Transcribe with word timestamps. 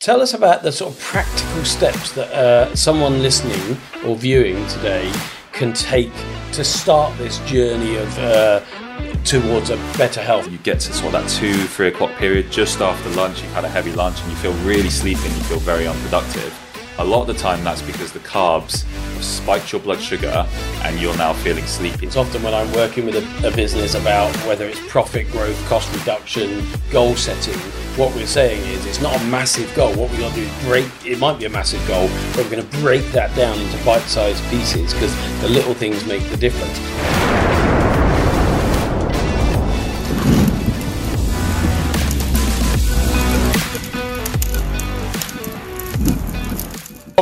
Tell 0.00 0.20
us 0.20 0.34
about 0.34 0.62
the 0.62 0.70
sort 0.70 0.92
of 0.92 1.00
practical 1.00 1.64
steps 1.64 2.12
that 2.12 2.30
uh, 2.30 2.76
someone 2.76 3.22
listening 3.22 3.78
or 4.04 4.14
viewing 4.14 4.64
today 4.68 5.10
can 5.52 5.72
take 5.72 6.12
to 6.52 6.62
start 6.62 7.16
this 7.16 7.38
journey 7.40 7.96
of 7.96 8.18
uh, 8.18 8.60
towards 9.24 9.70
a 9.70 9.76
better 9.96 10.20
health. 10.20 10.50
You 10.50 10.58
get 10.58 10.80
to 10.80 10.92
sort 10.92 11.14
of 11.14 11.22
that 11.22 11.30
two, 11.30 11.54
three 11.54 11.88
o'clock 11.88 12.14
period 12.16 12.52
just 12.52 12.82
after 12.82 13.08
lunch, 13.10 13.42
you've 13.42 13.52
had 13.52 13.64
a 13.64 13.70
heavy 13.70 13.92
lunch 13.92 14.20
and 14.20 14.30
you 14.30 14.36
feel 14.36 14.52
really 14.64 14.90
sleepy 14.90 15.24
and 15.24 15.34
you 15.34 15.42
feel 15.44 15.60
very 15.60 15.86
unproductive. 15.86 16.65
A 16.98 17.04
lot 17.04 17.20
of 17.20 17.26
the 17.26 17.34
time, 17.34 17.62
that's 17.62 17.82
because 17.82 18.10
the 18.10 18.20
carbs 18.20 18.84
have 18.84 19.22
spiked 19.22 19.70
your 19.70 19.82
blood 19.82 20.00
sugar 20.00 20.46
and 20.82 20.98
you're 20.98 21.16
now 21.18 21.34
feeling 21.34 21.66
sleepy. 21.66 22.06
It's 22.06 22.16
often 22.16 22.42
when 22.42 22.54
I'm 22.54 22.72
working 22.72 23.04
with 23.04 23.16
a, 23.16 23.48
a 23.48 23.54
business 23.54 23.94
about 23.94 24.34
whether 24.46 24.64
it's 24.64 24.80
profit 24.88 25.30
growth, 25.30 25.62
cost 25.68 25.92
reduction, 25.92 26.64
goal 26.90 27.14
setting, 27.14 27.58
what 27.98 28.14
we're 28.14 28.26
saying 28.26 28.62
is 28.72 28.86
it's 28.86 29.02
not 29.02 29.14
a 29.20 29.24
massive 29.24 29.72
goal. 29.74 29.90
What 29.90 30.10
we're 30.10 30.18
going 30.18 30.32
to 30.32 30.40
do 30.40 30.46
is 30.46 30.64
break, 30.64 30.86
it 31.04 31.18
might 31.18 31.38
be 31.38 31.44
a 31.44 31.50
massive 31.50 31.86
goal, 31.86 32.08
but 32.34 32.44
we're 32.44 32.50
going 32.50 32.66
to 32.66 32.78
break 32.78 33.04
that 33.12 33.34
down 33.36 33.58
into 33.58 33.84
bite 33.84 34.00
sized 34.02 34.42
pieces 34.48 34.94
because 34.94 35.14
the 35.42 35.48
little 35.50 35.74
things 35.74 36.06
make 36.06 36.26
the 36.30 36.36
difference. 36.38 37.45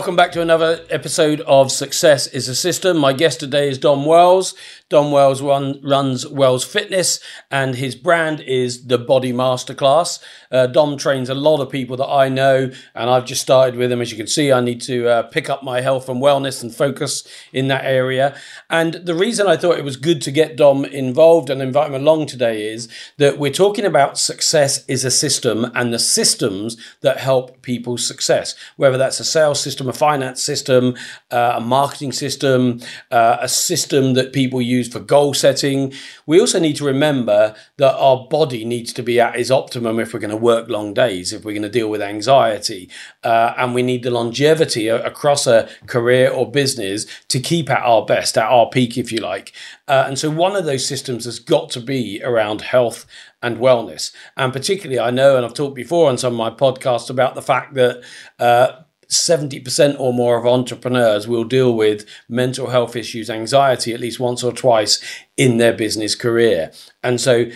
Welcome 0.05 0.17
back 0.17 0.33
to 0.33 0.43
another 0.43 0.85
episode 0.91 1.41
of 1.41 1.73
Success 1.73 2.27
is 2.27 2.47
a 2.47 2.55
System. 2.55 2.99
My 2.99 3.15
guest 3.15 3.41
today 3.41 3.71
is 3.71 3.79
Dom 3.79 4.05
Wells. 4.05 4.55
Dom 4.91 5.11
Wells 5.11 5.41
run, 5.41 5.81
runs 5.83 6.27
Wells 6.27 6.63
Fitness, 6.63 7.21
and 7.51 7.75
his 7.75 7.95
brand 7.95 8.41
is 8.43 8.87
the 8.87 8.99
Body 8.99 9.33
Masterclass. 9.33 10.23
Uh, 10.53 10.67
Dom 10.67 10.99
trains 10.99 11.31
a 11.31 11.35
lot 11.35 11.63
of 11.63 11.71
people 11.71 11.97
that 11.97 12.07
I 12.07 12.29
know, 12.29 12.71
and 12.95 13.11
I've 13.11 13.25
just 13.25 13.41
started 13.41 13.77
with 13.77 13.91
him. 13.91 14.03
As 14.03 14.11
you 14.11 14.19
can 14.19 14.27
see, 14.27 14.53
I 14.53 14.61
need 14.61 14.83
to 14.83 15.09
uh, 15.09 15.23
pick 15.23 15.49
up 15.49 15.65
my 15.65 15.81
health 15.81 16.11
and 16.11 16.21
wellness 16.21 16.63
and 16.63 16.73
focus 16.73 17.27
in 17.51 17.69
that 17.69 17.87
area. 17.87 18.37
And 18.69 18.93
the 18.93 19.15
reason 19.15 19.47
I 19.47 19.57
thought 19.57 19.79
it 19.79 19.85
was 19.85 19.97
good 19.97 20.21
to 20.23 20.31
get 20.31 20.59
Dom 20.59 20.85
involved 20.85 21.49
and 21.49 21.63
invite 21.63 21.89
him 21.89 21.95
along 21.95 22.27
today 22.27 22.69
is 22.69 22.91
that 23.17 23.39
we're 23.39 23.51
talking 23.51 23.87
about 23.87 24.19
success 24.19 24.85
is 24.87 25.03
a 25.03 25.11
system 25.11 25.73
and 25.75 25.95
the 25.95 25.99
systems 25.99 26.77
that 27.01 27.21
help 27.21 27.63
people's 27.63 28.07
success, 28.07 28.55
whether 28.77 28.99
that's 28.99 29.19
a 29.19 29.25
sales 29.25 29.61
system, 29.61 29.89
a 29.89 29.94
finance 29.95 30.43
system, 30.43 30.95
uh, 31.31 31.55
a 31.57 31.61
marketing 31.61 32.13
system, 32.13 32.81
uh, 33.11 33.39
a 33.41 33.49
system 33.49 34.15
that 34.15 34.33
people 34.33 34.61
use 34.61 34.89
for 34.89 35.01
goal 35.01 35.35
setting. 35.35 35.93
We 36.27 36.41
also 36.41 36.59
need 36.59 36.77
to 36.77 36.85
remember 36.85 37.55
that 37.79 37.95
our 37.97 38.27
body 38.29 38.65
needs 38.65 38.93
to 38.95 39.03
be 39.03 39.21
at 39.21 39.37
its 39.37 39.51
optimum 39.51 39.99
if 39.99 40.13
we're 40.13 40.21
going 40.21 40.31
to 40.31 40.37
work 40.37 40.69
long 40.69 40.95
days, 40.95 41.33
if 41.33 41.45
we're 41.45 41.53
going 41.53 41.63
to 41.63 41.69
deal 41.69 41.89
with 41.89 42.03
anxiety, 42.03 42.91
uh, 43.23 43.55
and 43.57 43.75
we 43.75 43.83
need 43.83 44.03
the 44.03 44.11
longevity 44.11 44.89
across 44.89 45.47
a 45.47 45.69
career 45.87 46.31
or 46.31 46.51
business 46.51 47.07
to 47.29 47.41
keep 47.41 47.71
at 47.71 47.83
our 47.83 48.05
best, 48.05 48.37
at 48.37 48.49
our 48.49 48.69
peak, 48.69 48.99
if 48.99 49.13
you 49.13 49.19
like. 49.19 49.53
Uh, 49.89 50.05
and 50.07 50.19
so, 50.19 50.31
one 50.31 50.57
of 50.57 50.65
those 50.65 50.87
systems 50.87 51.25
has 51.25 51.39
got 51.39 51.71
to 51.71 51.81
be 51.81 52.21
around 52.25 52.63
health 52.63 53.07
and 53.45 53.59
wellness. 53.59 54.13
And 54.37 54.53
particularly, 54.53 54.99
I 54.99 55.11
know, 55.11 55.37
and 55.37 55.45
I've 55.45 55.55
talked 55.55 55.75
before 55.75 56.09
on 56.09 56.19
some 56.19 56.33
of 56.33 56.39
my 56.39 56.51
podcasts 56.51 57.11
about 57.11 57.35
the 57.35 57.43
fact 57.43 57.75
that 57.75 58.03
uh, 58.39 58.83
70% 59.09 59.99
or 59.99 60.13
more 60.13 60.39
of 60.39 60.47
entrepreneurs 60.47 61.29
will 61.29 61.45
deal 61.45 61.75
with 61.75 62.07
mental 62.29 62.69
health 62.69 62.97
issues, 62.97 63.31
anxiety 63.31 63.93
at 63.93 64.01
least 64.01 64.21
once 64.21 64.43
or 64.43 64.53
twice 64.53 65.03
in 65.37 65.59
their 65.59 65.73
business 65.73 66.15
career. 66.15 66.73
And 67.03 67.21
so 67.21 67.47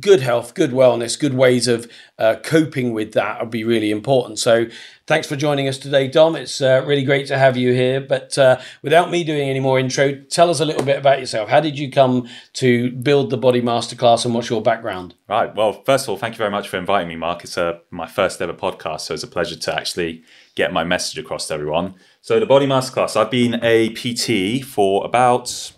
good 0.00 0.20
health, 0.20 0.54
good 0.54 0.70
wellness, 0.70 1.18
good 1.18 1.34
ways 1.34 1.68
of 1.68 1.90
uh, 2.18 2.36
coping 2.42 2.92
with 2.92 3.12
that 3.12 3.40
would 3.40 3.50
be 3.50 3.64
really 3.64 3.90
important. 3.90 4.38
So, 4.38 4.66
thanks 5.06 5.26
for 5.26 5.36
joining 5.36 5.68
us 5.68 5.76
today, 5.76 6.08
Dom. 6.08 6.34
It's 6.34 6.62
uh, 6.62 6.82
really 6.86 7.04
great 7.04 7.26
to 7.26 7.36
have 7.36 7.56
you 7.56 7.72
here. 7.72 8.00
But 8.00 8.36
uh, 8.38 8.60
without 8.80 9.10
me 9.10 9.22
doing 9.22 9.50
any 9.50 9.60
more 9.60 9.78
intro, 9.78 10.14
tell 10.14 10.48
us 10.48 10.60
a 10.60 10.64
little 10.64 10.84
bit 10.84 10.98
about 10.98 11.20
yourself. 11.20 11.50
How 11.50 11.60
did 11.60 11.78
you 11.78 11.90
come 11.90 12.28
to 12.54 12.90
build 12.92 13.30
the 13.30 13.36
Body 13.36 13.60
Masterclass 13.60 14.24
and 14.24 14.34
what's 14.34 14.48
your 14.48 14.62
background? 14.62 15.14
Right. 15.28 15.54
Well, 15.54 15.82
first 15.84 16.06
of 16.06 16.10
all, 16.10 16.16
thank 16.16 16.34
you 16.34 16.38
very 16.38 16.50
much 16.50 16.68
for 16.68 16.78
inviting 16.78 17.08
me, 17.08 17.16
Mark. 17.16 17.44
It's 17.44 17.58
uh, 17.58 17.78
my 17.90 18.06
first 18.06 18.40
ever 18.40 18.54
podcast, 18.54 19.00
so 19.00 19.14
it's 19.14 19.22
a 19.22 19.28
pleasure 19.28 19.56
to 19.56 19.74
actually 19.74 20.22
get 20.54 20.72
my 20.72 20.84
message 20.84 21.18
across 21.18 21.48
to 21.48 21.54
everyone. 21.54 21.94
So, 22.22 22.40
the 22.40 22.46
Body 22.46 22.66
Masterclass, 22.66 23.16
I've 23.16 23.30
been 23.30 23.60
a 23.62 23.90
PT 23.90 24.64
for 24.64 25.04
about, 25.04 25.72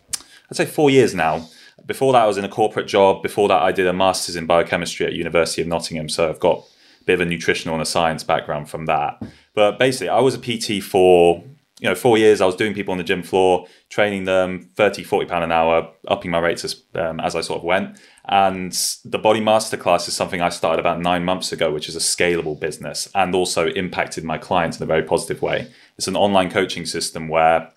I'd 0.51 0.57
say, 0.57 0.67
four 0.67 0.91
years 0.91 1.15
now 1.15 1.49
before 1.87 2.12
that, 2.12 2.22
I 2.22 2.27
was 2.27 2.39
in 2.39 2.45
a 2.45 2.49
corporate 2.49 2.87
job. 2.87 3.22
Before 3.22 3.49
that, 3.49 3.62
I 3.62 3.72
did 3.72 3.87
a 3.87 3.93
master's 3.93 4.37
in 4.37 4.47
biochemistry 4.47 5.06
at 5.06 5.12
University 5.12 5.62
of 5.62 5.69
Nottingham. 5.69 6.09
So 6.09 6.28
I've 6.28 6.41
got 6.41 6.65
a 7.00 7.05
bit 7.05 7.15
of 7.15 7.21
a 7.21 7.25
nutritional 7.25 7.75
and 7.75 7.83
a 7.83 7.87
science 7.87 8.25
background 8.25 8.71
from 8.71 8.87
that. 8.87 9.22
But 9.55 9.78
basically, 9.78 10.09
I 10.09 10.21
was 10.21 10.34
a 10.34 10.39
PT 10.39 10.83
for 10.83 11.44
you 11.81 11.89
know 11.89 11.94
four 11.94 12.17
years. 12.17 12.41
I 12.41 12.47
was 12.47 12.56
doing 12.56 12.75
people 12.75 12.93
on 12.93 12.99
the 12.99 13.05
gym 13.05 13.23
floor, 13.23 13.67
training 13.91 14.25
them 14.25 14.71
30, 14.77 15.05
40 15.05 15.27
pound 15.27 15.44
an 15.44 15.53
hour, 15.53 15.91
upping 16.09 16.31
my 16.31 16.39
rates 16.39 16.65
as, 16.65 16.83
um, 16.94 17.21
as 17.21 17.37
I 17.37 17.41
sort 17.41 17.59
of 17.59 17.65
went. 17.65 18.00
And 18.27 18.73
the 19.05 19.19
Body 19.19 19.41
Masterclass 19.41 20.09
is 20.09 20.15
something 20.15 20.41
I 20.41 20.49
started 20.49 20.81
about 20.81 21.00
nine 21.00 21.25
months 21.25 21.53
ago, 21.53 21.71
which 21.71 21.89
is 21.89 21.97
a 21.97 21.99
scalable 21.99 22.59
business 22.59 23.09
and 23.15 23.34
also 23.34 23.69
impacted 23.69 24.25
my 24.25 24.39
clients 24.39 24.78
in 24.78 24.83
a 24.83 24.87
very 24.87 25.03
positive 25.03 25.43
way. 25.43 25.71
It's 25.99 26.09
an 26.09 26.17
online 26.17 26.50
coaching 26.50 26.87
system 26.87 27.28
where 27.28 27.71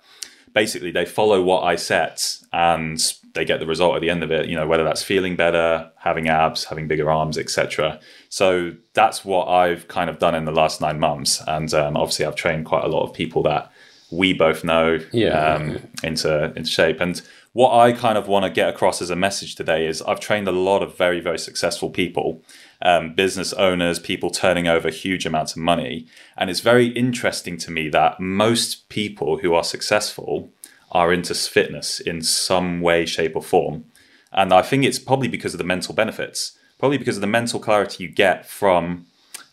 basically 0.54 0.92
they 0.92 1.06
follow 1.06 1.44
what 1.44 1.64
I 1.64 1.76
set 1.76 2.40
and 2.54 3.00
they 3.38 3.46
get 3.46 3.60
the 3.60 3.66
result 3.66 3.96
at 3.96 4.02
the 4.02 4.10
end 4.10 4.24
of 4.24 4.32
it 4.32 4.48
you 4.50 4.56
know 4.56 4.68
whether 4.68 4.84
that's 4.84 5.04
feeling 5.04 5.36
better 5.36 5.90
having 5.98 6.28
abs 6.28 6.66
having 6.66 6.88
bigger 6.88 7.10
arms 7.10 7.38
etc 7.38 8.00
so 8.30 8.74
that's 8.94 9.24
what 9.24 9.48
i've 9.48 9.88
kind 9.88 10.10
of 10.10 10.20
done 10.20 10.36
in 10.36 10.46
the 10.46 10.52
last 10.52 10.82
nine 10.82 11.00
months. 11.00 11.42
And 11.48 11.74
um, 11.74 11.96
obviously 11.96 12.26
i've 12.26 12.36
trained 12.36 12.66
quite 12.66 12.84
a 12.84 12.88
lot 12.88 13.04
of 13.04 13.14
people 13.14 13.44
that 13.44 13.72
we 14.10 14.34
both 14.34 14.64
know 14.64 15.00
yeah. 15.12 15.56
um, 15.56 15.80
into 16.02 16.54
into 16.56 16.70
shape. 16.70 17.02
And 17.02 17.22
what 17.54 17.78
i 17.78 17.92
kind 17.92 18.18
of 18.18 18.28
want 18.28 18.46
to 18.46 18.50
get 18.50 18.70
across 18.70 19.02
as 19.02 19.10
a 19.10 19.16
message 19.16 19.56
today 19.56 19.86
is 19.86 20.02
i've 20.04 20.20
trained 20.20 20.48
a 20.48 20.52
lot 20.52 20.82
of 20.82 20.98
very 20.98 21.20
very 21.20 21.40
successful 21.40 21.90
people 21.90 22.42
um, 22.82 23.14
business 23.14 23.54
owners 23.54 24.00
people 24.00 24.30
turning 24.30 24.68
over 24.68 24.90
huge 24.90 25.26
amounts 25.26 25.54
of 25.54 25.58
money. 25.58 26.08
And 26.38 26.50
it's 26.50 26.60
very 26.60 26.88
interesting 26.88 27.58
to 27.58 27.72
me 27.72 27.90
that 27.90 28.20
most 28.20 28.90
people 28.90 29.40
who 29.40 29.54
are 29.54 29.64
successful 29.64 30.50
are 30.92 31.12
into 31.12 31.34
fitness 31.34 32.00
in 32.00 32.22
some 32.22 32.82
way, 32.82 33.06
shape, 33.06 33.36
or 33.36 33.42
form. 33.42 33.86
And 34.32 34.54
I 34.54 34.62
think 34.62 34.84
it's 34.84 35.00
probably 35.00 35.28
because 35.28 35.54
of 35.54 35.58
the 35.58 35.64
mental 35.64 35.94
benefits, 35.94 36.58
probably 36.80 36.98
because 36.98 37.18
of 37.18 37.22
the 37.22 37.28
mental 37.28 37.60
clarity 37.60 38.04
you 38.04 38.10
get 38.10 38.46
from 38.46 39.06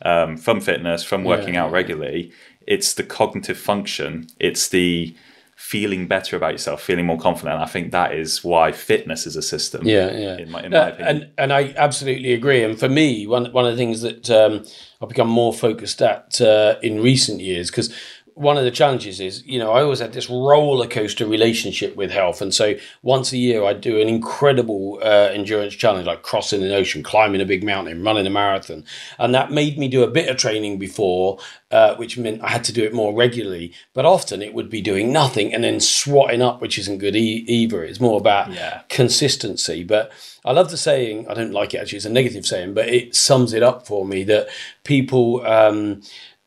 um, 0.02 0.36
from 0.36 0.60
fitness, 0.60 1.02
from 1.02 1.24
working 1.24 1.54
yeah. 1.54 1.64
out 1.64 1.72
regularly. 1.72 2.32
It's 2.66 2.94
the 2.94 3.02
cognitive 3.02 3.58
function. 3.58 4.28
It's 4.38 4.68
the 4.68 5.14
feeling 5.56 6.06
better 6.06 6.36
about 6.36 6.52
yourself, 6.52 6.82
feeling 6.82 7.06
more 7.06 7.18
confident. 7.18 7.60
I 7.60 7.66
think 7.66 7.92
that 7.92 8.12
is 8.14 8.42
why 8.42 8.72
fitness 8.72 9.26
is 9.26 9.36
a 9.36 9.42
system. 9.42 9.86
Yeah, 9.86 10.10
yeah. 10.10 10.36
In 10.38 10.50
my, 10.50 10.62
in 10.62 10.74
uh, 10.74 10.96
and 10.98 11.30
and 11.38 11.52
I 11.52 11.72
absolutely 11.76 12.32
agree. 12.32 12.62
And 12.62 12.78
for 12.78 12.88
me, 12.88 13.26
one 13.26 13.52
one 13.52 13.64
of 13.64 13.72
the 13.72 13.76
things 13.76 14.02
that 14.02 14.30
um, 14.30 14.64
I've 15.00 15.08
become 15.08 15.28
more 15.28 15.52
focused 15.52 16.02
at 16.02 16.40
uh, 16.40 16.76
in 16.82 17.02
recent 17.02 17.40
years 17.40 17.70
because 17.70 17.94
one 18.34 18.58
of 18.58 18.64
the 18.64 18.70
challenges 18.70 19.20
is, 19.20 19.46
you 19.46 19.60
know, 19.60 19.72
I 19.72 19.82
always 19.82 20.00
had 20.00 20.12
this 20.12 20.28
roller 20.28 20.88
coaster 20.88 21.24
relationship 21.24 21.94
with 21.94 22.10
health. 22.10 22.42
And 22.42 22.52
so 22.52 22.74
once 23.02 23.32
a 23.32 23.36
year, 23.36 23.64
I'd 23.64 23.80
do 23.80 24.00
an 24.00 24.08
incredible 24.08 24.98
uh, 25.00 25.30
endurance 25.32 25.74
challenge, 25.74 26.06
like 26.06 26.22
crossing 26.22 26.62
an 26.62 26.72
ocean, 26.72 27.04
climbing 27.04 27.40
a 27.40 27.46
big 27.46 27.62
mountain, 27.62 28.02
running 28.02 28.26
a 28.26 28.30
marathon. 28.30 28.84
And 29.18 29.34
that 29.34 29.52
made 29.52 29.78
me 29.78 29.86
do 29.86 30.02
a 30.02 30.10
bit 30.10 30.28
of 30.28 30.36
training 30.36 30.78
before, 30.78 31.38
uh, 31.70 31.94
which 31.94 32.18
meant 32.18 32.42
I 32.42 32.48
had 32.48 32.64
to 32.64 32.72
do 32.72 32.82
it 32.82 32.92
more 32.92 33.14
regularly. 33.14 33.72
But 33.92 34.04
often 34.04 34.42
it 34.42 34.52
would 34.52 34.68
be 34.68 34.80
doing 34.80 35.12
nothing 35.12 35.54
and 35.54 35.62
then 35.62 35.76
swotting 35.76 36.42
up, 36.42 36.60
which 36.60 36.76
isn't 36.78 36.98
good 36.98 37.14
e- 37.14 37.44
either. 37.46 37.84
It's 37.84 38.00
more 38.00 38.18
about 38.18 38.52
yeah. 38.52 38.82
consistency. 38.88 39.84
But 39.84 40.10
I 40.44 40.52
love 40.52 40.70
the 40.70 40.76
saying, 40.76 41.28
I 41.28 41.34
don't 41.34 41.52
like 41.52 41.72
it 41.72 41.78
actually, 41.78 41.98
it's 41.98 42.06
a 42.06 42.10
negative 42.10 42.44
saying, 42.44 42.74
but 42.74 42.88
it 42.88 43.14
sums 43.14 43.52
it 43.52 43.62
up 43.62 43.86
for 43.86 44.04
me 44.04 44.24
that 44.24 44.48
people, 44.82 45.46
um, 45.46 46.02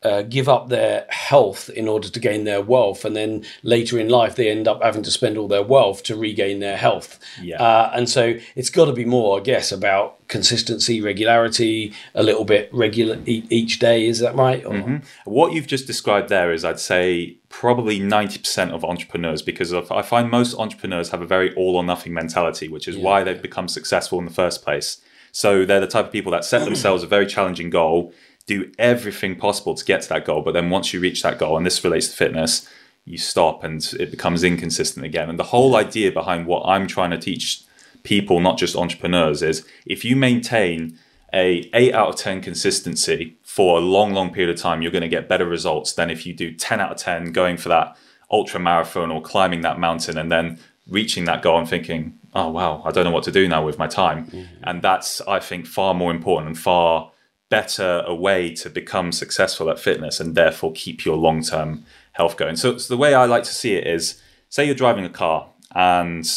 uh, 0.07 0.21
give 0.35 0.47
up 0.55 0.63
their 0.69 1.05
health 1.29 1.69
in 1.69 1.87
order 1.87 2.09
to 2.09 2.19
gain 2.19 2.43
their 2.45 2.61
wealth, 2.61 3.05
and 3.05 3.15
then 3.15 3.43
later 3.63 3.99
in 3.99 4.09
life 4.09 4.33
they 4.35 4.49
end 4.49 4.67
up 4.67 4.79
having 4.81 5.03
to 5.03 5.11
spend 5.11 5.37
all 5.37 5.49
their 5.49 5.67
wealth 5.75 5.99
to 6.03 6.15
regain 6.15 6.59
their 6.59 6.77
health. 6.77 7.19
Yeah. 7.41 7.61
Uh, 7.61 7.91
and 7.97 8.09
so 8.09 8.23
it's 8.55 8.71
got 8.77 8.85
to 8.85 8.93
be 8.93 9.05
more, 9.05 9.39
I 9.39 9.43
guess, 9.43 9.71
about 9.71 10.15
consistency, 10.27 11.01
regularity, 11.01 11.93
a 12.13 12.23
little 12.23 12.45
bit 12.45 12.69
regular 12.73 13.17
each 13.25 13.79
day. 13.79 14.07
Is 14.07 14.19
that 14.19 14.35
right? 14.35 14.63
Mm-hmm. 14.63 14.97
What 15.25 15.53
you've 15.53 15.71
just 15.75 15.87
described 15.87 16.29
there 16.29 16.53
is, 16.53 16.63
I'd 16.63 16.79
say, 16.79 17.37
probably 17.49 17.99
ninety 17.99 18.39
percent 18.39 18.71
of 18.71 18.83
entrepreneurs, 18.83 19.41
because 19.41 19.71
of, 19.71 19.91
I 19.91 20.01
find 20.01 20.29
most 20.29 20.55
entrepreneurs 20.57 21.09
have 21.11 21.21
a 21.21 21.27
very 21.27 21.49
all 21.55 21.75
or 21.75 21.83
nothing 21.83 22.13
mentality, 22.13 22.67
which 22.67 22.87
is 22.87 22.95
yeah. 22.95 23.05
why 23.05 23.23
they've 23.23 23.41
become 23.49 23.67
successful 23.67 24.19
in 24.19 24.25
the 24.25 24.33
first 24.43 24.63
place. 24.63 25.01
So 25.31 25.65
they're 25.65 25.85
the 25.87 25.87
type 25.95 26.05
of 26.05 26.11
people 26.11 26.31
that 26.31 26.45
set 26.45 26.65
themselves 26.65 27.03
a 27.03 27.07
very 27.07 27.27
challenging 27.27 27.69
goal 27.69 28.11
do 28.47 28.71
everything 28.79 29.35
possible 29.35 29.75
to 29.75 29.85
get 29.85 30.01
to 30.01 30.09
that 30.09 30.25
goal. 30.25 30.41
But 30.41 30.53
then 30.53 30.69
once 30.69 30.93
you 30.93 30.99
reach 30.99 31.21
that 31.21 31.37
goal, 31.37 31.57
and 31.57 31.65
this 31.65 31.83
relates 31.83 32.07
to 32.07 32.15
fitness, 32.15 32.67
you 33.05 33.17
stop 33.17 33.63
and 33.63 33.93
it 33.99 34.09
becomes 34.09 34.43
inconsistent 34.43 35.05
again. 35.05 35.29
And 35.29 35.37
the 35.37 35.43
whole 35.43 35.75
idea 35.75 36.11
behind 36.11 36.47
what 36.47 36.63
I'm 36.65 36.87
trying 36.87 37.11
to 37.11 37.17
teach 37.17 37.63
people, 38.03 38.39
not 38.39 38.57
just 38.57 38.75
entrepreneurs, 38.75 39.43
is 39.43 39.65
if 39.85 40.03
you 40.03 40.15
maintain 40.15 40.97
a 41.33 41.69
8 41.73 41.93
out 41.93 42.09
of 42.09 42.15
10 42.15 42.41
consistency 42.41 43.37
for 43.43 43.77
a 43.77 43.81
long, 43.81 44.13
long 44.13 44.33
period 44.33 44.53
of 44.53 44.61
time, 44.61 44.81
you're 44.81 44.91
going 44.91 45.01
to 45.01 45.09
get 45.09 45.27
better 45.27 45.45
results 45.45 45.93
than 45.93 46.09
if 46.09 46.25
you 46.25 46.33
do 46.33 46.53
10 46.53 46.79
out 46.79 46.91
of 46.91 46.97
10 46.97 47.33
going 47.33 47.57
for 47.57 47.69
that 47.69 47.97
ultra 48.31 48.59
marathon 48.59 49.11
or 49.11 49.21
climbing 49.21 49.61
that 49.61 49.79
mountain 49.79 50.17
and 50.17 50.31
then 50.31 50.59
reaching 50.89 51.25
that 51.25 51.41
goal 51.41 51.59
and 51.59 51.69
thinking, 51.69 52.17
oh, 52.33 52.49
wow, 52.49 52.81
I 52.85 52.91
don't 52.91 53.03
know 53.03 53.11
what 53.11 53.23
to 53.25 53.31
do 53.31 53.47
now 53.47 53.65
with 53.65 53.77
my 53.77 53.87
time. 53.87 54.27
Mm-hmm. 54.27 54.63
And 54.63 54.81
that's, 54.81 55.21
I 55.21 55.39
think, 55.39 55.65
far 55.65 55.93
more 55.93 56.11
important 56.11 56.47
and 56.47 56.57
far 56.57 57.11
better 57.49 58.03
a 58.05 58.13
way 58.13 58.53
to 58.53 58.69
become 58.69 59.11
successful 59.11 59.69
at 59.69 59.79
fitness 59.79 60.19
and 60.19 60.35
therefore 60.35 60.71
keep 60.73 61.05
your 61.05 61.15
long 61.15 61.41
term 61.41 61.85
health 62.13 62.37
going. 62.37 62.55
So, 62.55 62.77
so 62.77 62.93
the 62.93 62.97
way 62.97 63.13
I 63.13 63.25
like 63.25 63.43
to 63.43 63.53
see 63.53 63.75
it 63.75 63.87
is 63.87 64.21
say 64.49 64.65
you're 64.65 64.75
driving 64.75 65.05
a 65.05 65.09
car 65.09 65.49
and 65.73 66.27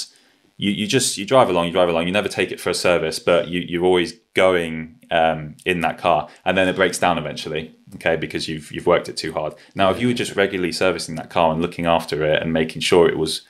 you, 0.61 0.73
you 0.73 0.87
just 0.87 1.17
you 1.17 1.25
drive 1.25 1.49
along, 1.49 1.67
you 1.67 1.73
drive 1.73 1.89
along, 1.89 2.07
you 2.07 2.13
never 2.13 2.29
take 2.29 2.53
it 2.53 2.61
for 2.61 2.69
a 2.69 2.75
service, 2.75 3.19
but 3.19 3.49
you, 3.49 3.61
you're 3.61 3.85
always 3.85 4.13
going 4.35 5.01
um, 5.11 5.57
in 5.65 5.81
that 5.81 5.97
car, 5.97 6.29
and 6.45 6.57
then 6.57 6.69
it 6.69 6.77
breaks 6.77 6.99
down 6.99 7.17
eventually, 7.17 7.75
okay, 7.95 8.15
because 8.15 8.47
you've 8.47 8.71
you've 8.71 8.87
worked 8.87 9.09
it 9.09 9.17
too 9.17 9.33
hard. 9.33 9.55
Now, 9.75 9.91
if 9.91 9.99
you 10.01 10.09
were 10.09 10.15
just 10.15 10.37
regularly 10.37 10.73
servicing 10.73 11.15
that 11.15 11.31
car 11.31 11.51
and 11.51 11.63
looking 11.63 11.87
after 11.87 12.23
it 12.25 12.43
and 12.43 12.53
making 12.53 12.83
sure 12.83 13.09
it 13.09 13.17
was 13.17 13.41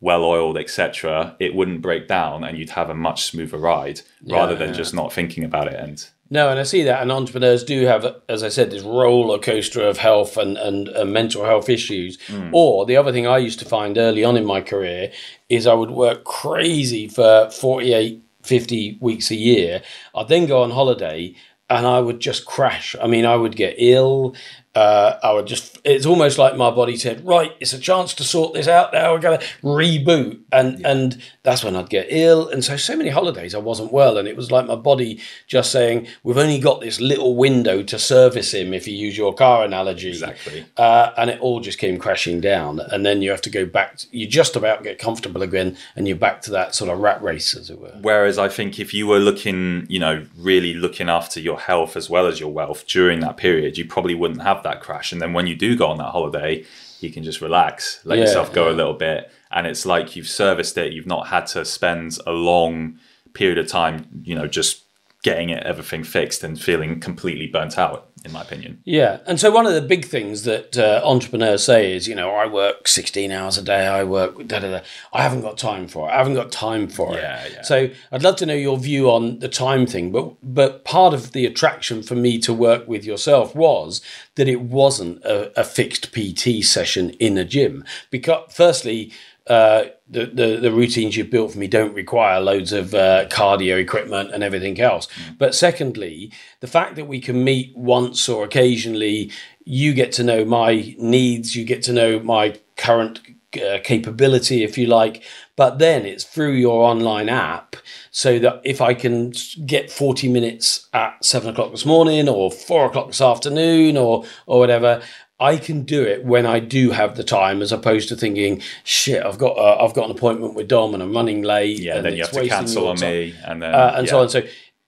well 0.00 0.22
oiled, 0.22 0.58
etc., 0.58 1.34
it 1.40 1.54
wouldn't 1.54 1.80
break 1.80 2.06
down, 2.06 2.44
and 2.44 2.58
you'd 2.58 2.70
have 2.70 2.90
a 2.90 2.94
much 2.94 3.24
smoother 3.24 3.56
ride 3.56 4.02
yeah, 4.22 4.36
rather 4.36 4.54
than 4.54 4.68
yeah. 4.68 4.74
just 4.74 4.92
not 4.92 5.10
thinking 5.10 5.44
about 5.44 5.68
it 5.68 5.80
and 5.80 6.06
no, 6.30 6.50
and 6.50 6.60
I 6.60 6.62
see 6.62 6.82
that, 6.82 7.00
and 7.00 7.10
entrepreneurs 7.10 7.64
do 7.64 7.86
have, 7.86 8.16
as 8.28 8.42
I 8.42 8.48
said, 8.48 8.70
this 8.70 8.82
roller 8.82 9.38
coaster 9.38 9.80
of 9.80 9.96
health 9.96 10.36
and, 10.36 10.58
and, 10.58 10.88
and 10.88 11.12
mental 11.12 11.44
health 11.44 11.68
issues. 11.68 12.18
Mm. 12.26 12.50
Or 12.52 12.84
the 12.84 12.96
other 12.96 13.12
thing 13.12 13.26
I 13.26 13.38
used 13.38 13.58
to 13.60 13.64
find 13.64 13.96
early 13.96 14.24
on 14.24 14.36
in 14.36 14.44
my 14.44 14.60
career 14.60 15.10
is 15.48 15.66
I 15.66 15.74
would 15.74 15.90
work 15.90 16.24
crazy 16.24 17.08
for 17.08 17.50
48, 17.50 18.22
50 18.42 18.98
weeks 19.00 19.30
a 19.30 19.36
year. 19.36 19.82
I'd 20.14 20.28
then 20.28 20.46
go 20.46 20.62
on 20.62 20.70
holiday 20.70 21.34
and 21.70 21.86
I 21.86 22.00
would 22.00 22.20
just 22.20 22.44
crash. 22.44 22.94
I 23.00 23.06
mean, 23.06 23.24
I 23.26 23.36
would 23.36 23.56
get 23.56 23.74
ill 23.78 24.34
uh, 24.74 25.18
I 25.22 25.32
would 25.32 25.46
just, 25.46 25.78
it's 25.84 26.06
almost 26.06 26.38
like 26.38 26.56
my 26.56 26.70
body 26.70 26.96
said, 26.96 27.26
right, 27.26 27.52
it's 27.58 27.72
a 27.72 27.78
chance 27.78 28.14
to 28.14 28.24
sort 28.24 28.54
this 28.54 28.68
out 28.68 28.92
now. 28.92 29.12
We're 29.12 29.18
going 29.18 29.40
to 29.40 29.46
reboot. 29.62 30.40
And, 30.52 30.78
yeah. 30.78 30.90
and 30.90 31.22
that's 31.42 31.64
when 31.64 31.74
I'd 31.74 31.90
get 31.90 32.06
ill. 32.10 32.48
And 32.48 32.64
so, 32.64 32.76
so 32.76 32.96
many 32.96 33.10
holidays 33.10 33.54
I 33.54 33.58
wasn't 33.58 33.92
well. 33.92 34.18
And 34.18 34.28
it 34.28 34.36
was 34.36 34.50
like 34.50 34.66
my 34.66 34.76
body 34.76 35.20
just 35.46 35.72
saying, 35.72 36.06
we've 36.22 36.38
only 36.38 36.60
got 36.60 36.80
this 36.80 37.00
little 37.00 37.34
window 37.34 37.82
to 37.82 37.98
service 37.98 38.54
him, 38.54 38.72
if 38.72 38.86
you 38.86 38.94
use 38.94 39.16
your 39.16 39.34
car 39.34 39.64
analogy. 39.64 40.10
Exactly. 40.10 40.64
Uh, 40.76 41.10
and 41.16 41.30
it 41.30 41.40
all 41.40 41.60
just 41.60 41.78
came 41.78 41.98
crashing 41.98 42.40
down. 42.40 42.78
And 42.78 43.04
then 43.04 43.20
you 43.22 43.30
have 43.30 43.42
to 43.42 43.50
go 43.50 43.66
back, 43.66 43.96
to, 43.96 44.06
you 44.12 44.28
just 44.28 44.54
about 44.54 44.84
get 44.84 44.98
comfortable 44.98 45.42
again. 45.42 45.76
And 45.96 46.06
you're 46.06 46.16
back 46.16 46.42
to 46.42 46.50
that 46.52 46.74
sort 46.74 46.90
of 46.90 47.00
rat 47.00 47.20
race, 47.22 47.56
as 47.56 47.70
it 47.70 47.80
were. 47.80 47.98
Whereas 48.00 48.38
I 48.38 48.48
think 48.48 48.78
if 48.78 48.94
you 48.94 49.06
were 49.06 49.18
looking, 49.18 49.86
you 49.88 49.98
know, 49.98 50.24
really 50.36 50.74
looking 50.74 51.08
after 51.08 51.40
your 51.40 51.58
health 51.58 51.96
as 51.96 52.08
well 52.08 52.26
as 52.26 52.38
your 52.38 52.52
wealth 52.52 52.86
during 52.86 53.20
that 53.20 53.36
period, 53.36 53.76
you 53.76 53.84
probably 53.84 54.14
wouldn't 54.14 54.42
have 54.42 54.57
that 54.64 54.80
crash. 54.80 55.12
And 55.12 55.20
then 55.20 55.32
when 55.32 55.46
you 55.46 55.56
do 55.56 55.76
go 55.76 55.86
on 55.86 55.98
that 55.98 56.10
holiday, 56.10 56.64
you 57.00 57.10
can 57.10 57.22
just 57.22 57.40
relax, 57.40 58.00
let 58.04 58.18
yeah, 58.18 58.24
yourself 58.24 58.52
go 58.52 58.66
yeah. 58.66 58.74
a 58.74 58.76
little 58.76 58.94
bit. 58.94 59.30
And 59.50 59.66
it's 59.66 59.86
like 59.86 60.16
you've 60.16 60.28
serviced 60.28 60.76
it. 60.76 60.92
You've 60.92 61.06
not 61.06 61.28
had 61.28 61.46
to 61.48 61.64
spend 61.64 62.18
a 62.26 62.32
long 62.32 62.98
period 63.34 63.58
of 63.58 63.68
time, 63.68 64.22
you 64.22 64.34
know, 64.34 64.46
just 64.46 64.84
getting 65.22 65.50
it 65.50 65.62
everything 65.64 66.04
fixed 66.04 66.44
and 66.44 66.60
feeling 66.60 67.00
completely 67.00 67.46
burnt 67.46 67.78
out 67.78 68.07
in 68.24 68.32
my 68.32 68.42
opinion 68.42 68.80
yeah 68.84 69.18
and 69.26 69.38
so 69.38 69.50
one 69.50 69.66
of 69.66 69.74
the 69.74 69.82
big 69.82 70.04
things 70.04 70.42
that 70.42 70.76
uh, 70.76 71.00
entrepreneurs 71.04 71.64
say 71.64 71.94
is 71.94 72.08
you 72.08 72.14
know 72.14 72.30
i 72.30 72.46
work 72.46 72.88
16 72.88 73.30
hours 73.30 73.58
a 73.58 73.62
day 73.62 73.86
i 73.86 74.02
work 74.04 74.36
da, 74.46 74.58
da, 74.58 74.70
da. 74.70 74.80
i 75.12 75.22
haven't 75.22 75.42
got 75.42 75.58
time 75.58 75.88
for 75.88 76.08
it 76.08 76.12
i 76.12 76.18
haven't 76.18 76.34
got 76.34 76.50
time 76.52 76.88
for 76.88 77.14
yeah, 77.14 77.42
it 77.44 77.52
yeah. 77.52 77.62
so 77.62 77.88
i'd 78.12 78.22
love 78.22 78.36
to 78.36 78.46
know 78.46 78.54
your 78.54 78.78
view 78.78 79.10
on 79.10 79.38
the 79.38 79.48
time 79.48 79.86
thing 79.86 80.10
but 80.10 80.34
but 80.42 80.84
part 80.84 81.14
of 81.14 81.32
the 81.32 81.46
attraction 81.46 82.02
for 82.02 82.14
me 82.14 82.38
to 82.38 82.52
work 82.52 82.86
with 82.88 83.04
yourself 83.04 83.54
was 83.54 84.00
that 84.34 84.48
it 84.48 84.60
wasn't 84.60 85.22
a, 85.24 85.60
a 85.60 85.64
fixed 85.64 86.12
pt 86.12 86.64
session 86.64 87.10
in 87.10 87.36
a 87.38 87.44
gym 87.44 87.84
because 88.10 88.52
firstly 88.52 89.12
uh, 89.48 89.84
the, 90.10 90.26
the, 90.26 90.58
the 90.60 90.72
routines 90.72 91.16
you've 91.16 91.30
built 91.30 91.52
for 91.52 91.58
me 91.58 91.66
don't 91.66 91.94
require 91.94 92.40
loads 92.40 92.72
of 92.72 92.94
uh, 92.94 93.26
cardio 93.28 93.78
equipment 93.78 94.32
and 94.32 94.42
everything 94.42 94.80
else. 94.80 95.06
Mm. 95.06 95.38
But 95.38 95.54
secondly, 95.54 96.32
the 96.60 96.66
fact 96.66 96.96
that 96.96 97.06
we 97.06 97.20
can 97.20 97.44
meet 97.44 97.76
once 97.76 98.28
or 98.28 98.44
occasionally, 98.44 99.30
you 99.64 99.94
get 99.94 100.12
to 100.12 100.24
know 100.24 100.44
my 100.44 100.94
needs, 100.98 101.56
you 101.56 101.64
get 101.64 101.82
to 101.84 101.92
know 101.92 102.20
my 102.20 102.58
current 102.76 103.20
uh, 103.56 103.78
capability, 103.82 104.62
if 104.62 104.76
you 104.76 104.86
like. 104.86 105.22
But 105.56 105.78
then 105.78 106.06
it's 106.06 106.24
through 106.24 106.52
your 106.52 106.82
online 106.82 107.28
app, 107.28 107.76
so 108.10 108.38
that 108.38 108.60
if 108.64 108.80
I 108.80 108.94
can 108.94 109.32
get 109.66 109.90
40 109.90 110.28
minutes 110.28 110.88
at 110.92 111.24
seven 111.24 111.50
o'clock 111.50 111.70
this 111.70 111.86
morning 111.86 112.28
or 112.28 112.50
four 112.50 112.86
o'clock 112.86 113.08
this 113.08 113.20
afternoon 113.20 113.96
or 113.96 114.24
or 114.46 114.58
whatever, 114.60 115.02
I 115.40 115.56
can 115.56 115.82
do 115.82 116.02
it 116.02 116.24
when 116.24 116.46
I 116.46 116.58
do 116.58 116.90
have 116.90 117.16
the 117.16 117.22
time, 117.22 117.62
as 117.62 117.70
opposed 117.70 118.08
to 118.08 118.16
thinking, 118.16 118.60
"Shit, 118.82 119.24
I've 119.24 119.38
got 119.38 119.56
uh, 119.56 119.84
I've 119.84 119.94
got 119.94 120.06
an 120.06 120.10
appointment 120.10 120.54
with 120.54 120.68
Dom 120.68 120.94
and 120.94 121.02
I'm 121.02 121.12
running 121.12 121.42
late." 121.42 121.78
Yeah, 121.78 121.96
and 121.96 122.04
then 122.04 122.16
you 122.16 122.22
have 122.22 122.32
to 122.32 122.48
cancel 122.48 122.88
on 122.88 122.98
me, 123.00 123.34
and 123.44 123.62
then 123.62 123.74
uh, 123.74 123.94
and 123.96 124.06
yeah. 124.06 124.10
so 124.10 124.20
on. 124.20 124.28
So, 124.28 124.42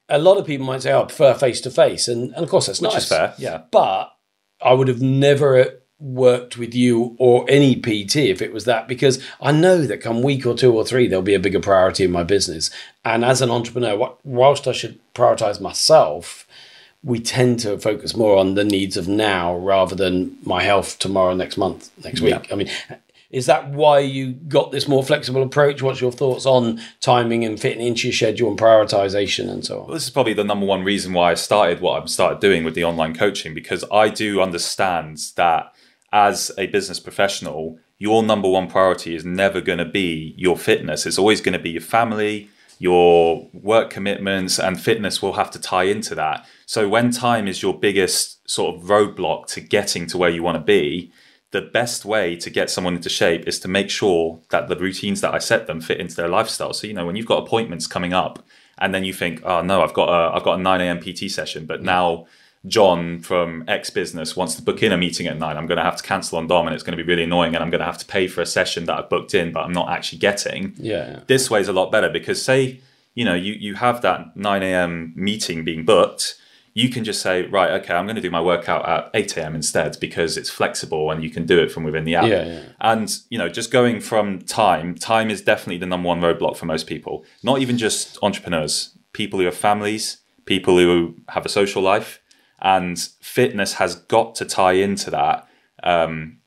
a 0.08 0.18
lot 0.18 0.38
of 0.38 0.46
people 0.46 0.66
might 0.66 0.82
say, 0.82 0.92
"Oh, 0.92 1.02
I 1.02 1.04
prefer 1.04 1.34
face 1.34 1.60
to 1.62 1.70
face," 1.70 2.08
and 2.08 2.34
and 2.34 2.42
of 2.42 2.48
course 2.48 2.66
that's 2.66 2.80
Which 2.80 2.92
nice. 2.92 3.02
Is 3.04 3.08
fair, 3.08 3.34
yeah. 3.38 3.62
But 3.70 4.12
I 4.60 4.72
would 4.72 4.88
have 4.88 5.00
never 5.00 5.80
worked 6.00 6.56
with 6.56 6.74
you 6.74 7.14
or 7.18 7.44
any 7.48 7.76
PT 7.76 8.16
if 8.16 8.40
it 8.40 8.52
was 8.54 8.64
that 8.64 8.88
because 8.88 9.22
I 9.40 9.52
know 9.52 9.82
that 9.82 9.98
come 9.98 10.22
week 10.22 10.46
or 10.46 10.54
two 10.54 10.72
or 10.72 10.82
three 10.84 11.06
there'll 11.06 11.22
be 11.22 11.34
a 11.34 11.40
bigger 11.40 11.60
priority 11.60 12.04
in 12.04 12.10
my 12.10 12.24
business. 12.24 12.70
And 13.04 13.22
as 13.22 13.42
an 13.42 13.50
entrepreneur, 13.50 14.16
whilst 14.24 14.66
I 14.66 14.72
should 14.72 14.98
prioritize 15.14 15.60
myself 15.60 16.46
we 17.02 17.18
tend 17.18 17.60
to 17.60 17.78
focus 17.78 18.14
more 18.14 18.36
on 18.36 18.54
the 18.54 18.64
needs 18.64 18.96
of 18.96 19.08
now 19.08 19.56
rather 19.56 19.94
than 19.94 20.36
my 20.42 20.62
health 20.62 20.98
tomorrow, 20.98 21.34
next 21.34 21.56
month, 21.56 21.90
next 22.04 22.20
week. 22.20 22.30
Yeah. 22.30 22.52
I 22.52 22.56
mean, 22.56 22.70
is 23.30 23.46
that 23.46 23.70
why 23.70 24.00
you 24.00 24.32
got 24.32 24.72
this 24.72 24.88
more 24.88 25.02
flexible 25.02 25.42
approach? 25.42 25.82
What's 25.82 26.00
your 26.00 26.12
thoughts 26.12 26.46
on 26.46 26.80
timing 27.00 27.44
and 27.44 27.58
fitting 27.58 27.86
into 27.86 28.08
your 28.08 28.12
schedule 28.12 28.50
and 28.50 28.58
prioritization 28.58 29.48
and 29.48 29.64
so 29.64 29.80
on? 29.80 29.86
Well, 29.86 29.94
this 29.94 30.04
is 30.04 30.10
probably 30.10 30.34
the 30.34 30.44
number 30.44 30.66
one 30.66 30.82
reason 30.82 31.12
why 31.12 31.30
I 31.30 31.34
started 31.34 31.80
what 31.80 32.02
I've 32.02 32.10
started 32.10 32.40
doing 32.40 32.64
with 32.64 32.74
the 32.74 32.84
online 32.84 33.14
coaching 33.14 33.54
because 33.54 33.84
I 33.92 34.08
do 34.08 34.42
understand 34.42 35.18
that 35.36 35.72
as 36.12 36.50
a 36.58 36.66
business 36.66 36.98
professional, 36.98 37.78
your 37.98 38.22
number 38.22 38.48
one 38.48 38.68
priority 38.68 39.14
is 39.14 39.24
never 39.24 39.60
going 39.60 39.78
to 39.78 39.84
be 39.84 40.34
your 40.36 40.56
fitness. 40.56 41.06
It's 41.06 41.18
always 41.18 41.40
going 41.40 41.52
to 41.52 41.58
be 41.58 41.70
your 41.70 41.82
family, 41.82 42.50
your 42.80 43.46
work 43.52 43.90
commitments, 43.90 44.58
and 44.58 44.80
fitness 44.80 45.20
will 45.20 45.34
have 45.34 45.50
to 45.50 45.60
tie 45.60 45.84
into 45.84 46.14
that. 46.14 46.46
So 46.64 46.88
when 46.88 47.10
time 47.10 47.46
is 47.46 47.62
your 47.62 47.78
biggest 47.78 48.50
sort 48.50 48.74
of 48.74 48.84
roadblock 48.84 49.46
to 49.48 49.60
getting 49.60 50.06
to 50.06 50.16
where 50.16 50.30
you 50.30 50.42
want 50.42 50.56
to 50.56 50.64
be, 50.64 51.12
the 51.50 51.60
best 51.60 52.06
way 52.06 52.36
to 52.36 52.48
get 52.48 52.70
someone 52.70 52.96
into 52.96 53.10
shape 53.10 53.46
is 53.46 53.58
to 53.60 53.68
make 53.68 53.90
sure 53.90 54.40
that 54.48 54.68
the 54.68 54.76
routines 54.76 55.20
that 55.20 55.34
I 55.34 55.38
set 55.38 55.66
them 55.66 55.82
fit 55.82 56.00
into 56.00 56.16
their 56.16 56.28
lifestyle. 56.28 56.72
So 56.72 56.86
you 56.86 56.94
know 56.94 57.04
when 57.04 57.16
you've 57.16 57.26
got 57.26 57.46
appointments 57.46 57.86
coming 57.86 58.14
up, 58.14 58.42
and 58.78 58.94
then 58.94 59.04
you 59.04 59.12
think, 59.12 59.42
oh 59.44 59.60
no, 59.60 59.82
I've 59.82 59.92
got 59.92 60.08
a 60.08 60.34
I've 60.34 60.42
got 60.42 60.58
a 60.58 60.62
nine 60.62 60.80
a.m. 60.80 61.00
PT 61.00 61.30
session, 61.30 61.66
but 61.66 61.80
mm. 61.80 61.84
now 61.84 62.26
John 62.66 63.20
from 63.20 63.64
X 63.66 63.90
business 63.90 64.36
wants 64.36 64.54
to 64.56 64.62
book 64.62 64.82
in 64.82 64.92
a 64.92 64.98
meeting 64.98 65.26
at 65.26 65.38
nine. 65.38 65.56
I'm 65.56 65.66
going 65.66 65.78
to 65.78 65.84
have 65.84 65.96
to 65.96 66.02
cancel 66.02 66.38
on 66.38 66.46
Dom, 66.46 66.66
and 66.66 66.74
it's 66.74 66.82
going 66.82 66.96
to 66.96 67.02
be 67.02 67.08
really 67.08 67.24
annoying, 67.24 67.54
and 67.54 67.64
I'm 67.64 67.70
going 67.70 67.80
to 67.80 67.86
have 67.86 67.98
to 67.98 68.06
pay 68.06 68.26
for 68.26 68.42
a 68.42 68.46
session 68.46 68.84
that 68.84 68.98
I've 68.98 69.08
booked 69.08 69.34
in, 69.34 69.52
but 69.52 69.60
I'm 69.60 69.72
not 69.72 69.88
actually 69.88 70.18
getting. 70.18 70.74
Yeah. 70.76 71.20
This 71.26 71.50
way 71.50 71.60
is 71.60 71.68
a 71.68 71.72
lot 71.72 71.90
better 71.90 72.08
because 72.08 72.42
say 72.42 72.80
you 73.14 73.24
know 73.24 73.34
you 73.34 73.54
you 73.54 73.74
have 73.74 74.02
that 74.02 74.36
nine 74.36 74.62
a.m. 74.62 75.12
meeting 75.16 75.64
being 75.64 75.84
booked 75.84 76.36
you 76.72 76.88
can 76.88 77.04
just 77.04 77.20
say, 77.20 77.42
right, 77.46 77.70
okay, 77.82 77.94
I'm 77.94 78.06
going 78.06 78.16
to 78.16 78.22
do 78.22 78.30
my 78.30 78.40
workout 78.40 78.88
at 78.88 79.10
8 79.12 79.36
a.m. 79.38 79.54
instead 79.54 79.98
because 80.00 80.36
it's 80.36 80.48
flexible 80.48 81.10
and 81.10 81.22
you 81.22 81.30
can 81.30 81.44
do 81.44 81.58
it 81.58 81.70
from 81.72 81.82
within 81.82 82.04
the 82.04 82.14
app. 82.14 82.28
Yeah, 82.28 82.44
yeah. 82.46 82.62
And, 82.80 83.18
you 83.28 83.38
know, 83.38 83.48
just 83.48 83.70
going 83.70 84.00
from 84.00 84.40
time, 84.42 84.94
time 84.94 85.30
is 85.30 85.42
definitely 85.42 85.78
the 85.78 85.86
number 85.86 86.06
one 86.06 86.20
roadblock 86.20 86.56
for 86.56 86.66
most 86.66 86.86
people, 86.86 87.24
not 87.42 87.60
even 87.60 87.76
just 87.76 88.18
entrepreneurs, 88.22 88.96
people 89.12 89.40
who 89.40 89.46
have 89.46 89.56
families, 89.56 90.18
people 90.44 90.78
who 90.78 91.16
have 91.30 91.44
a 91.44 91.48
social 91.48 91.82
life. 91.82 92.20
And 92.60 92.98
fitness 93.20 93.74
has 93.74 93.94
got 93.94 94.34
to 94.36 94.44
tie 94.44 94.72
into 94.72 95.10
that 95.10 95.48
um, 95.82 96.38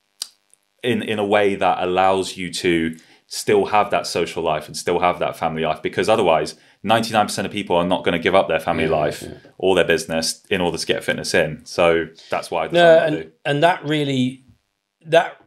in, 0.84 1.02
in 1.02 1.20
a 1.20 1.26
way 1.26 1.56
that 1.56 1.84
allows 1.84 2.38
you 2.38 2.54
to 2.54 2.98
still 3.28 3.66
have 3.66 3.90
that 3.90 4.06
social 4.06 4.44
life 4.44 4.68
and 4.68 4.78
still 4.78 5.00
have 5.00 5.20
that 5.20 5.36
family 5.36 5.64
life. 5.64 5.82
Because 5.82 6.08
otherwise 6.08 6.56
99% 6.86 7.46
of 7.46 7.52
people 7.52 7.76
are 7.76 7.86
not 7.86 8.04
going 8.04 8.14
to 8.14 8.20
give 8.20 8.36
up 8.36 8.48
their 8.48 8.60
family 8.60 8.86
yeah, 8.86 8.92
life 8.92 9.24
yeah. 9.24 9.36
or 9.58 9.76
their 9.76 9.86
business 9.86 10.46
in 10.50 10.62
order 10.62 10.78
to 10.78 10.86
get 10.86 11.04
fitness 11.04 11.34
in. 11.34 11.66
So 11.66 12.08
that's 12.30 12.52
why 12.52 12.66
I 12.66 12.68
no, 12.70 12.98
and, 12.98 13.32
and 13.46 13.64
that 13.64 13.84
really 13.86 14.44
that 15.06 15.43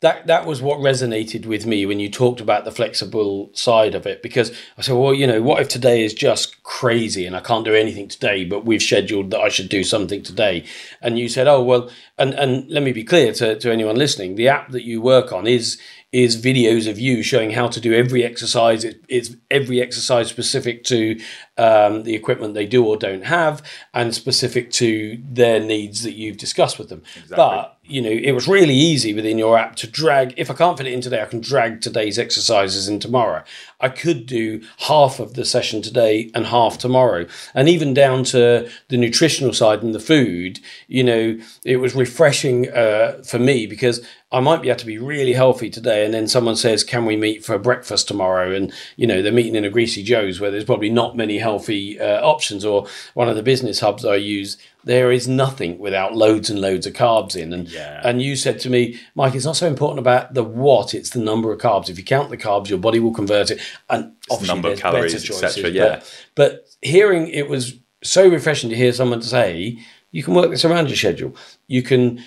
that 0.00 0.26
that 0.26 0.44
was 0.44 0.60
what 0.60 0.78
resonated 0.78 1.46
with 1.46 1.64
me 1.64 1.86
when 1.86 1.98
you 1.98 2.10
talked 2.10 2.40
about 2.40 2.66
the 2.66 2.70
flexible 2.70 3.50
side 3.54 3.94
of 3.94 4.06
it 4.06 4.22
because 4.22 4.50
I 4.76 4.82
said, 4.82 4.94
well, 4.94 5.14
you 5.14 5.26
know, 5.26 5.40
what 5.40 5.62
if 5.62 5.68
today 5.68 6.04
is 6.04 6.12
just 6.12 6.62
crazy 6.64 7.24
and 7.24 7.34
I 7.34 7.40
can't 7.40 7.64
do 7.64 7.74
anything 7.74 8.08
today, 8.08 8.44
but 8.44 8.66
we've 8.66 8.82
scheduled 8.82 9.30
that 9.30 9.40
I 9.40 9.48
should 9.48 9.70
do 9.70 9.84
something 9.84 10.22
today, 10.22 10.64
and 11.00 11.18
you 11.18 11.28
said, 11.28 11.46
oh 11.46 11.62
well, 11.62 11.90
and 12.18 12.34
and 12.34 12.68
let 12.70 12.82
me 12.82 12.92
be 12.92 13.04
clear 13.04 13.32
to 13.34 13.58
to 13.58 13.72
anyone 13.72 13.96
listening, 13.96 14.34
the 14.34 14.48
app 14.48 14.70
that 14.72 14.84
you 14.84 15.00
work 15.00 15.32
on 15.32 15.46
is 15.46 15.80
is 16.12 16.42
videos 16.42 16.88
of 16.88 16.98
you 16.98 17.22
showing 17.22 17.50
how 17.50 17.68
to 17.68 17.80
do 17.80 17.92
every 17.92 18.24
exercise. 18.24 18.84
It, 18.84 19.04
it's 19.08 19.34
every 19.50 19.82
exercise 19.82 20.28
specific 20.28 20.84
to 20.84 21.20
um, 21.58 22.04
the 22.04 22.14
equipment 22.14 22.54
they 22.54 22.66
do 22.66 22.84
or 22.84 22.96
don't 22.96 23.24
have, 23.24 23.62
and 23.92 24.14
specific 24.14 24.70
to 24.72 25.20
their 25.22 25.60
needs 25.60 26.04
that 26.04 26.14
you've 26.14 26.38
discussed 26.38 26.78
with 26.78 26.88
them. 26.88 27.02
Exactly. 27.16 27.36
But 27.36 27.75
you 27.88 28.02
know, 28.02 28.10
it 28.10 28.32
was 28.32 28.48
really 28.48 28.74
easy 28.74 29.14
within 29.14 29.38
your 29.38 29.56
app 29.56 29.76
to 29.76 29.86
drag. 29.86 30.34
If 30.36 30.50
I 30.50 30.54
can't 30.54 30.76
fit 30.76 30.86
it 30.86 30.92
in 30.92 31.00
today, 31.00 31.22
I 31.22 31.26
can 31.26 31.40
drag 31.40 31.80
today's 31.80 32.18
exercises 32.18 32.88
in 32.88 32.98
tomorrow. 32.98 33.44
I 33.80 33.90
could 33.90 34.26
do 34.26 34.62
half 34.78 35.20
of 35.20 35.34
the 35.34 35.44
session 35.44 35.82
today 35.82 36.30
and 36.34 36.46
half 36.46 36.78
tomorrow, 36.78 37.26
and 37.54 37.68
even 37.68 37.92
down 37.92 38.24
to 38.24 38.70
the 38.88 38.96
nutritional 38.96 39.52
side 39.52 39.82
and 39.82 39.94
the 39.94 40.00
food. 40.00 40.60
You 40.88 41.04
know, 41.04 41.38
it 41.64 41.76
was 41.76 41.94
refreshing 41.94 42.70
uh, 42.70 43.22
for 43.24 43.38
me 43.38 43.66
because 43.66 44.04
I 44.32 44.40
might 44.40 44.60
be 44.60 44.68
able 44.68 44.80
to 44.80 44.86
be 44.86 44.98
really 44.98 45.34
healthy 45.34 45.70
today, 45.70 46.04
and 46.04 46.12
then 46.12 46.26
someone 46.26 46.56
says, 46.56 46.82
"Can 46.82 47.06
we 47.06 47.16
meet 47.16 47.44
for 47.44 47.58
breakfast 47.58 48.08
tomorrow?" 48.08 48.52
And 48.52 48.72
you 48.96 49.06
know, 49.06 49.22
they're 49.22 49.32
meeting 49.32 49.54
in 49.54 49.64
a 49.64 49.70
Greasy 49.70 50.02
Joe's 50.02 50.40
where 50.40 50.50
there's 50.50 50.64
probably 50.64 50.90
not 50.90 51.16
many 51.16 51.38
healthy 51.38 52.00
uh, 52.00 52.26
options. 52.26 52.64
Or 52.64 52.86
one 53.14 53.28
of 53.28 53.36
the 53.36 53.42
business 53.42 53.80
hubs 53.80 54.04
I 54.04 54.16
use, 54.16 54.56
there 54.82 55.12
is 55.12 55.28
nothing 55.28 55.78
without 55.78 56.14
loads 56.16 56.50
and 56.50 56.60
loads 56.60 56.86
of 56.86 56.94
carbs 56.94 57.36
in. 57.36 57.52
And 57.52 57.68
yeah. 57.68 58.00
and 58.02 58.20
you 58.20 58.34
said 58.34 58.58
to 58.60 58.70
me, 58.70 58.98
Mike, 59.14 59.36
it's 59.36 59.44
not 59.44 59.56
so 59.56 59.68
important 59.68 60.00
about 60.00 60.34
the 60.34 60.42
what; 60.42 60.92
it's 60.92 61.10
the 61.10 61.20
number 61.20 61.52
of 61.52 61.60
carbs. 61.60 61.88
If 61.88 61.96
you 61.96 62.04
count 62.04 62.30
the 62.30 62.36
carbs, 62.36 62.68
your 62.68 62.78
body 62.78 62.98
will 62.98 63.14
convert 63.14 63.52
it. 63.52 63.60
And 63.88 64.12
obviously, 64.30 64.54
number 64.54 64.72
of 64.72 64.78
calories, 64.78 65.14
etc. 65.14 65.70
Yeah. 65.70 65.88
But, 65.88 66.12
but 66.34 66.68
hearing 66.82 67.28
it 67.28 67.48
was 67.48 67.78
so 68.02 68.28
refreshing 68.28 68.70
to 68.70 68.76
hear 68.76 68.92
someone 68.92 69.22
say, 69.22 69.78
you 70.10 70.22
can 70.22 70.34
work 70.34 70.50
this 70.50 70.64
around 70.64 70.88
your 70.88 70.96
schedule. 70.96 71.36
You 71.66 71.82
can 71.82 72.22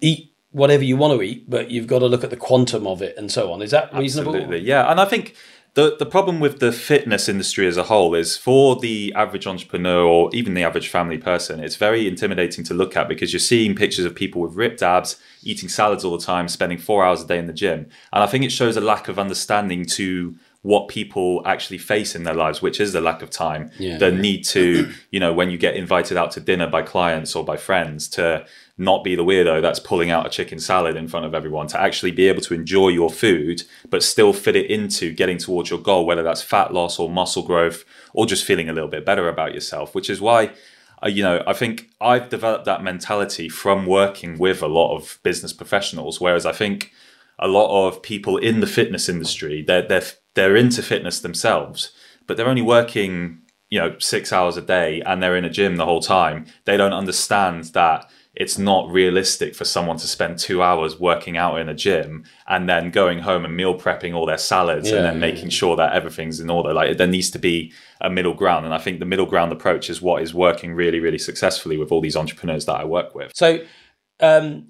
eat 0.00 0.32
whatever 0.52 0.84
you 0.84 0.96
want 0.96 1.18
to 1.18 1.22
eat, 1.22 1.50
but 1.50 1.70
you've 1.70 1.88
got 1.88 1.98
to 1.98 2.06
look 2.06 2.22
at 2.22 2.30
the 2.30 2.36
quantum 2.36 2.86
of 2.86 3.02
it 3.02 3.16
and 3.16 3.30
so 3.30 3.52
on. 3.52 3.60
Is 3.60 3.72
that 3.72 3.92
reasonable? 3.92 4.36
Absolutely, 4.36 4.60
yeah. 4.60 4.90
And 4.90 5.00
I 5.00 5.04
think 5.04 5.34
the 5.74 5.96
the 5.98 6.06
problem 6.06 6.38
with 6.38 6.60
the 6.60 6.70
fitness 6.70 7.28
industry 7.28 7.66
as 7.66 7.76
a 7.76 7.84
whole 7.84 8.14
is 8.14 8.36
for 8.36 8.76
the 8.76 9.12
average 9.16 9.46
entrepreneur 9.46 10.04
or 10.04 10.30
even 10.32 10.54
the 10.54 10.62
average 10.62 10.88
family 10.88 11.18
person, 11.18 11.58
it's 11.58 11.76
very 11.76 12.06
intimidating 12.06 12.64
to 12.64 12.74
look 12.74 12.96
at 12.96 13.08
because 13.08 13.32
you're 13.32 13.40
seeing 13.40 13.74
pictures 13.74 14.04
of 14.04 14.14
people 14.14 14.40
with 14.40 14.54
ripped 14.54 14.82
abs, 14.82 15.16
eating 15.42 15.68
salads 15.68 16.04
all 16.04 16.16
the 16.16 16.24
time, 16.24 16.48
spending 16.48 16.78
four 16.78 17.04
hours 17.04 17.22
a 17.22 17.26
day 17.26 17.38
in 17.38 17.46
the 17.46 17.52
gym, 17.52 17.88
and 18.12 18.22
I 18.22 18.26
think 18.26 18.44
it 18.44 18.52
shows 18.52 18.76
a 18.76 18.80
lack 18.80 19.08
of 19.08 19.18
understanding 19.18 19.84
to 19.86 20.36
what 20.64 20.88
people 20.88 21.42
actually 21.44 21.76
face 21.76 22.14
in 22.14 22.24
their 22.24 22.34
lives, 22.34 22.62
which 22.62 22.80
is 22.80 22.94
the 22.94 23.00
lack 23.00 23.20
of 23.20 23.28
time, 23.28 23.70
yeah, 23.78 23.98
the 23.98 24.10
yeah. 24.10 24.18
need 24.18 24.42
to, 24.42 24.90
you 25.10 25.20
know, 25.20 25.30
when 25.30 25.50
you 25.50 25.58
get 25.58 25.76
invited 25.76 26.16
out 26.16 26.30
to 26.30 26.40
dinner 26.40 26.66
by 26.66 26.80
clients 26.80 27.36
or 27.36 27.44
by 27.44 27.54
friends 27.54 28.08
to 28.08 28.46
not 28.78 29.04
be 29.04 29.14
the 29.14 29.22
weirdo 29.22 29.60
that's 29.60 29.78
pulling 29.78 30.10
out 30.10 30.26
a 30.26 30.30
chicken 30.30 30.58
salad 30.58 30.96
in 30.96 31.06
front 31.06 31.26
of 31.26 31.34
everyone, 31.34 31.66
to 31.66 31.78
actually 31.78 32.10
be 32.10 32.28
able 32.28 32.40
to 32.40 32.54
enjoy 32.54 32.88
your 32.88 33.10
food, 33.10 33.62
but 33.90 34.02
still 34.02 34.32
fit 34.32 34.56
it 34.56 34.70
into 34.70 35.12
getting 35.12 35.36
towards 35.36 35.68
your 35.68 35.78
goal, 35.78 36.06
whether 36.06 36.22
that's 36.22 36.40
fat 36.40 36.72
loss 36.72 36.98
or 36.98 37.10
muscle 37.10 37.42
growth 37.42 37.84
or 38.14 38.24
just 38.24 38.46
feeling 38.46 38.70
a 38.70 38.72
little 38.72 38.88
bit 38.88 39.04
better 39.04 39.28
about 39.28 39.52
yourself, 39.52 39.94
which 39.94 40.08
is 40.08 40.18
why. 40.18 40.50
Uh, 41.04 41.08
you 41.08 41.22
know, 41.22 41.42
I 41.46 41.52
think 41.52 41.90
I've 42.00 42.30
developed 42.30 42.64
that 42.64 42.82
mentality 42.82 43.50
from 43.50 43.84
working 43.84 44.38
with 44.38 44.62
a 44.62 44.66
lot 44.66 44.96
of 44.96 45.18
business 45.22 45.52
professionals. 45.52 46.22
Whereas 46.22 46.46
I 46.46 46.52
think 46.52 46.90
a 47.38 47.48
lot 47.48 47.86
of 47.86 48.02
people 48.02 48.36
in 48.36 48.60
the 48.60 48.66
fitness 48.66 49.08
industry, 49.08 49.62
they're 49.62 49.86
they're 49.86 50.02
they're 50.34 50.56
into 50.56 50.82
fitness 50.82 51.20
themselves, 51.20 51.92
but 52.26 52.36
they're 52.36 52.48
only 52.48 52.62
working, 52.62 53.42
you 53.70 53.78
know, 53.78 53.96
six 53.98 54.32
hours 54.32 54.56
a 54.56 54.62
day 54.62 55.00
and 55.02 55.22
they're 55.22 55.36
in 55.36 55.44
a 55.44 55.50
gym 55.50 55.76
the 55.76 55.84
whole 55.84 56.00
time. 56.00 56.46
They 56.64 56.76
don't 56.76 56.92
understand 56.92 57.64
that 57.66 58.10
it's 58.36 58.58
not 58.58 58.90
realistic 58.90 59.54
for 59.54 59.64
someone 59.64 59.96
to 59.96 60.08
spend 60.08 60.38
two 60.38 60.60
hours 60.60 60.98
working 60.98 61.36
out 61.36 61.60
in 61.60 61.68
a 61.68 61.74
gym 61.74 62.24
and 62.48 62.68
then 62.68 62.90
going 62.90 63.20
home 63.20 63.44
and 63.44 63.56
meal 63.56 63.78
prepping 63.78 64.12
all 64.12 64.26
their 64.26 64.38
salads 64.38 64.90
yeah, 64.90 64.96
and 64.96 65.04
then 65.04 65.20
making 65.20 65.44
yeah. 65.44 65.56
sure 65.56 65.76
that 65.76 65.92
everything's 65.92 66.40
in 66.40 66.50
order. 66.50 66.72
Like 66.72 66.96
there 66.96 67.06
needs 67.06 67.30
to 67.30 67.38
be 67.38 67.72
a 68.00 68.10
middle 68.10 68.34
ground. 68.34 68.64
And 68.64 68.74
I 68.74 68.78
think 68.78 68.98
the 68.98 69.06
middle 69.06 69.26
ground 69.26 69.52
approach 69.52 69.88
is 69.88 70.02
what 70.02 70.20
is 70.22 70.34
working 70.34 70.74
really, 70.74 70.98
really 70.98 71.18
successfully 71.18 71.76
with 71.76 71.92
all 71.92 72.00
these 72.00 72.16
entrepreneurs 72.16 72.66
that 72.66 72.80
I 72.80 72.84
work 72.84 73.14
with. 73.14 73.30
So, 73.36 73.64
um, 74.18 74.68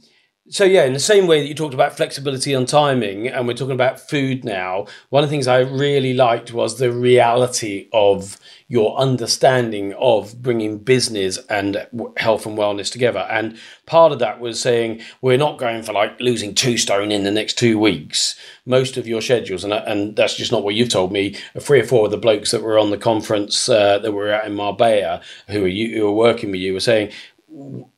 so 0.51 0.65
yeah, 0.65 0.85
in 0.85 0.93
the 0.93 1.01
same 1.01 1.27
way 1.27 1.41
that 1.41 1.49
you 1.49 1.55
talked 1.55 1.73
about 1.73 1.97
flexibility 1.97 2.55
on 2.55 2.67
timing, 2.67 3.29
and 3.29 3.47
we're 3.47 3.55
talking 3.55 3.75
about 3.75 3.99
food 3.99 4.45
now. 4.45 4.87
One 5.09 5.25
of 5.25 5.31
the 5.31 5.35
things 5.35 5.49
I 5.49 5.61
really 5.61 6.13
liked 6.13 6.53
was 6.53 6.77
the 6.77 6.93
reality 6.93 7.89
of 7.95 8.39
your 8.69 8.97
understanding 8.99 9.95
of 9.95 10.43
bringing 10.43 10.79
business 10.79 11.39
and 11.49 11.87
health 12.19 12.45
and 12.45 12.59
wellness 12.59 12.93
together. 12.93 13.27
And 13.31 13.59
part 13.87 14.13
of 14.13 14.19
that 14.19 14.41
was 14.41 14.61
saying 14.61 15.01
we're 15.23 15.39
not 15.39 15.59
going 15.59 15.83
for 15.83 15.93
like 15.93 16.19
losing 16.21 16.55
two 16.55 16.77
stone 16.77 17.13
in 17.13 17.25
the 17.25 17.31
next 17.31 17.59
two 17.59 17.79
weeks. 17.79 18.39
Most 18.67 18.99
of 18.99 19.07
your 19.07 19.23
schedules, 19.23 19.65
and 19.65 19.73
and 19.73 20.15
that's 20.15 20.37
just 20.37 20.53
not 20.53 20.63
what 20.63 20.75
you've 20.75 20.91
told 20.91 21.11
me. 21.11 21.37
Three 21.59 21.81
or 21.81 21.85
four 21.85 22.05
of 22.05 22.11
the 22.11 22.19
blokes 22.19 22.51
that 22.51 22.63
were 22.63 22.79
on 22.79 22.91
the 22.91 22.99
conference 22.99 23.67
uh, 23.67 23.99
that 23.99 24.13
were 24.13 24.29
at 24.29 24.47
in 24.47 24.55
Marbella, 24.55 25.23
who 25.49 25.65
are 25.65 25.69
you, 25.69 25.97
who 25.97 26.07
are 26.07 26.13
working 26.13 26.51
with 26.51 26.61
you, 26.61 26.75
were 26.75 26.81
saying 26.81 27.13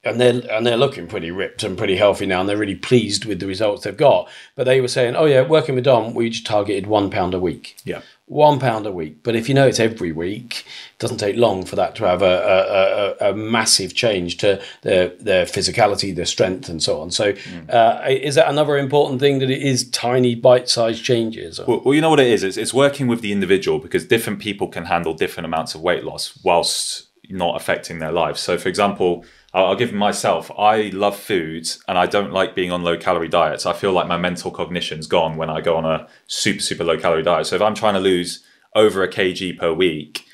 and 0.04 0.20
they're 0.20 0.42
and 0.50 0.66
they're 0.66 0.76
looking 0.76 1.06
pretty 1.06 1.30
ripped 1.30 1.62
and 1.62 1.78
pretty 1.78 1.96
healthy 1.96 2.26
now, 2.26 2.40
and 2.40 2.48
they're 2.48 2.58
really 2.58 2.74
pleased 2.74 3.24
with 3.24 3.40
the 3.40 3.46
results 3.46 3.84
they've 3.84 3.96
got. 3.96 4.28
But 4.54 4.64
they 4.64 4.80
were 4.80 4.88
saying, 4.88 5.16
"Oh 5.16 5.24
yeah, 5.24 5.42
working 5.42 5.74
with 5.74 5.84
Dom, 5.84 6.14
we 6.14 6.30
just 6.30 6.46
targeted 6.46 6.86
one 6.86 7.10
pound 7.10 7.32
a 7.32 7.40
week." 7.40 7.76
Yeah, 7.84 8.02
one 8.26 8.58
pound 8.58 8.86
a 8.86 8.92
week. 8.92 9.22
But 9.22 9.34
if 9.34 9.48
you 9.48 9.54
know 9.54 9.66
it's 9.66 9.80
every 9.80 10.12
week, 10.12 10.66
it 10.66 10.98
doesn't 10.98 11.18
take 11.18 11.36
long 11.36 11.64
for 11.64 11.74
that 11.76 11.94
to 11.96 12.04
have 12.04 12.22
a, 12.22 13.16
a, 13.20 13.26
a, 13.28 13.30
a 13.30 13.34
massive 13.34 13.94
change 13.94 14.36
to 14.38 14.62
their 14.82 15.08
their 15.08 15.46
physicality, 15.46 16.14
their 16.14 16.26
strength, 16.26 16.68
and 16.68 16.82
so 16.82 17.00
on. 17.00 17.10
So, 17.10 17.32
mm. 17.32 17.72
uh, 17.72 18.02
is 18.08 18.34
that 18.34 18.48
another 18.48 18.76
important 18.76 19.20
thing 19.20 19.38
that 19.38 19.50
it 19.50 19.62
is 19.62 19.88
tiny 19.90 20.34
bite-sized 20.34 21.02
changes? 21.02 21.60
Well, 21.66 21.80
well, 21.82 21.94
you 21.94 22.02
know 22.02 22.10
what 22.10 22.20
it 22.20 22.28
is. 22.28 22.42
It's, 22.42 22.58
it's 22.58 22.74
working 22.74 23.06
with 23.06 23.22
the 23.22 23.32
individual 23.32 23.78
because 23.78 24.04
different 24.04 24.38
people 24.38 24.68
can 24.68 24.84
handle 24.84 25.14
different 25.14 25.46
amounts 25.46 25.74
of 25.74 25.80
weight 25.80 26.04
loss 26.04 26.38
whilst 26.42 27.06
not 27.28 27.56
affecting 27.56 28.00
their 28.00 28.12
lives. 28.12 28.40
So, 28.40 28.58
for 28.58 28.68
example 28.68 29.24
I'll, 29.56 29.74
give 29.74 29.92
myself. 29.92 30.50
I 30.58 30.90
love 30.92 31.18
foods, 31.18 31.82
and 31.88 31.96
I 31.96 32.04
don't 32.04 32.30
like 32.30 32.54
being 32.54 32.70
on 32.70 32.82
low 32.82 32.98
calorie 32.98 33.28
diets. 33.28 33.64
I 33.64 33.72
feel 33.72 33.92
like 33.92 34.06
my 34.06 34.18
mental 34.18 34.50
cognition's 34.50 35.06
gone 35.06 35.38
when 35.38 35.48
I 35.48 35.62
go 35.62 35.76
on 35.76 35.86
a 35.86 36.06
super 36.26 36.60
super 36.60 36.84
low 36.84 36.98
calorie 36.98 37.22
diet. 37.22 37.46
So 37.46 37.56
if 37.56 37.62
I'm 37.62 37.74
trying 37.74 37.94
to 37.94 38.00
lose 38.00 38.44
over 38.74 39.02
a 39.02 39.08
kg 39.08 39.58
per 39.58 39.72
week 39.72 40.26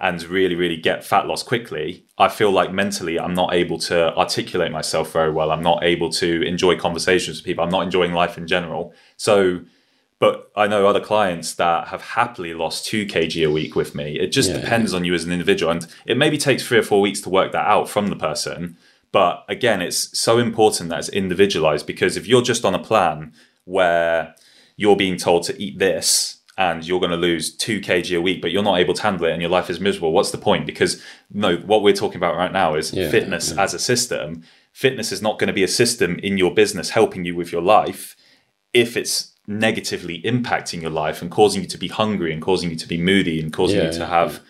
and 0.00 0.22
really 0.22 0.54
really 0.54 0.78
get 0.78 1.04
fat 1.04 1.26
loss 1.26 1.42
quickly, 1.42 2.06
I 2.16 2.28
feel 2.28 2.50
like 2.50 2.72
mentally 2.72 3.20
I'm 3.20 3.34
not 3.34 3.52
able 3.52 3.78
to 3.80 4.16
articulate 4.16 4.72
myself 4.72 5.12
very 5.12 5.30
well. 5.30 5.50
I'm 5.50 5.62
not 5.62 5.84
able 5.84 6.08
to 6.12 6.42
enjoy 6.42 6.78
conversations 6.78 7.36
with 7.36 7.44
people. 7.44 7.62
I'm 7.62 7.70
not 7.70 7.82
enjoying 7.82 8.14
life 8.14 8.38
in 8.38 8.46
general. 8.46 8.94
So 9.18 9.60
but 10.20 10.52
I 10.54 10.66
know 10.68 10.86
other 10.86 11.00
clients 11.00 11.54
that 11.54 11.88
have 11.88 12.02
happily 12.02 12.52
lost 12.52 12.84
two 12.84 13.06
kg 13.06 13.48
a 13.48 13.50
week 13.50 13.74
with 13.74 13.94
me. 13.94 14.20
It 14.20 14.28
just 14.28 14.50
yeah, 14.50 14.60
depends 14.60 14.92
yeah. 14.92 14.98
on 14.98 15.04
you 15.04 15.14
as 15.14 15.24
an 15.24 15.32
individual. 15.32 15.72
And 15.72 15.86
it 16.04 16.18
maybe 16.18 16.36
takes 16.36 16.62
three 16.62 16.76
or 16.76 16.82
four 16.82 17.00
weeks 17.00 17.22
to 17.22 17.30
work 17.30 17.52
that 17.52 17.66
out 17.66 17.88
from 17.88 18.08
the 18.08 18.16
person. 18.16 18.76
But 19.12 19.44
again, 19.48 19.80
it's 19.80 20.16
so 20.16 20.38
important 20.38 20.90
that 20.90 20.98
it's 20.98 21.08
individualized 21.08 21.86
because 21.86 22.18
if 22.18 22.26
you're 22.28 22.42
just 22.42 22.66
on 22.66 22.74
a 22.74 22.78
plan 22.78 23.32
where 23.64 24.34
you're 24.76 24.94
being 24.94 25.16
told 25.16 25.44
to 25.44 25.60
eat 25.60 25.78
this 25.78 26.40
and 26.58 26.86
you're 26.86 27.00
going 27.00 27.10
to 27.10 27.16
lose 27.16 27.56
two 27.56 27.80
kg 27.80 28.14
a 28.16 28.20
week, 28.20 28.42
but 28.42 28.50
you're 28.50 28.62
not 28.62 28.78
able 28.78 28.92
to 28.92 29.02
handle 29.02 29.24
it 29.24 29.32
and 29.32 29.40
your 29.40 29.50
life 29.50 29.70
is 29.70 29.80
miserable, 29.80 30.12
what's 30.12 30.32
the 30.32 30.38
point? 30.38 30.66
Because 30.66 31.02
no, 31.32 31.56
what 31.56 31.82
we're 31.82 31.94
talking 31.94 32.18
about 32.18 32.36
right 32.36 32.52
now 32.52 32.74
is 32.74 32.92
yeah, 32.92 33.10
fitness 33.10 33.52
as 33.52 33.72
a 33.72 33.78
system. 33.78 34.42
Fitness 34.72 35.12
is 35.12 35.22
not 35.22 35.38
going 35.38 35.48
to 35.48 35.54
be 35.54 35.64
a 35.64 35.68
system 35.68 36.18
in 36.18 36.36
your 36.36 36.54
business 36.54 36.90
helping 36.90 37.24
you 37.24 37.34
with 37.34 37.52
your 37.52 37.62
life 37.62 38.16
if 38.74 38.98
it's 38.98 39.30
negatively 39.50 40.22
impacting 40.22 40.80
your 40.80 40.90
life 40.92 41.20
and 41.20 41.30
causing 41.30 41.60
you 41.60 41.66
to 41.68 41.76
be 41.76 41.88
hungry 41.88 42.32
and 42.32 42.40
causing 42.40 42.70
you 42.70 42.76
to 42.76 42.86
be 42.86 42.96
moody 42.96 43.40
and 43.42 43.52
causing 43.52 43.78
yeah, 43.78 43.86
you 43.86 43.92
to 43.92 44.06
have 44.06 44.40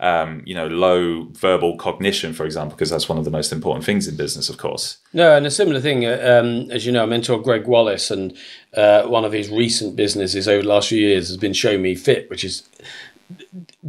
um, 0.00 0.42
you 0.46 0.54
know 0.54 0.66
low 0.66 1.24
verbal 1.32 1.76
cognition 1.76 2.32
for 2.32 2.44
example 2.44 2.74
because 2.74 2.90
that's 2.90 3.08
one 3.08 3.18
of 3.18 3.24
the 3.24 3.30
most 3.30 3.52
important 3.52 3.84
things 3.84 4.08
in 4.08 4.16
business 4.16 4.48
of 4.48 4.56
course 4.56 4.98
no 5.12 5.36
and 5.36 5.46
a 5.46 5.50
similar 5.50 5.80
thing 5.80 6.04
uh, 6.06 6.40
um, 6.42 6.70
as 6.70 6.84
you 6.86 6.92
know 6.92 7.02
i 7.02 7.06
mentor 7.06 7.40
gregg 7.40 7.66
wallace 7.66 8.10
and 8.10 8.36
uh, 8.74 9.02
one 9.04 9.24
of 9.24 9.32
his 9.32 9.48
recent 9.50 9.94
businesses 9.94 10.48
over 10.48 10.62
the 10.62 10.68
last 10.68 10.88
few 10.88 10.98
years 10.98 11.28
has 11.28 11.36
been 11.36 11.52
show 11.54 11.78
me 11.78 11.94
fit 11.94 12.28
which 12.28 12.44
is 12.44 12.68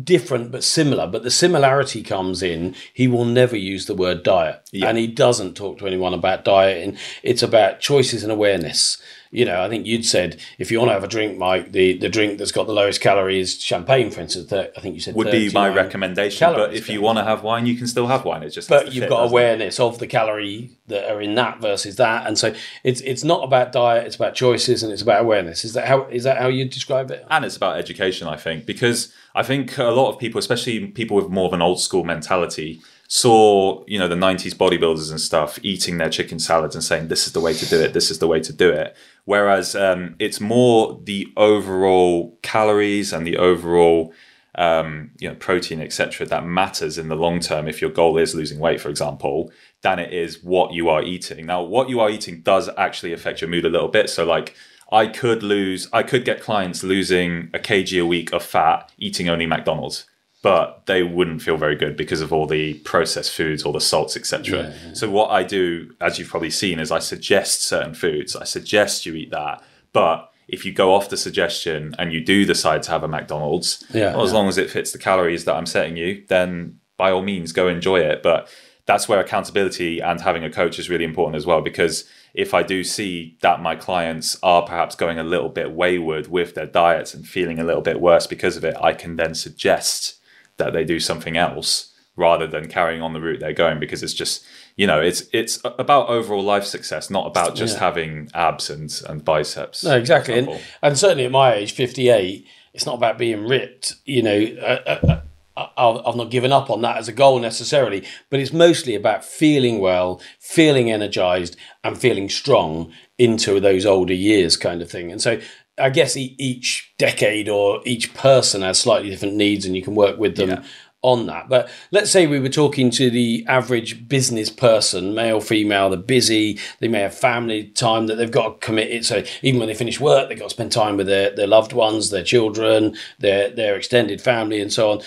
different 0.03 0.51
but 0.51 0.63
similar. 0.63 1.07
But 1.07 1.23
the 1.23 1.31
similarity 1.31 2.03
comes 2.03 2.41
in 2.41 2.75
he 2.93 3.07
will 3.07 3.25
never 3.25 3.55
use 3.55 3.85
the 3.85 3.95
word 3.95 4.23
diet, 4.23 4.67
Yeah. 4.71 4.89
and 4.89 4.97
he 4.97 5.07
doesn't 5.07 5.55
talk 5.55 5.77
to 5.79 5.87
anyone 5.87 6.13
about 6.13 6.43
dieting. 6.43 6.97
It's 7.23 7.43
about 7.43 7.79
choices 7.79 8.23
and 8.23 8.31
awareness. 8.31 8.97
You 9.31 9.45
know, 9.45 9.61
I 9.61 9.69
think 9.69 9.85
you'd 9.85 10.05
said 10.05 10.39
if 10.57 10.71
you 10.71 10.79
want 10.79 10.89
to 10.89 10.93
have 10.93 11.03
a 11.03 11.07
drink, 11.07 11.37
Mike, 11.37 11.71
the, 11.71 11.97
the 11.97 12.09
drink 12.09 12.37
that's 12.37 12.51
got 12.51 12.67
the 12.67 12.73
lowest 12.73 13.01
calories, 13.01 13.59
champagne, 13.61 14.11
for 14.11 14.21
instance. 14.21 14.49
That 14.49 14.73
I 14.77 14.81
think 14.81 14.95
you 14.95 15.01
said 15.01 15.15
Would 15.15 15.31
be 15.31 15.49
my 15.51 15.69
39 15.69 15.75
recommendation. 15.75 16.53
But 16.53 16.73
if 16.73 16.89
you 16.89 17.01
want 17.01 17.17
to 17.19 17.23
have 17.23 17.43
wine, 17.43 17.65
you 17.65 17.75
can 17.75 17.87
still 17.87 18.07
have 18.07 18.25
wine. 18.25 18.43
It 18.43 18.49
just 18.49 18.69
but 18.69 18.93
you've 18.93 19.03
fit, 19.03 19.09
got 19.09 19.17
doesn't 19.17 19.27
it? 19.27 19.31
awareness 19.31 19.79
of 19.79 19.99
the 19.99 20.07
calorie 20.07 20.71
that 20.87 21.11
are 21.11 21.21
in 21.21 21.35
that 21.35 21.61
versus 21.61 21.97
that, 21.97 22.25
and 22.25 22.37
so 22.37 22.53
it's 22.83 23.01
it's 23.01 23.23
not 23.23 23.43
about 23.43 23.71
diet; 23.71 24.05
it's 24.05 24.15
about 24.15 24.35
choices 24.35 24.83
and 24.83 24.91
it's 24.91 25.01
about 25.01 25.21
awareness. 25.21 25.65
Is 25.65 25.73
that 25.73 25.87
how 25.87 26.05
is 26.05 26.23
that 26.23 26.37
how 26.37 26.47
you 26.47 26.65
describe 26.65 27.11
it? 27.11 27.25
and 27.29 27.45
it's 27.45 27.57
about 27.57 27.77
education 27.77 28.27
i 28.27 28.35
think 28.35 28.65
because 28.65 29.13
i 29.35 29.43
think 29.43 29.77
a 29.77 29.83
lot 29.85 30.11
of 30.11 30.19
people 30.19 30.39
especially 30.39 30.87
people 30.87 31.15
with 31.15 31.29
more 31.29 31.47
of 31.47 31.53
an 31.53 31.61
old 31.61 31.79
school 31.79 32.03
mentality 32.03 32.81
saw 33.07 33.83
you 33.87 33.97
know 33.97 34.07
the 34.07 34.15
90s 34.15 34.53
bodybuilders 34.53 35.09
and 35.09 35.19
stuff 35.19 35.57
eating 35.63 35.97
their 35.97 36.09
chicken 36.09 36.39
salads 36.39 36.75
and 36.75 36.83
saying 36.83 37.07
this 37.07 37.25
is 37.25 37.33
the 37.33 37.39
way 37.39 37.53
to 37.53 37.65
do 37.65 37.79
it. 37.81 37.93
This 37.93 38.11
is 38.11 38.19
the 38.19 38.27
way 38.27 38.41
to 38.41 38.53
do 38.53 38.69
it. 38.69 38.95
Whereas 39.25 39.75
um, 39.75 40.15
it's 40.19 40.41
more 40.41 40.99
the 41.03 41.27
overall 41.37 42.37
calories 42.41 43.13
and 43.13 43.25
the 43.25 43.37
overall 43.37 44.13
um, 44.55 45.11
you 45.19 45.29
know 45.29 45.35
protein 45.35 45.81
etc 45.81 46.25
that 46.25 46.45
matters 46.45 46.97
in 46.97 47.09
the 47.09 47.15
long 47.15 47.39
term 47.39 47.67
if 47.67 47.79
your 47.79 47.91
goal 47.91 48.17
is 48.17 48.33
losing 48.33 48.59
weight 48.59 48.81
for 48.81 48.89
example 48.89 49.51
than 49.83 49.99
it 49.99 50.11
is 50.13 50.43
what 50.43 50.73
you 50.73 50.89
are 50.89 51.03
eating. 51.03 51.45
Now 51.45 51.61
what 51.61 51.89
you 51.89 51.99
are 52.01 52.09
eating 52.09 52.41
does 52.41 52.69
actually 52.77 53.13
affect 53.13 53.39
your 53.41 53.49
mood 53.49 53.65
a 53.65 53.69
little 53.69 53.87
bit. 53.87 54.09
So 54.09 54.25
like 54.25 54.55
I 54.91 55.07
could 55.07 55.43
lose, 55.43 55.87
I 55.93 56.03
could 56.03 56.25
get 56.25 56.41
clients 56.41 56.83
losing 56.83 57.49
a 57.53 57.59
kg 57.59 58.01
a 58.01 58.05
week 58.05 58.33
of 58.33 58.43
fat 58.43 58.91
eating 58.97 59.29
only 59.29 59.45
McDonald's, 59.45 60.05
but 60.41 60.85
they 60.85 61.03
wouldn't 61.03 61.41
feel 61.41 61.57
very 61.57 61.75
good 61.75 61.97
because 61.97 62.21
of 62.21 62.31
all 62.31 62.45
the 62.45 62.75
processed 62.75 63.31
foods, 63.33 63.63
all 63.63 63.73
the 63.73 63.81
salts, 63.81 64.15
etc. 64.15 64.73
So 64.93 65.09
what 65.09 65.29
I 65.31 65.43
do, 65.43 65.93
as 65.99 66.19
you've 66.19 66.29
probably 66.29 66.51
seen, 66.51 66.79
is 66.79 66.91
I 66.91 66.99
suggest 66.99 67.63
certain 67.63 67.93
foods. 67.93 68.35
I 68.35 68.43
suggest 68.43 69.05
you 69.05 69.15
eat 69.15 69.31
that, 69.31 69.63
but 69.93 70.31
if 70.47 70.63
you 70.65 70.71
go 70.71 70.93
off 70.93 71.09
the 71.09 71.17
suggestion 71.17 71.93
and 71.99 72.13
you 72.13 72.23
do 72.23 72.45
decide 72.45 72.81
to 72.83 72.91
have 72.91 73.03
a 73.03 73.07
McDonald's, 73.07 73.83
Yeah, 73.93 74.15
well, 74.15 74.23
as 74.23 74.31
yeah. 74.31 74.37
long 74.37 74.47
as 74.47 74.57
it 74.57 74.69
fits 74.69 74.91
the 74.91 74.97
calories 74.99 75.43
that 75.45 75.55
I'm 75.55 75.65
setting 75.65 75.97
you, 75.97 76.23
then 76.29 76.79
by 76.95 77.11
all 77.11 77.21
means 77.23 77.51
go 77.51 77.67
enjoy 77.67 77.99
it. 77.99 78.23
But 78.23 78.47
that's 78.85 79.09
where 79.09 79.19
accountability 79.19 79.99
and 79.99 80.21
having 80.21 80.45
a 80.45 80.49
coach 80.49 80.79
is 80.79 80.89
really 80.89 81.03
important 81.03 81.35
as 81.35 81.45
well 81.45 81.59
because 81.61 82.05
if 82.33 82.53
I 82.53 82.63
do 82.63 82.83
see 82.85 83.35
that 83.41 83.61
my 83.61 83.75
clients 83.75 84.37
are 84.41 84.61
perhaps 84.61 84.95
going 84.95 85.19
a 85.19 85.23
little 85.23 85.49
bit 85.49 85.71
wayward 85.71 86.27
with 86.27 86.53
their 86.55 86.67
diets 86.67 87.13
and 87.13 87.27
feeling 87.27 87.59
a 87.59 87.65
little 87.65 87.81
bit 87.81 87.99
worse 87.99 88.27
because 88.27 88.55
of 88.55 88.63
it, 88.63 88.77
I 88.81 88.93
can 88.93 89.17
then 89.17 89.35
suggest 89.35 90.13
that 90.57 90.73
they 90.73 90.83
do 90.83 90.99
something 90.99 91.37
else 91.37 91.93
rather 92.15 92.47
than 92.47 92.67
carrying 92.67 93.01
on 93.01 93.13
the 93.13 93.21
route 93.21 93.39
they're 93.39 93.53
going 93.53 93.79
because 93.79 94.01
it's 94.01 94.13
just 94.13 94.43
you 94.75 94.87
know 94.87 94.99
it's 94.99 95.23
it's 95.33 95.59
about 95.63 96.09
overall 96.09 96.43
life 96.43 96.63
success 96.63 97.09
not 97.11 97.27
about 97.27 97.55
just 97.55 97.75
Yeah. 97.75 97.79
having 97.81 98.29
abs 98.33 98.69
and, 98.69 98.91
and 99.07 99.23
biceps 99.23 99.83
No, 99.83 99.95
exactly, 99.95 100.37
and, 100.39 100.49
and 100.81 100.97
certainly 100.97 101.25
at 101.25 101.31
my 101.31 101.53
age, 101.53 101.71
fifty-eight, 101.73 102.45
it's 102.73 102.85
not 102.85 102.95
about 102.95 103.17
being 103.17 103.47
ripped. 103.47 103.95
You 104.05 104.21
know, 104.23 104.39
uh, 104.61 104.79
uh, 104.87 105.21
uh, 105.57 106.01
I've 106.05 106.15
not 106.15 106.29
given 106.29 106.51
up 106.51 106.69
on 106.69 106.81
that 106.81 106.97
as 106.97 107.07
a 107.07 107.11
goal 107.13 107.39
necessarily, 107.39 108.03
but 108.29 108.39
it's 108.39 108.53
mostly 108.53 108.93
about 108.93 109.23
feeling 109.25 109.79
well, 109.79 110.21
feeling 110.39 110.91
energized, 110.91 111.55
and 111.83 111.97
feeling 111.97 112.29
strong 112.29 112.91
into 113.17 113.59
those 113.59 113.83
older 113.85 114.13
years, 114.13 114.55
kind 114.57 114.81
of 114.83 114.91
thing. 114.91 115.11
And 115.11 115.19
so, 115.21 115.39
I 115.79 115.89
guess 115.89 116.17
e- 116.17 116.35
each 116.37 116.93
decade 116.97 117.49
or 117.49 117.81
each 117.85 118.13
person 118.13 118.61
has 118.61 118.79
slightly 118.79 119.09
different 119.09 119.35
needs, 119.35 119.65
and 119.65 119.75
you 119.75 119.81
can 119.83 119.95
work 119.95 120.17
with 120.17 120.35
them. 120.35 120.49
Yeah. 120.49 120.63
On 121.03 121.27
that, 121.27 121.47
but 121.47 121.69
let's 121.91 122.09
say 122.09 122.25
we 122.25 122.39
were 122.39 122.49
talking 122.49 122.89
to 122.91 123.11
the 123.11 123.45
average 123.47 124.09
business 124.09 124.49
person, 124.49 125.13
male, 125.13 125.39
female, 125.39 125.91
they're 125.91 125.99
busy, 125.99 126.59
they 126.79 126.87
may 126.87 127.01
have 127.01 127.13
family 127.13 127.65
time 127.65 128.07
that 128.07 128.15
they've 128.15 128.31
got 128.31 128.59
to 128.59 128.65
commit 128.65 128.89
it. 128.89 129.05
So 129.05 129.23
even 129.43 129.59
when 129.59 129.67
they 129.69 129.75
finish 129.75 129.99
work, 130.01 130.27
they've 130.27 130.39
got 130.39 130.45
to 130.45 130.55
spend 130.55 130.71
time 130.71 130.97
with 130.97 131.05
their, 131.05 131.29
their 131.33 131.45
loved 131.47 131.71
ones, 131.71 132.09
their 132.09 132.23
children, 132.23 132.97
their, 133.19 133.49
their 133.51 133.75
extended 133.75 134.19
family, 134.21 134.59
and 134.59 134.73
so 134.73 134.89
on. 134.91 135.01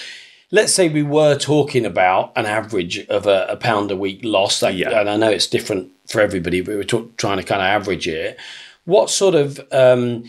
Let's 0.53 0.73
say 0.73 0.89
we 0.89 1.03
were 1.03 1.37
talking 1.37 1.85
about 1.85 2.33
an 2.37 2.47
average 2.47 3.05
of 3.09 3.27
a, 3.27 3.47
a 3.51 3.57
pound 3.57 3.91
a 3.91 3.97
week 3.97 4.21
loss, 4.23 4.61
that, 4.61 4.75
Yeah. 4.75 5.01
and 5.01 5.11
I 5.11 5.17
know 5.17 5.31
it's 5.31 5.49
different 5.49 5.91
for 6.07 6.21
everybody, 6.21 6.61
but 6.61 6.71
we 6.71 6.77
were 6.77 6.85
talk, 6.85 7.17
trying 7.17 7.39
to 7.39 7.43
kind 7.45 7.61
of 7.61 7.67
average 7.67 8.07
it. 8.07 8.39
What 8.85 9.11
sort 9.11 9.35
of 9.35 9.61
um, 9.73 10.25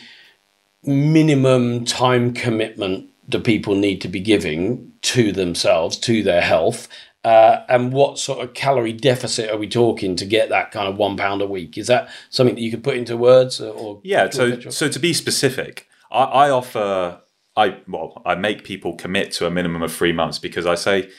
minimum 0.84 1.86
time 1.86 2.34
commitment 2.34 3.08
do 3.30 3.40
people 3.40 3.76
need 3.76 4.02
to 4.02 4.08
be 4.08 4.20
giving 4.20 4.92
to 5.02 5.32
themselves, 5.32 5.98
to 5.98 6.24
their 6.24 6.42
health? 6.42 6.88
Uh, 7.24 7.64
and 7.70 7.94
what 7.94 8.18
sort 8.18 8.44
of 8.44 8.54
calorie 8.56 8.94
deficit 8.94 9.50
are 9.50 9.58
we 9.58 9.70
talking 9.70 10.16
to 10.16 10.26
get 10.26 10.50
that 10.50 10.72
kind 10.72 10.88
of 10.88 10.98
one 10.98 11.16
pound 11.16 11.42
a 11.42 11.48
week? 11.48 11.78
Is 11.78 11.88
that 11.88 12.10
something 12.30 12.56
that 12.56 12.62
you 12.62 12.72
could 12.72 12.84
put 12.84 12.98
into 12.98 13.16
words 13.16 13.62
or? 13.62 13.74
or 13.74 14.02
Yeah. 14.04 14.30
So, 14.30 14.60
so 14.60 14.90
to 14.90 15.00
be 15.00 15.14
specific, 15.14 15.88
I, 16.12 16.24
I 16.24 16.50
offer, 16.50 17.22
I 17.56 17.78
well, 17.88 18.22
I 18.26 18.36
make 18.36 18.64
people 18.64 18.96
commit 18.96 19.32
to 19.34 19.46
a 19.46 19.52
minimum 19.52 19.84
of 19.84 19.94
three 19.94 20.14
months 20.14 20.40
because 20.40 20.66
I 20.66 20.76
say 20.76 21.12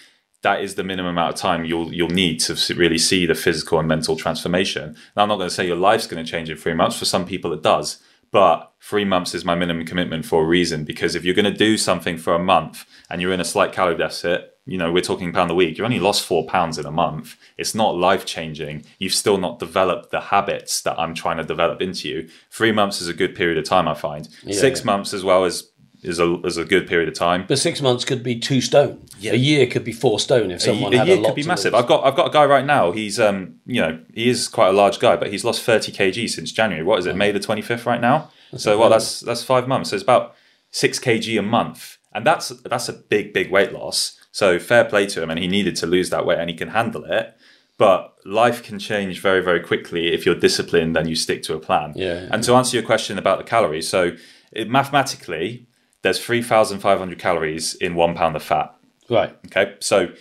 that 0.43 0.61
is 0.61 0.75
the 0.75 0.83
minimum 0.83 1.13
amount 1.13 1.35
of 1.35 1.41
time 1.41 1.65
you'll 1.65 1.93
you'll 1.93 2.09
need 2.09 2.41
to 2.41 2.75
really 2.75 2.99
see 2.99 3.27
the 3.27 3.37
physical 3.37 3.79
and 3.79 3.87
mental 3.87 4.17
transformation. 4.17 4.97
Now, 5.17 5.23
I'm 5.23 5.29
not 5.29 5.37
going 5.37 5.49
to 5.49 5.55
say 5.55 5.67
your 5.67 5.77
life's 5.77 6.09
going 6.09 6.25
to 6.25 6.29
change 6.29 6.51
in 6.51 6.57
three 6.57 6.75
months. 6.75 6.99
For 6.99 7.05
some 7.05 7.25
people, 7.25 7.53
it 7.53 7.63
does. 7.63 8.03
But 8.33 8.73
three 8.81 9.05
months 9.05 9.35
is 9.35 9.45
my 9.45 9.55
minimum 9.55 9.87
commitment 9.87 10.25
for 10.25 10.43
a 10.43 10.47
reason 10.47 10.85
because 10.85 11.15
if 11.15 11.25
you're 11.25 11.35
going 11.35 11.45
to 11.45 11.53
do 11.53 11.77
something 11.77 12.17
for 12.17 12.35
a 12.35 12.39
month 12.39 12.87
and 13.11 13.21
you're 13.21 13.33
in 13.33 13.41
a 13.41 13.45
slight 13.45 13.73
calorie 13.73 13.97
deficit, 13.97 14.49
you 14.65 14.79
know, 14.79 14.91
we're 14.91 15.03
talking 15.03 15.33
pound 15.33 15.51
a 15.51 15.55
week, 15.55 15.77
You've 15.77 15.85
only 15.85 15.99
lost 15.99 16.25
four 16.25 16.47
pounds 16.47 16.79
in 16.79 16.87
a 16.87 16.91
month. 16.91 17.37
It's 17.59 17.75
not 17.75 17.97
life 17.97 18.25
changing. 18.25 18.85
You've 18.99 19.13
still 19.13 19.37
not 19.37 19.59
developed 19.59 20.11
the 20.11 20.21
habits 20.21 20.81
that 20.83 20.99
I'm 20.99 21.15
trying 21.15 21.39
to 21.39 21.45
develop 21.45 21.83
into 21.83 22.09
you. 22.09 22.29
Three 22.51 22.73
months 22.73 23.01
is 23.03 23.09
a 23.09 23.15
good 23.15 23.35
period 23.35 23.59
of 23.59 23.65
time, 23.65 23.89
I 23.89 23.95
find. 23.95 24.29
Six 24.51 24.81
yeah. 24.81 24.87
months 24.87 25.13
as 25.13 25.25
well 25.25 25.45
is 25.45 25.72
is 26.03 26.19
a 26.19 26.35
is 26.45 26.57
a 26.57 26.65
good 26.65 26.87
period 26.89 27.09
of 27.09 27.15
time. 27.15 27.45
but 27.49 27.59
six 27.59 27.81
months 27.81 28.05
could 28.05 28.23
be 28.23 28.39
two 28.39 28.61
stone. 28.61 29.07
A 29.23 29.37
year 29.37 29.67
could 29.67 29.85
be 29.85 29.93
four 29.93 30.19
stone 30.19 30.51
if 30.51 30.61
someone 30.63 30.93
a 30.95 30.99
had 30.99 31.07
year 31.07 31.17
a 31.17 31.21
lot 31.21 31.29
could 31.29 31.37
be 31.37 31.45
massive. 31.45 31.73
lose. 31.73 31.83
I've 31.83 31.89
got 31.89 32.05
I've 32.05 32.17
got 32.17 32.27
a 32.27 32.31
guy 32.31 32.45
right 32.45 32.65
now. 32.65 32.93
He's 32.93 33.21
um 33.21 33.57
you 33.67 33.81
know 33.81 34.01
he 34.13 34.29
is 34.29 34.49
quite 34.49 34.69
a 34.69 34.73
large 34.73 34.99
guy, 34.99 35.17
but 35.17 35.31
he's 35.31 35.45
lost 35.45 35.63
thirty 35.63 35.93
kg 35.93 36.29
since 36.29 36.51
January. 36.53 36.85
What 36.85 36.99
is 36.99 37.07
it? 37.07 37.17
May 37.17 37.31
the 37.33 37.41
twenty 37.41 37.63
fifth 37.63 37.87
right 37.87 38.01
now. 38.01 38.31
so 38.57 38.79
well, 38.79 38.91
that's 38.91 39.21
that's 39.21 39.43
five 39.45 39.69
months. 39.69 39.91
So 39.91 39.97
it's 39.97 40.03
about 40.03 40.35
six 40.71 40.99
kg 40.99 41.39
a 41.39 41.43
month, 41.43 41.99
and 42.13 42.27
that's 42.27 42.49
that's 42.49 42.89
a 42.89 42.93
big 42.95 43.33
big 43.33 43.51
weight 43.51 43.73
loss. 43.73 44.19
So 44.33 44.59
fair 44.59 44.85
play 44.85 45.07
to 45.07 45.23
him, 45.23 45.31
and 45.31 45.39
he 45.39 45.47
needed 45.47 45.77
to 45.77 45.87
lose 45.87 46.11
that 46.11 46.27
weight, 46.27 46.39
and 46.39 46.51
he 46.51 46.57
can 46.57 46.69
handle 46.69 47.05
it. 47.05 47.37
But 47.79 48.15
life 48.25 48.63
can 48.63 48.79
change 48.79 49.21
very 49.21 49.41
very 49.43 49.61
quickly 49.61 50.13
if 50.13 50.27
you're 50.27 50.35
disciplined 50.35 50.97
and 50.97 51.09
you 51.09 51.17
stick 51.17 51.43
to 51.45 51.55
a 51.55 51.61
plan. 51.61 51.93
Yeah. 51.95 52.29
And 52.31 52.43
to 52.45 52.55
answer 52.55 52.77
your 52.77 52.85
question 52.87 53.19
about 53.19 53.39
the 53.39 53.45
calories, 53.45 53.89
so 53.89 54.13
it, 54.53 54.69
mathematically, 54.69 55.67
there's 56.03 56.23
three 56.25 56.43
thousand 56.43 56.81
five 56.81 56.99
hundred 56.99 57.19
calories 57.19 57.75
in 57.75 57.95
one 57.95 58.15
pound 58.15 58.37
of 58.37 58.43
fat. 58.43 58.75
Right. 59.09 59.37
Okay, 59.47 59.75
so 59.81 60.13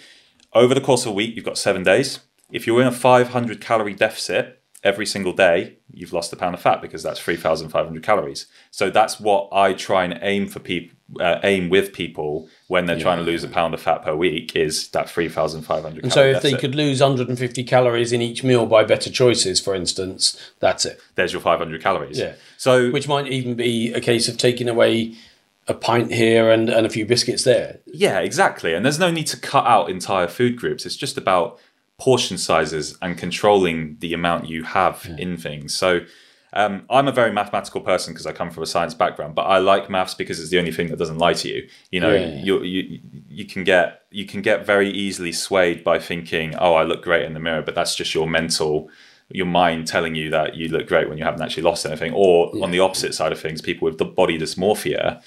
over 0.54 0.74
the 0.74 0.82
course 0.82 1.06
of 1.06 1.12
a 1.12 1.16
week, 1.16 1.36
you've 1.36 1.46
got 1.46 1.58
seven 1.58 1.84
days. 1.84 2.20
If 2.52 2.68
you're 2.68 2.82
in 2.82 2.88
a 2.88 2.92
500 2.92 3.62
calorie 3.62 3.94
deficit 3.94 4.62
every 4.84 5.06
single 5.06 5.32
day, 5.32 5.78
you've 5.94 6.12
lost 6.12 6.34
a 6.34 6.36
pound 6.36 6.56
of 6.56 6.60
fat 6.62 6.82
because 6.82 7.04
that's 7.04 7.20
3,500 7.20 8.04
calories. 8.04 8.48
So 8.72 8.90
that's 8.90 9.20
what 9.20 9.48
I 9.54 9.72
try 9.74 10.04
and 10.04 10.20
aim 10.22 10.48
for 10.48 10.60
people, 10.60 10.98
uh, 11.22 11.40
aim 11.44 11.70
with 11.70 11.94
people 11.94 12.50
when 12.68 12.88
they're 12.88 13.00
trying 13.00 13.20
to 13.20 13.24
lose 13.24 13.44
a 13.44 13.48
pound 13.48 13.74
of 13.74 13.80
fat 13.80 14.04
per 14.04 14.16
week 14.16 14.56
is 14.56 14.90
that 14.90 15.10
3,500. 15.10 16.04
And 16.04 16.12
so 16.12 16.24
if 16.24 16.42
they 16.42 16.54
could 16.54 16.76
lose 16.76 17.00
150 17.00 17.64
calories 17.64 18.12
in 18.12 18.22
each 18.22 18.44
meal 18.44 18.66
by 18.66 18.84
better 18.84 19.10
choices, 19.10 19.62
for 19.62 19.74
instance, 19.76 20.52
that's 20.60 20.86
it. 20.86 21.00
there's 21.16 21.32
your 21.32 21.42
500 21.42 21.82
calories. 21.82 22.20
Yeah. 22.20 22.34
So 22.58 22.90
Which 22.92 23.08
might 23.08 23.28
even 23.28 23.56
be 23.56 23.94
a 23.94 24.02
case 24.02 24.28
of 24.28 24.38
taking 24.38 24.68
away 24.68 25.16
a 25.68 25.74
pint 25.74 26.12
here 26.12 26.50
and, 26.50 26.70
and 26.70 26.86
a 26.86 26.90
few 26.90 27.06
biscuits 27.06 27.44
there. 27.44 27.80
Yeah, 27.86 28.20
exactly. 28.20 28.74
And 28.74 28.84
there's 28.84 29.00
no 29.00 29.12
need 29.12 29.28
to 29.28 29.38
cut 29.38 29.66
out 29.66 29.90
entire 29.90 30.28
food 30.28 30.58
groups. 30.58 30.86
It's 30.86 30.96
just 30.96 31.18
about 31.18 31.60
portion 32.00 32.38
sizes 32.38 32.98
and 33.02 33.18
controlling 33.18 33.98
the 34.00 34.14
amount 34.14 34.48
you 34.50 34.64
have 34.64 35.08
in 35.20 35.38
things. 35.38 35.76
So 35.76 36.02
um, 36.54 36.84
I'm 36.90 37.08
a 37.08 37.12
very 37.12 37.32
mathematical 37.32 37.80
person 37.80 38.14
because 38.14 38.26
I 38.26 38.34
come 38.34 38.50
from 38.50 38.64
a 38.64 38.66
science 38.66 38.94
background, 38.94 39.36
but 39.36 39.44
I 39.44 39.60
like 39.60 39.90
maths 39.90 40.16
because 40.16 40.40
it's 40.40 40.50
the 40.50 40.60
only 40.60 40.72
thing 40.72 40.88
that 40.88 40.98
doesn't 40.98 41.20
lie 41.20 41.34
to 41.34 41.48
you. 41.48 41.70
You 41.92 42.00
know, 42.00 42.12
Yeah, 42.12 42.26
yeah. 42.28 42.44
you 42.44 42.64
you 42.64 43.00
you 43.30 43.46
can 43.46 43.64
get 43.64 44.02
you 44.10 44.26
can 44.26 44.42
get 44.42 44.66
very 44.66 44.90
easily 44.90 45.32
swayed 45.32 45.84
by 45.84 46.00
thinking, 46.00 46.56
"Oh, 46.56 46.74
I 46.74 46.84
look 46.84 47.04
great 47.04 47.24
in 47.24 47.34
the 47.34 47.40
mirror," 47.40 47.62
but 47.62 47.76
that's 47.76 47.96
just 47.96 48.14
your 48.14 48.28
mental 48.28 48.90
your 49.34 49.46
mind 49.46 49.88
telling 49.88 50.14
you 50.14 50.30
that 50.30 50.56
you 50.56 50.68
look 50.68 50.88
great 50.88 51.08
when 51.08 51.18
you 51.18 51.24
haven't 51.24 51.42
actually 51.42 51.64
lost 51.64 51.86
anything. 51.86 52.12
Or 52.14 52.52
on 52.62 52.72
the 52.72 52.80
opposite 52.80 53.14
side 53.14 53.32
of 53.32 53.40
things, 53.40 53.62
people 53.62 53.86
with 53.86 53.98
the 53.98 54.04
body 54.04 54.38
dysmorphia, 54.38 55.22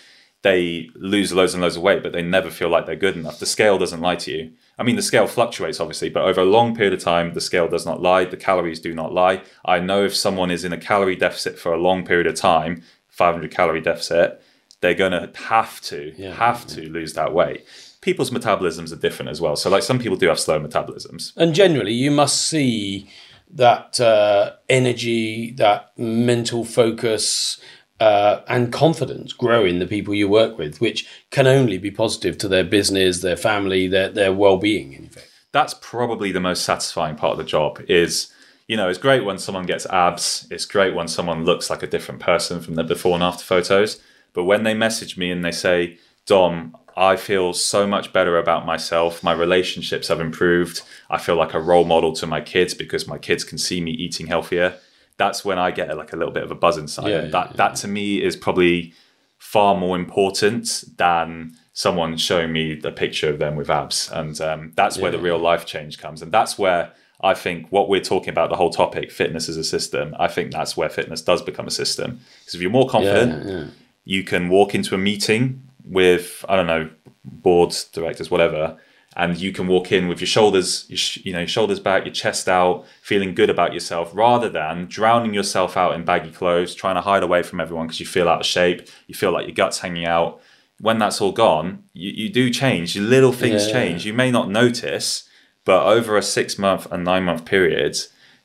they 0.45 0.91
lose 0.95 1.33
loads 1.33 1.55
and 1.55 1.63
loads 1.63 1.77
of 1.77 1.83
weight, 1.83 2.03
but 2.03 2.13
they 2.13 2.21
never 2.21 2.51
feel 2.51 2.69
like 2.69 2.85
they're 2.85 2.95
good 2.95 3.17
enough. 3.17 3.39
The 3.39 3.47
scale 3.47 3.79
doesn't 3.79 4.03
lie 4.03 4.17
to 4.17 4.31
you. 4.31 4.53
I 4.79 4.83
mean, 4.83 4.95
the 4.95 5.01
scale 5.01 5.27
fluctuates, 5.27 5.81
obviously, 5.81 6.11
but 6.11 6.23
over 6.25 6.43
a 6.43 6.45
long 6.45 6.77
period 6.77 6.93
of 6.93 7.01
time, 7.01 7.33
the 7.33 7.41
scale 7.41 7.67
does 7.67 7.87
not 7.87 8.03
lie. 8.03 8.27
The 8.27 8.37
calories 8.37 8.79
do 8.79 8.95
not 8.95 9.11
lie. 9.15 9.43
I 9.65 9.79
know 9.79 10.05
if 10.05 10.15
someone 10.15 10.51
is 10.51 10.63
in 10.63 10.71
a 10.75 10.77
calorie 10.77 11.17
deficit 11.17 11.59
for 11.59 11.73
a 11.73 11.79
long 11.79 12.05
period 12.05 12.27
of 12.27 12.35
time, 12.35 12.83
500 13.09 13.51
calorie 13.51 13.81
deficit, 13.81 14.43
they're 14.83 14.93
going 14.93 15.13
to 15.13 15.31
have 15.45 15.81
to 15.83 16.13
Yeah, 16.15 16.35
have 16.35 16.67
to 16.69 16.91
lose 16.91 17.15
that 17.15 17.33
weight. 17.33 17.65
People's 18.03 18.31
metabolisms 18.31 18.93
are 18.93 18.97
different 18.97 19.31
as 19.31 19.41
well. 19.41 19.57
So 19.57 19.71
like 19.71 19.83
some 19.83 19.99
people 19.99 20.19
do 20.19 20.29
have 20.29 20.39
slow 20.39 20.61
metabolisms. 20.61 21.35
And 21.39 21.55
generally, 21.55 21.95
you 21.95 22.11
must 22.11 22.39
see 22.43 23.09
that 23.51 23.99
uh, 23.99 24.57
energy, 24.69 25.53
that 25.53 25.97
mental 25.97 26.67
focus, 26.67 27.59
uh, 28.01 28.41
and 28.49 28.73
confidence 28.73 29.33
grow 29.33 29.65
in 29.65 29.79
the 29.79 29.87
people 29.87 30.15
you 30.15 30.29
work 30.29 30.59
with, 30.59 30.81
which 30.81 31.09
can 31.31 31.47
only 31.47 31.79
be 31.79 31.91
positive 31.91 32.37
to 32.39 32.49
their 32.49 32.65
business, 32.65 33.21
their 33.21 33.37
family, 33.37 33.87
their 33.87 34.09
their 34.09 34.33
well 34.33 34.59
being. 34.59 34.93
In 34.93 35.11
That's 35.53 35.75
probably 35.81 36.33
the 36.33 36.41
most 36.41 36.65
satisfying 36.65 37.17
part 37.17 37.33
of 37.33 37.39
the 37.39 37.45
job 37.45 37.81
is 37.89 38.33
you 38.67 38.77
know, 38.77 38.89
it's 38.89 38.99
great 38.99 39.25
when 39.25 39.39
someone 39.39 39.67
gets 39.67 39.87
abs. 39.87 40.47
It's 40.51 40.65
great 40.65 40.95
when 40.95 41.09
someone 41.09 41.45
looks 41.45 41.69
like 41.69 41.83
a 41.83 41.87
different 41.87 42.21
person 42.21 42.61
from 42.61 42.75
their 42.77 42.85
before 42.85 43.15
and 43.15 43.23
after 43.23 43.45
photos. 43.45 44.01
But 44.33 44.45
when 44.45 44.63
they 44.63 44.75
message 44.75 45.17
me 45.17 45.31
and 45.31 45.45
they 45.45 45.53
say, 45.53 45.99
Dom, 46.27 46.75
I 46.97 47.17
feel 47.17 47.53
so 47.53 47.87
much 47.87 48.13
better 48.13 48.39
about 48.39 48.65
myself. 48.65 49.23
My 49.23 49.33
relationships 49.33 50.09
have 50.09 50.21
improved. 50.21 50.83
I 51.11 51.19
feel 51.19 51.37
like 51.37 51.53
a 51.53 51.61
role 51.61 51.85
model 51.85 52.13
to 52.15 52.27
my 52.27 52.41
kids 52.41 52.73
because 52.73 53.07
my 53.07 53.19
kids 53.19 53.45
can 53.45 53.59
see 53.59 53.81
me 53.81 53.91
eating 53.91 54.29
healthier. 54.29 54.79
That's 55.17 55.45
when 55.45 55.59
I 55.59 55.71
get 55.71 55.97
like 55.97 56.13
a 56.13 56.17
little 56.17 56.33
bit 56.33 56.43
of 56.43 56.51
a 56.51 56.55
buzz 56.55 56.77
inside. 56.77 57.09
Yeah, 57.09 57.23
yeah, 57.23 57.29
that 57.29 57.57
that 57.57 57.77
to 57.77 57.89
me 57.89 58.23
is 58.23 58.37
probably 58.37 58.93
far 59.39 59.77
more 59.77 59.97
important 59.97 60.85
than 60.97 61.55
someone 61.75 62.17
showing 62.17 62.53
me 62.53 62.81
a 62.83 62.91
picture 62.91 63.29
of 63.29 63.39
them 63.39 63.57
with 63.57 63.69
abs. 63.69 64.11
And 64.11 64.41
um, 64.41 64.73
that's 64.75 64.97
where 64.97 65.11
the 65.11 65.19
real 65.19 65.39
life 65.39 65.67
change 65.67 65.99
comes. 65.99 66.23
And 66.23 66.33
that's 66.33 66.59
where 66.59 66.93
I 67.21 67.35
think 67.35 67.71
what 67.71 67.89
we're 67.89 68.01
talking 68.01 68.31
about, 68.31 68.49
the 68.49 68.57
whole 68.57 68.71
topic, 68.71 69.11
fitness 69.11 69.49
as 69.49 69.57
a 69.57 69.65
system, 69.65 70.15
I 70.19 70.29
think 70.29 70.53
that's 70.53 70.77
where 70.77 70.89
fitness 70.89 71.21
does 71.21 71.43
become 71.43 71.67
a 71.67 71.71
system. 71.71 72.21
Because 72.41 72.55
if 72.55 72.61
you're 72.61 72.71
more 72.71 72.89
confident, 72.89 73.49
yeah. 73.49 73.65
you 74.05 74.25
can 74.25 74.49
walk 74.49 74.75
into 74.75 74.95
a 74.95 74.99
meeting 74.99 75.63
with, 75.85 76.45
I 76.49 76.57
don't 76.57 76.67
know, 76.67 76.91
boards, 77.25 77.85
directors, 77.85 78.31
whatever, 78.31 78.77
and 79.17 79.37
you 79.39 79.53
can 79.53 79.67
walk 79.67 79.93
in 79.93 80.09
with 80.09 80.21
your 80.21 80.27
shoulders, 80.27 80.87
your 80.89 80.97
sh- 80.97 81.19
you 81.25 81.33
know, 81.33 81.41
your 81.41 81.49
shoulders 81.49 81.81
back, 81.81 82.05
your 82.05 82.13
chest 82.15 82.49
out, 82.49 82.85
feeling 83.03 83.35
good 83.35 83.51
about 83.51 83.73
yourself, 83.73 84.11
rather 84.15 84.49
than 84.49 84.87
drowning 84.87 85.35
yourself 85.35 85.77
out 85.77 85.95
in 85.95 86.05
baggy 86.05 86.31
clothes, 86.31 86.75
trying 86.75 86.97
to 86.97 87.01
hide 87.01 87.23
away 87.23 87.43
from 87.43 87.61
everyone 87.61 87.87
because 87.87 88.01
you 88.01 88.07
feel 88.07 88.29
out 88.29 88.41
of 88.41 88.47
shape, 88.47 88.89
you 89.07 89.15
feel 89.15 89.31
like 89.33 89.47
your 89.47 89.55
guts 89.55 89.79
hanging 89.81 90.07
out. 90.07 90.41
When 90.81 90.99
that's 90.99 91.21
all 91.21 91.31
gone, 91.33 91.85
you, 91.93 92.11
you 92.11 92.29
do 92.29 92.51
change. 92.51 92.97
Your 92.97 93.05
little 93.05 93.33
things 93.33 93.67
Yeah. 93.69 93.73
change. 93.73 94.05
You 94.05 94.13
may 94.13 94.31
not 94.33 94.51
notice, 94.51 95.29
but 95.65 95.87
over 95.87 96.17
a 96.17 96.23
six 96.23 96.59
month 96.59 96.87
and 96.91 97.05
nine 97.05 97.23
month 97.25 97.45
period, 97.45 97.97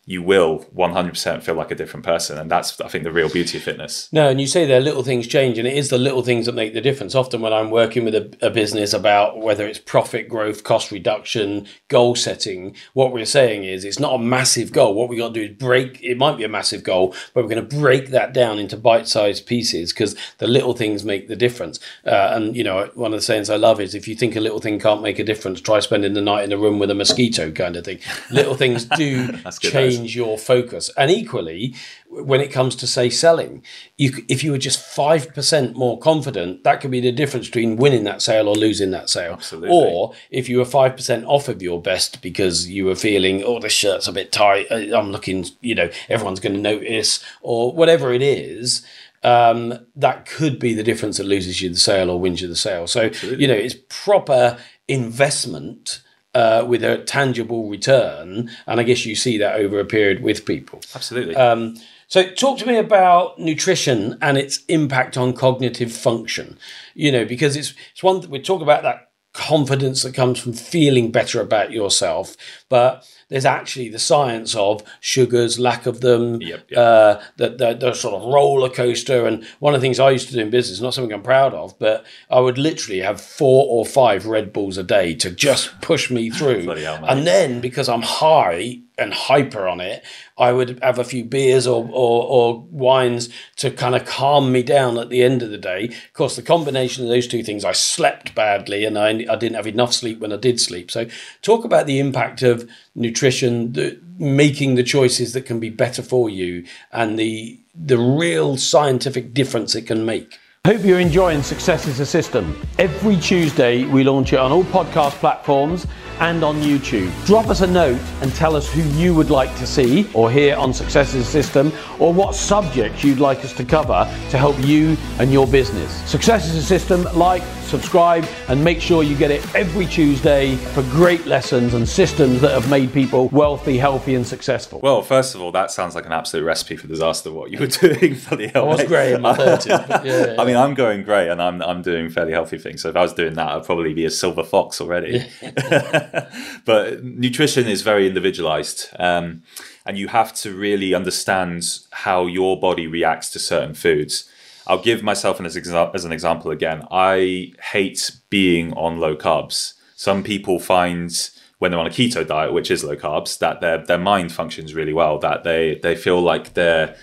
you 0.10 0.24
will 0.24 0.65
100% 0.76 1.43
feel 1.43 1.54
like 1.54 1.69
a 1.69 1.76
different 1.76 2.04
person. 2.04 2.39
And 2.39 2.50
that's, 2.50 2.82
I 2.82 2.88
think, 2.88 3.04
the 3.04 3.12
real 3.12 3.30
beauty 3.30 3.60
of 3.60 3.63
fitness. 3.63 4.10
No, 4.12 4.28
and 4.28 4.41
you 4.41 4.48
say 4.48 4.65
there 4.65 4.80
little 4.80 5.04
things 5.04 5.28
change, 5.28 5.60
and 5.60 5.67
it 5.67 5.78
is 5.78 5.91
the 5.91 6.00
little 6.00 6.24
things 6.24 6.48
that 6.48 6.56
make 6.56 6.74
the 6.74 6.82
difference. 6.82 7.13
Often, 7.13 7.41
when 7.41 7.54
I'm 7.54 7.69
working 7.69 8.06
with 8.06 8.15
a, 8.15 8.36
a 8.41 8.50
business 8.50 8.91
about 8.91 9.38
whether 9.38 9.67
it's 9.67 9.78
profit 9.78 10.28
growth, 10.28 10.63
cost 10.63 10.91
reduction, 10.91 11.67
goal 11.89 12.15
setting, 12.15 12.76
what 12.93 13.13
we're 13.13 13.24
saying 13.24 13.65
is 13.65 13.86
it's 13.86 14.00
not 14.00 14.15
a 14.15 14.17
massive 14.17 14.72
goal. 14.72 14.95
What 14.95 15.10
we 15.10 15.17
got 15.17 15.36
to 15.36 15.45
do 15.45 15.52
is 15.54 15.56
break. 15.56 16.02
It 16.02 16.17
might 16.17 16.38
be 16.38 16.43
a 16.43 16.50
massive 16.50 16.84
goal, 16.84 17.13
but 17.36 17.43
we're 17.43 17.54
going 17.54 17.69
to 17.69 17.78
break 17.78 18.08
that 18.10 18.34
down 18.34 18.58
into 18.58 18.78
bite-sized 18.78 19.45
pieces 19.45 19.93
because 19.93 20.15
the 20.39 20.48
little 20.48 20.74
things 20.74 21.06
make 21.06 21.28
the 21.28 21.36
difference. 21.36 21.80
Uh, 22.04 22.32
and 22.34 22.56
you 22.56 22.63
know, 22.63 22.89
one 22.95 23.13
of 23.13 23.19
the 23.19 23.24
sayings 23.24 23.52
I 23.52 23.58
love 23.58 23.80
is 23.80 23.93
if 23.93 24.08
you 24.08 24.15
think 24.15 24.36
a 24.36 24.39
little 24.39 24.60
thing 24.60 24.80
can't 24.80 25.04
make 25.04 25.19
a 25.19 25.24
difference, 25.24 25.62
try 25.62 25.80
spending 25.82 26.13
the 26.13 26.22
night 26.22 26.45
in 26.45 26.52
a 26.52 26.58
room 26.58 26.80
with 26.80 26.89
a 26.89 26.95
mosquito, 26.95 27.52
kind 27.52 27.76
of 27.76 27.86
thing. 27.86 28.00
Little 28.32 28.56
things 28.56 28.86
do 28.86 29.28
good, 29.43 29.60
change 29.62 29.99
your 30.06 30.38
focus. 30.38 30.90
And 30.98 31.10
equally, 31.12 31.76
when 32.10 32.42
it 32.42 32.52
comes 32.52 32.76
to 32.78 32.88
say 32.88 33.10
selling, 33.10 33.64
you, 33.98 34.26
if 34.28 34.44
you 34.44 34.52
were 34.52 34.58
just 34.58 34.82
five 34.82 35.34
percent 35.34 35.76
more 35.76 36.00
confident, 36.00 36.64
that 36.64 36.82
could 36.82 36.92
be 36.92 37.02
the 37.02 37.12
difference 37.12 37.48
between 37.48 37.78
winning 37.78 38.04
that 38.06 38.22
sale 38.22 38.48
or 38.48 38.56
losing 38.56 38.92
that 38.92 39.10
sale. 39.10 39.34
Absolutely. 39.34 39.70
Or 39.72 40.14
if 40.32 40.50
you 40.50 40.58
were 40.58 40.66
five 40.66 40.96
percent 40.96 41.26
off 41.26 41.48
of 41.48 41.62
your 41.62 41.82
best 41.82 42.22
because 42.22 42.68
you 42.68 42.86
were 42.86 42.96
feeling, 42.96 43.44
oh, 43.44 43.60
this 43.60 43.74
shirt's 43.74 44.08
a 44.08 44.14
bit 44.14 44.32
tight. 44.32 44.68
uh, 44.72 44.98
I'm 44.98 45.12
looking, 45.12 45.46
you 45.62 45.76
know, 45.76 45.90
everyone's 46.10 46.40
going 46.40 46.56
to 46.56 46.62
notice, 46.62 47.24
or 47.42 47.72
whatever 47.74 48.14
it 48.14 48.22
is. 48.22 48.86
Um, 49.22 49.86
that 49.98 50.26
could 50.26 50.60
be 50.60 50.74
the 50.74 50.84
difference 50.84 51.18
that 51.18 51.26
loses 51.26 51.62
you 51.62 51.70
the 51.70 51.76
sale 51.76 52.10
or 52.10 52.20
wins 52.20 52.42
you 52.42 52.48
the 52.48 52.56
sale. 52.56 52.88
So 52.88 53.12
you 53.24 53.48
know, 53.48 53.54
it's 53.54 53.76
proper 53.90 54.58
investment 54.88 56.02
uh, 56.36 56.65
with 56.68 56.84
a 56.84 57.00
tangible 57.00 57.70
return, 57.70 58.50
and 58.68 58.80
I 58.80 58.84
guess 58.84 59.06
you 59.06 59.15
see 59.15 59.38
that 59.39 59.60
over 59.60 59.80
a 59.80 59.86
period 59.86 60.22
with 60.22 60.46
people. 60.46 60.82
Absolutely. 60.94 61.36
Um, 61.36 61.76
so, 62.08 62.30
talk 62.32 62.58
to 62.60 62.65
me 62.65 62.78
about 62.78 63.39
nutrition 63.39 64.18
and 64.22 64.38
its 64.38 64.63
impact 64.68 65.18
on 65.18 65.34
cognitive 65.34 65.92
function. 65.92 66.58
You 66.94 67.12
know, 67.12 67.26
because 67.26 67.56
it's 67.56 67.74
it's 67.92 68.04
one 68.04 68.28
we 68.30 68.39
talk 68.42 68.62
about 68.62 68.84
that 68.84 69.12
confidence 69.34 70.04
that 70.04 70.13
comes 70.13 70.39
from 70.39 70.54
feeling 70.54 71.12
better 71.12 71.39
about 71.39 71.72
yourself, 71.72 72.36
but 72.68 73.08
there's 73.30 73.46
actually 73.46 73.89
the 73.89 74.00
science 74.00 74.56
of 74.56 74.82
sugars, 75.00 75.58
lack 75.60 75.86
of 75.86 76.02
them, 76.02 76.42
Yep, 76.42 76.72
yep. 76.72 76.78
uh, 76.78 77.20
the, 77.38 77.50
the 77.50 77.74
the 77.76 77.94
sort 77.94 78.15
of 78.15 78.34
roller 78.34 78.70
coaster. 78.70 79.26
And 79.26 79.46
one 79.60 79.74
of 79.74 79.82
the 79.82 79.86
things 79.86 80.00
I 80.00 80.10
used 80.12 80.28
to 80.30 80.34
do 80.34 80.39
in 80.42 80.50
business, 80.50 80.82
not 80.82 80.94
something 80.94 81.13
I'm 81.13 81.22
proud 81.22 81.54
of, 81.54 81.78
but 81.80 82.06
I 82.30 82.39
would 82.39 82.58
literally 82.58 83.00
have 83.00 83.22
four 83.22 83.65
or 83.70 83.86
five 83.86 84.26
Red 84.26 84.52
Bulls 84.52 84.78
a 84.78 84.84
day 84.84 85.13
to 85.15 85.30
just 85.32 85.80
push 85.82 86.12
me 86.12 86.30
through. 86.38 86.68
Hell, 86.76 87.06
and 87.08 87.26
then 87.26 87.62
because 87.62 87.88
I'm 87.88 88.02
high 88.02 88.80
and 89.00 89.14
hyper 89.14 89.68
on 89.68 89.80
it, 89.80 90.04
I 90.38 90.52
would 90.52 90.80
have 90.84 91.00
a 91.00 91.04
few 91.04 91.24
beers 91.24 91.66
or, 91.68 91.86
or, 91.92 92.24
or 92.26 92.60
wines 92.72 93.30
to 93.58 93.72
kind 93.72 93.96
of 93.96 94.06
calm 94.06 94.52
me 94.52 94.64
down 94.64 94.98
at 94.98 95.10
the 95.10 95.24
end 95.24 95.42
of 95.42 95.50
the 95.50 95.58
day. 95.58 95.86
Of 95.86 96.14
course, 96.14 96.36
the 96.36 96.42
combination 96.42 97.04
of 97.04 97.10
those 97.10 97.28
two 97.28 97.44
things, 97.44 97.66
I 97.66 97.72
slept 97.72 98.36
badly 98.36 98.86
and 98.86 98.98
I, 98.98 99.10
I 99.30 99.36
didn't 99.36 99.56
have 99.56 99.68
enough 99.68 99.94
sleep 99.94 100.20
when 100.20 100.34
I 100.34 100.38
did 100.38 100.60
sleep. 100.60 100.92
So, 100.92 101.08
talk 101.42 101.66
about 101.66 101.88
the 101.88 102.00
impact 102.00 102.42
of 102.42 102.70
nutrition, 102.96 103.74
the, 103.74 104.00
making 104.18 104.76
the 104.76 104.84
choices 104.84 105.34
that 105.34 105.46
can 105.46 105.60
be 105.60 105.70
better 105.70 106.02
for 106.02 106.30
you, 106.30 106.66
and 106.92 107.18
the 107.18 107.60
the 107.74 107.98
real 107.98 108.58
scientific 108.58 109.34
difference 109.34 109.74
it 109.76 109.88
can 109.88 110.06
make. 110.06 110.38
Hope 110.69 110.86
you're 110.86 110.99
enjoying 110.99 111.41
Success 111.41 111.88
is 111.88 111.99
a 111.99 112.05
System. 112.05 112.55
Every 112.77 113.17
Tuesday, 113.17 113.86
we 113.86 114.03
launch 114.03 114.34
it 114.34 114.39
on 114.39 114.51
all 114.51 114.63
podcast 114.65 115.13
platforms 115.13 115.88
and 116.19 116.43
on 116.43 116.62
YouTube. 116.62 117.12
Drop 117.25 117.47
us 117.47 117.62
a 117.62 117.65
note 117.65 117.99
and 118.21 118.32
tell 118.36 118.55
us 118.55 118.71
who 118.71 118.84
you 118.84 119.15
would 119.15 119.32
like 119.32 119.49
to 119.55 119.65
see 119.65 120.08
or 120.13 120.29
hear 120.29 120.55
on 120.55 120.71
Success 120.71 121.15
is 121.15 121.27
a 121.27 121.32
System 121.32 121.71
or 121.97 122.13
what 122.13 122.36
subjects 122.36 123.03
you'd 123.03 123.17
like 123.17 123.39
us 123.39 123.53
to 123.53 123.65
cover 123.65 124.08
to 124.29 124.38
help 124.38 124.60
you 124.60 124.95
and 125.17 125.34
your 125.34 125.47
business. 125.47 125.91
Success 126.08 126.47
is 126.47 126.55
a 126.55 126.62
System, 126.62 127.03
like, 127.15 127.41
subscribe, 127.69 128.27
and 128.47 128.63
make 128.63 128.82
sure 128.82 129.03
you 129.03 129.15
get 129.15 129.32
it 129.32 129.43
every 129.55 129.86
Tuesday 129.86 130.55
for 130.55 130.82
great 130.84 131.25
lessons 131.25 131.73
and 131.73 131.88
systems 131.88 132.41
that 132.41 132.51
have 132.51 132.69
made 132.69 132.91
people 132.91 133.29
wealthy, 133.29 133.77
healthy, 133.77 134.15
and 134.15 134.25
successful. 134.25 134.79
Well, 134.82 135.01
first 135.01 135.36
of 135.36 135.41
all, 135.41 135.51
that 135.51 135.71
sounds 135.71 135.95
like 135.95 136.05
an 136.05 136.12
absolute 136.12 136.43
recipe 136.43 136.75
for 136.75 136.88
disaster. 136.88 137.32
What 137.32 137.51
you 137.51 137.60
were 137.60 137.67
doing, 137.67 138.17
bloody 138.27 138.47
hell! 138.47 138.65
I 138.65 138.75
was 138.75 138.84
great 138.84 139.13
in 139.13 139.21
my 139.21 139.34
30s, 139.34 139.88
but 139.88 140.05
yeah, 140.10 140.36
I 140.38 140.45
mean, 140.45 140.58
I'm 140.58 140.73
going 140.73 141.03
great, 141.03 141.29
and 141.29 141.41
I'm 141.41 141.62
I'm 141.62 141.82
doing 141.82 142.10
fairly 142.10 142.32
healthy 142.32 142.58
things. 142.58 142.82
So 142.82 142.89
if 142.89 142.95
I 142.95 143.01
was 143.01 143.13
doing 143.13 143.34
that, 143.36 143.47
I'd 143.47 143.65
probably 143.65 143.93
be 143.93 144.05
a 144.05 144.12
silver 144.12 144.43
fox 144.43 144.82
already. 144.82 145.25
but 146.65 147.03
nutrition 147.03 147.67
is 147.67 147.82
very 147.82 148.08
individualized, 148.08 148.89
um, 148.97 149.43
and 149.86 149.97
you 149.97 150.08
have 150.08 150.34
to 150.36 150.53
really 150.53 150.93
understand 150.93 151.63
how 151.91 152.25
your 152.25 152.60
body 152.60 152.88
reacts 152.88 153.29
to 153.32 153.39
certain 153.39 153.73
foods. 153.73 154.29
I'll 154.69 154.82
give 154.82 155.01
myself 155.01 155.41
as, 155.41 155.58
exa- 155.58 155.93
as 155.95 156.05
an 156.05 156.12
example 156.12 156.51
again. 156.51 156.84
I 156.91 157.53
hate 157.71 158.12
being 158.29 158.71
on 158.73 158.99
low 158.99 159.15
carbs. 159.15 159.73
Some 159.95 160.23
people 160.23 160.60
find 160.60 161.12
when 161.58 161.71
they're 161.71 161.79
on 161.79 161.88
a 161.88 161.89
keto 161.89 162.25
diet, 162.25 162.53
which 162.53 162.71
is 162.71 162.84
low 162.84 162.95
carbs, 162.95 163.39
that 163.39 163.60
their 163.62 163.84
their 163.84 163.97
mind 163.97 164.32
functions 164.32 164.73
really 164.73 164.93
well. 164.93 165.17
That 165.17 165.43
they 165.43 165.79
they 165.82 165.95
feel 165.95 166.21
like 166.21 166.53
they're 166.53 166.95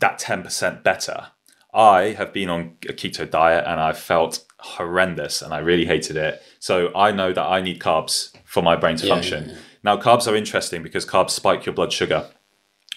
that 0.00 0.18
ten 0.18 0.42
percent 0.42 0.84
better. 0.84 1.28
I 1.74 2.14
have 2.18 2.32
been 2.32 2.50
on 2.50 2.76
a 2.88 2.92
keto 2.92 3.28
diet 3.28 3.64
and 3.66 3.80
I 3.80 3.94
felt 3.94 4.44
horrendous 4.58 5.40
and 5.40 5.54
I 5.54 5.58
really 5.58 5.86
hated 5.86 6.16
it. 6.16 6.42
So 6.58 6.94
I 6.94 7.10
know 7.10 7.32
that 7.32 7.42
I 7.42 7.62
need 7.62 7.80
carbs 7.80 8.36
for 8.44 8.62
my 8.62 8.76
brain 8.76 8.96
to 8.96 9.06
function. 9.06 9.56
Now 9.82 9.96
carbs 9.96 10.30
are 10.30 10.36
interesting 10.36 10.82
because 10.82 11.06
carbs 11.06 11.30
spike 11.30 11.64
your 11.64 11.74
blood 11.74 11.92
sugar. 11.92 12.28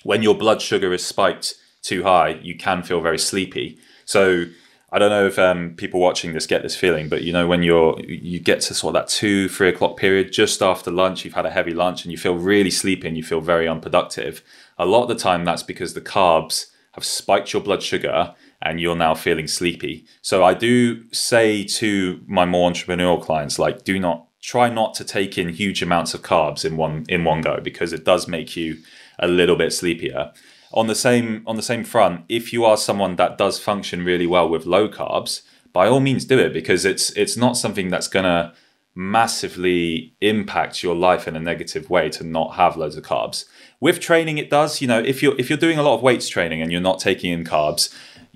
When 0.03 0.21
your 0.21 0.35
blood 0.35 0.61
sugar 0.61 0.93
is 0.93 1.03
spiked 1.03 1.55
too 1.81 2.03
high, 2.03 2.39
you 2.43 2.55
can 2.57 2.83
feel 2.83 2.99
very 2.99 3.17
sleepy. 3.17 3.79
So 4.05 4.45
I 4.91 4.99
don't 4.99 5.09
know 5.09 5.25
if 5.25 5.37
um, 5.37 5.73
people 5.75 5.99
watching 5.99 6.33
this 6.33 6.47
get 6.47 6.63
this 6.63 6.75
feeling, 6.75 7.09
but 7.09 7.23
you 7.23 7.33
know 7.33 7.47
when 7.47 7.63
you're 7.63 7.99
you 8.01 8.39
get 8.39 8.61
to 8.61 8.73
sort 8.73 8.95
of 8.95 9.01
that 9.01 9.09
two 9.09 9.49
three 9.49 9.69
o'clock 9.69 9.97
period 9.97 10.31
just 10.31 10.61
after 10.61 10.89
lunch, 10.89 11.25
you've 11.25 11.33
had 11.33 11.45
a 11.45 11.51
heavy 11.51 11.73
lunch 11.73 12.05
and 12.05 12.11
you 12.11 12.17
feel 12.17 12.35
really 12.35 12.71
sleepy 12.71 13.07
and 13.07 13.17
you 13.17 13.23
feel 13.23 13.41
very 13.41 13.67
unproductive. 13.67 14.41
A 14.77 14.85
lot 14.85 15.03
of 15.03 15.09
the 15.09 15.15
time, 15.15 15.43
that's 15.43 15.63
because 15.63 15.93
the 15.93 16.01
carbs 16.01 16.67
have 16.93 17.03
spiked 17.03 17.51
your 17.51 17.61
blood 17.61 17.83
sugar 17.83 18.33
and 18.61 18.79
you're 18.79 18.95
now 18.95 19.13
feeling 19.13 19.47
sleepy. 19.47 20.05
So 20.21 20.43
I 20.43 20.53
do 20.53 21.03
say 21.11 21.65
to 21.65 22.21
my 22.25 22.45
more 22.45 22.71
entrepreneurial 22.71 23.21
clients, 23.21 23.59
like, 23.59 23.83
do 23.83 23.99
not 23.99 24.27
try 24.41 24.69
not 24.69 24.93
to 24.93 25.03
take 25.03 25.37
in 25.37 25.49
huge 25.49 25.81
amounts 25.81 26.13
of 26.13 26.21
carbs 26.21 26.63
in 26.63 26.77
one 26.77 27.05
in 27.09 27.23
one 27.23 27.41
go 27.41 27.59
because 27.59 27.91
it 27.91 28.05
does 28.05 28.27
make 28.27 28.55
you 28.55 28.77
a 29.19 29.27
little 29.27 29.55
bit 29.55 29.73
sleepier. 29.73 30.31
On 30.75 30.87
the 30.87 30.95
same 30.95 31.43
on 31.47 31.55
the 31.55 31.61
same 31.61 31.83
front, 31.83 32.25
if 32.29 32.53
you 32.53 32.65
are 32.65 32.77
someone 32.77 33.15
that 33.15 33.37
does 33.37 33.59
function 33.59 34.03
really 34.03 34.27
well 34.27 34.47
with 34.47 34.65
low 34.65 34.87
carbs, 34.89 35.41
by 35.73 35.87
all 35.87 35.99
means 35.99 36.25
do 36.25 36.37
it 36.37 36.53
because 36.53 36.85
it's 36.85 37.09
it's 37.11 37.37
not 37.37 37.57
something 37.57 37.89
that's 37.89 38.07
gonna 38.07 38.53
massively 38.93 40.13
impact 40.21 40.83
your 40.83 40.95
life 40.95 41.27
in 41.27 41.35
a 41.35 41.39
negative 41.39 41.89
way 41.89 42.09
to 42.09 42.23
not 42.23 42.55
have 42.55 42.77
loads 42.77 42.95
of 42.95 43.03
carbs. 43.03 43.45
With 43.79 43.99
training, 43.99 44.37
it 44.37 44.49
does. 44.49 44.81
You 44.81 44.87
know, 44.87 44.99
if 44.99 45.23
you're 45.23 45.37
if 45.39 45.49
you're 45.49 45.57
doing 45.57 45.79
a 45.79 45.83
lot 45.83 45.95
of 45.95 46.01
weights 46.01 46.29
training 46.29 46.61
and 46.61 46.71
you're 46.71 46.81
not 46.81 46.99
taking 46.99 47.31
in 47.31 47.43
carbs, 47.43 47.93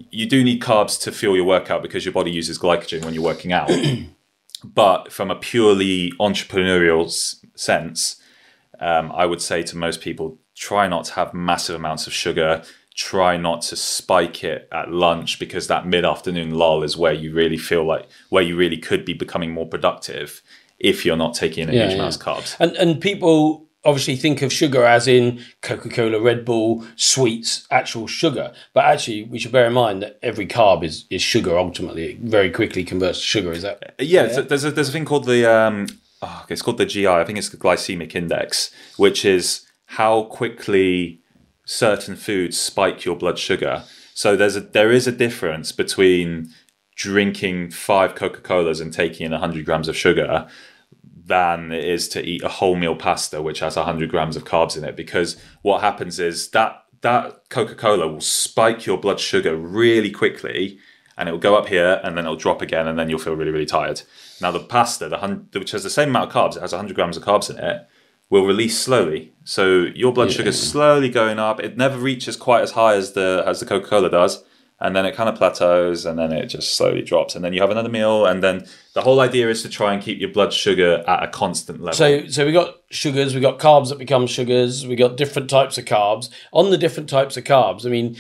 you 0.10 0.26
do 0.26 0.44
need 0.44 0.62
carbs 0.62 1.00
to 1.02 1.12
fuel 1.12 1.36
your 1.36 1.46
workout 1.46 1.82
because 1.82 2.06
your 2.06 2.14
body 2.14 2.32
uses 2.32 2.58
glycogen 2.58 3.06
when 3.06 3.14
you're 3.14 3.24
working 3.24 3.52
out. 3.52 3.70
but 4.64 5.12
from 5.12 5.30
a 5.30 5.36
purely 5.36 6.12
entrepreneurial 6.20 7.10
sense, 7.56 8.22
um, 8.80 9.12
I 9.12 9.26
would 9.26 9.42
say 9.42 9.64
to 9.64 9.78
most 9.78 10.02
people, 10.02 10.39
try 10.60 10.88
not 10.88 11.06
to 11.06 11.14
have 11.14 11.34
massive 11.34 11.76
amounts 11.76 12.06
of 12.06 12.14
sugar. 12.14 12.62
Try 12.94 13.38
not 13.38 13.62
to 13.64 13.78
spike 13.78 14.44
it 14.44 14.68
at 14.74 14.92
lunch 14.92 15.40
because 15.40 15.68
that 15.68 15.88
mid-afternoon 15.88 16.52
lull 16.52 16.84
is 16.84 16.98
where 16.98 17.14
you 17.14 17.34
really 17.34 17.58
feel 17.58 17.86
like 17.86 18.08
where 18.28 18.44
you 18.44 18.58
really 18.58 18.78
could 18.78 19.06
be 19.06 19.14
becoming 19.14 19.52
more 19.54 19.66
productive 19.66 20.42
if 20.78 21.06
you're 21.06 21.16
not 21.16 21.34
taking 21.34 21.64
in 21.64 21.70
a 21.70 21.74
Yeah, 21.74 21.84
huge 21.84 21.92
yeah. 21.92 22.00
amount 22.00 22.16
of 22.18 22.22
carbs. 22.22 22.56
And 22.60 22.76
and 22.76 23.00
people 23.00 23.66
obviously 23.86 24.18
think 24.18 24.42
of 24.42 24.52
sugar 24.52 24.84
as 24.84 25.08
in 25.08 25.40
Coca-Cola, 25.62 26.20
Red 26.20 26.44
Bull, 26.44 26.86
sweets, 26.98 27.66
actual 27.72 28.08
sugar. 28.08 28.52
But 28.74 28.84
actually, 28.84 29.24
we 29.24 29.40
should 29.40 29.54
bear 29.54 29.68
in 29.68 29.74
mind 29.74 30.02
that 30.04 30.20
every 30.22 30.46
carb 30.46 30.84
is, 30.84 31.06
is 31.10 31.22
sugar. 31.22 31.58
Ultimately, 31.58 32.12
it 32.12 32.20
very 32.20 32.52
quickly 32.52 32.84
converts 32.84 33.20
to 33.20 33.26
sugar. 33.26 33.54
Is 33.54 33.62
that? 33.62 33.96
Yeah, 34.00 34.30
so 34.30 34.42
there's 34.42 34.66
a 34.66 34.72
there's 34.72 34.90
a 34.90 34.92
thing 34.92 35.06
called 35.06 35.24
the 35.26 35.50
um, 35.50 35.88
oh, 36.22 36.46
it's 36.50 36.62
called 36.62 36.80
the 36.80 36.86
GI. 36.86 37.08
I 37.08 37.24
think 37.24 37.38
it's 37.38 37.50
the 37.50 37.58
glycemic 37.58 38.14
index, 38.14 38.72
which 38.98 39.24
is 39.24 39.66
how 39.90 40.24
quickly 40.24 41.20
certain 41.66 42.16
foods 42.16 42.60
spike 42.60 43.06
your 43.06 43.16
blood 43.16 43.40
sugar. 43.40 43.84
So 44.14 44.36
there's 44.36 44.56
a 44.56 44.60
there 44.60 44.92
is 44.92 45.08
a 45.08 45.12
difference 45.12 45.72
between 45.72 46.50
drinking 46.96 47.72
five 47.72 48.14
Coca 48.14 48.42
Colas 48.42 48.80
and 48.80 48.94
taking 48.94 49.26
in 49.26 49.32
100 49.32 49.66
grams 49.66 49.88
of 49.88 49.98
sugar 49.98 50.48
than 51.26 51.72
it 51.72 51.84
is 51.84 52.08
to 52.10 52.24
eat 52.24 52.44
a 52.44 52.50
wholemeal 52.50 53.00
pasta 53.00 53.42
which 53.42 53.60
has 53.60 53.76
100 53.78 54.10
grams 54.12 54.36
of 54.36 54.44
carbs 54.44 54.78
in 54.78 54.84
it 54.84 54.96
because 54.96 55.38
what 55.64 55.82
happens 55.82 56.20
is 56.20 56.50
that 56.50 56.84
that 57.02 57.50
Coca-Cola 57.50 58.08
will 58.08 58.22
spike 58.22 58.86
your 58.86 58.98
blood 58.98 59.20
sugar 59.20 59.56
really 59.56 60.12
quickly 60.12 60.78
and 61.18 61.30
it 61.30 61.32
will 61.32 61.40
go 61.40 61.56
up 61.56 61.68
here 61.68 62.02
and 62.04 62.18
then 62.18 62.26
it'll 62.26 62.36
drop 62.36 62.62
again 62.62 62.88
and 62.88 63.00
then 63.00 63.10
you'll 63.10 63.20
feel 63.20 63.36
really 63.36 63.52
really 63.52 63.66
tired. 63.66 64.04
Now 64.40 64.52
the 64.52 64.60
pasta 64.60 65.10
the 65.10 65.60
which 65.60 65.72
has 65.72 65.84
the 65.84 65.90
same 65.90 66.10
amount 66.10 66.30
of 66.30 66.36
carbs 66.36 66.58
it 66.58 66.62
has 66.62 66.74
100 66.74 66.94
grams 66.96 67.18
of 67.18 67.24
carbs 67.24 67.50
in 67.50 67.58
it 67.58 67.88
will 68.30 68.46
release 68.46 68.80
slowly. 68.80 69.34
So 69.44 69.88
your 69.96 70.14
blood 70.14 70.32
sugar's 70.32 70.62
slowly 70.62 71.10
going 71.10 71.40
up. 71.40 71.60
It 71.60 71.78
never 71.78 71.98
reaches 71.98 72.36
quite 72.36 72.62
as 72.62 72.72
high 72.72 72.96
as 72.96 73.14
the 73.14 73.44
as 73.46 73.60
the 73.60 73.66
Coca-Cola 73.66 74.10
does. 74.10 74.44
And 74.82 74.96
then 74.96 75.06
it 75.06 75.14
kind 75.14 75.28
of 75.28 75.36
plateaus 75.36 76.06
and 76.06 76.18
then 76.18 76.32
it 76.32 76.46
just 76.46 76.78
slowly 76.78 77.02
drops. 77.02 77.36
And 77.36 77.44
then 77.44 77.52
you 77.52 77.60
have 77.60 77.70
another 77.70 77.90
meal. 77.90 78.26
And 78.26 78.42
then 78.42 78.66
the 78.94 79.02
whole 79.02 79.20
idea 79.20 79.50
is 79.50 79.62
to 79.64 79.70
try 79.70 79.94
and 79.94 80.02
keep 80.02 80.22
your 80.22 80.30
blood 80.30 80.54
sugar 80.54 81.04
at 81.06 81.24
a 81.24 81.28
constant 81.28 81.82
level. 81.82 81.98
So, 81.98 82.28
so 82.28 82.46
we 82.46 82.54
got 82.54 82.76
sugars, 82.90 83.36
we 83.36 83.42
got 83.42 83.60
carbs 83.60 83.90
that 83.90 83.98
become 83.98 84.26
sugars, 84.26 84.88
we 84.88 84.96
got 84.96 85.18
different 85.18 85.50
types 85.50 85.78
of 85.78 85.84
carbs. 85.84 86.30
On 86.54 86.70
the 86.70 86.78
different 86.78 87.10
types 87.10 87.36
of 87.36 87.44
carbs, 87.44 87.86
I 87.86 87.90
mean, 87.90 88.16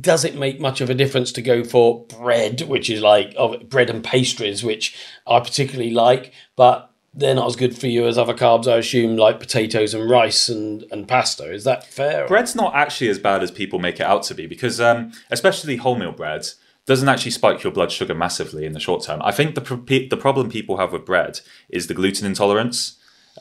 does 0.00 0.24
it 0.24 0.36
make 0.36 0.60
much 0.60 0.80
of 0.80 0.90
a 0.90 0.94
difference 0.94 1.32
to 1.32 1.42
go 1.42 1.64
for 1.64 2.04
bread, 2.06 2.60
which 2.62 2.88
is 2.88 3.00
like 3.00 3.34
of 3.36 3.68
bread 3.68 3.90
and 3.90 4.04
pastries, 4.04 4.62
which 4.62 4.96
I 5.26 5.40
particularly 5.40 5.90
like, 5.90 6.32
but 6.54 6.92
they're 7.16 7.34
not 7.34 7.46
as 7.46 7.56
good 7.56 7.76
for 7.76 7.86
you 7.86 8.06
as 8.06 8.18
other 8.18 8.34
carbs, 8.34 8.70
I 8.70 8.76
assume, 8.76 9.16
like 9.16 9.40
potatoes 9.40 9.94
and 9.94 10.08
rice 10.08 10.48
and, 10.48 10.84
and 10.92 11.08
pasta. 11.08 11.50
Is 11.50 11.64
that 11.64 11.84
fair? 11.84 12.28
bread's 12.28 12.54
not 12.54 12.74
actually 12.74 13.08
as 13.08 13.18
bad 13.18 13.42
as 13.42 13.50
people 13.50 13.78
make 13.78 13.96
it 13.96 14.06
out 14.06 14.22
to 14.24 14.34
be 14.34 14.46
because 14.46 14.80
um, 14.80 15.12
especially 15.30 15.78
wholemeal 15.78 16.14
bread 16.14 16.46
doesn't 16.84 17.08
actually 17.08 17.32
spike 17.32 17.64
your 17.64 17.72
blood 17.72 17.90
sugar 17.90 18.14
massively 18.14 18.64
in 18.64 18.72
the 18.72 18.80
short 18.80 19.02
term. 19.02 19.20
I 19.24 19.32
think 19.32 19.54
the 19.54 19.60
pro- 19.60 19.78
the 19.78 20.16
problem 20.16 20.50
people 20.50 20.76
have 20.76 20.92
with 20.92 21.04
bread 21.04 21.40
is 21.68 21.86
the 21.86 21.94
gluten 21.94 22.26
intolerance. 22.26 22.98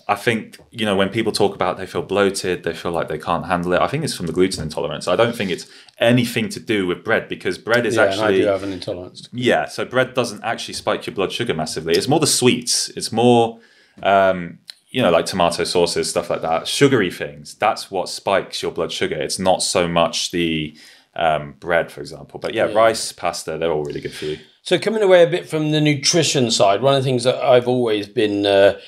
I 0.07 0.15
think 0.15 0.59
you 0.71 0.85
know 0.85 0.95
when 0.95 1.09
people 1.09 1.31
talk 1.31 1.55
about 1.55 1.77
they 1.77 1.85
feel 1.85 2.01
bloated, 2.01 2.63
they 2.63 2.73
feel 2.73 2.91
like 2.91 3.07
they 3.07 3.17
can't 3.17 3.45
handle 3.45 3.73
it. 3.73 3.81
I 3.81 3.87
think 3.87 4.03
it's 4.03 4.15
from 4.15 4.27
the 4.27 4.33
gluten 4.33 4.63
intolerance. 4.63 5.07
I 5.07 5.15
don't 5.15 5.35
think 5.35 5.51
it's 5.51 5.67
anything 5.99 6.49
to 6.49 6.59
do 6.59 6.87
with 6.87 7.03
bread 7.03 7.27
because 7.27 7.57
bread 7.57 7.85
is 7.85 7.95
yeah, 7.95 8.03
and 8.03 8.11
I 8.11 8.13
actually 8.15 8.41
do 8.41 8.47
have 8.47 8.63
an 8.63 8.73
intolerance. 8.73 9.29
yeah, 9.31 9.65
so 9.65 9.85
bread 9.85 10.13
doesn't 10.13 10.43
actually 10.43 10.73
spike 10.73 11.05
your 11.07 11.15
blood 11.15 11.31
sugar 11.31 11.53
massively. 11.53 11.93
It's 11.93 12.07
more 12.07 12.19
the 12.19 12.27
sweets. 12.27 12.89
It's 12.89 13.11
more, 13.11 13.59
um, 14.03 14.59
you 14.89 15.01
know, 15.01 15.11
like 15.11 15.25
tomato 15.25 15.63
sauces, 15.63 16.09
stuff 16.09 16.29
like 16.29 16.41
that, 16.41 16.67
sugary 16.67 17.11
things. 17.11 17.55
That's 17.55 17.89
what 17.89 18.09
spikes 18.09 18.61
your 18.61 18.71
blood 18.71 18.91
sugar. 18.91 19.15
It's 19.15 19.39
not 19.39 19.63
so 19.63 19.87
much 19.87 20.31
the 20.31 20.77
um, 21.15 21.53
bread, 21.59 21.91
for 21.91 22.01
example. 22.01 22.39
But 22.39 22.53
yeah, 22.53 22.65
rice, 22.65 23.11
pasta, 23.11 23.57
they're 23.57 23.71
all 23.71 23.83
really 23.83 24.01
good 24.01 24.13
for 24.13 24.25
you. 24.25 24.39
So 24.61 24.79
coming 24.79 25.03
away 25.03 25.23
a 25.23 25.27
bit 25.27 25.47
from 25.47 25.71
the 25.71 25.79
nutrition 25.79 26.49
side, 26.49 26.81
one 26.81 26.95
of 26.95 27.03
the 27.03 27.07
things 27.07 27.23
that 27.23 27.35
I've 27.35 27.67
always 27.67 28.07
been 28.07 28.45
uh, 28.45 28.79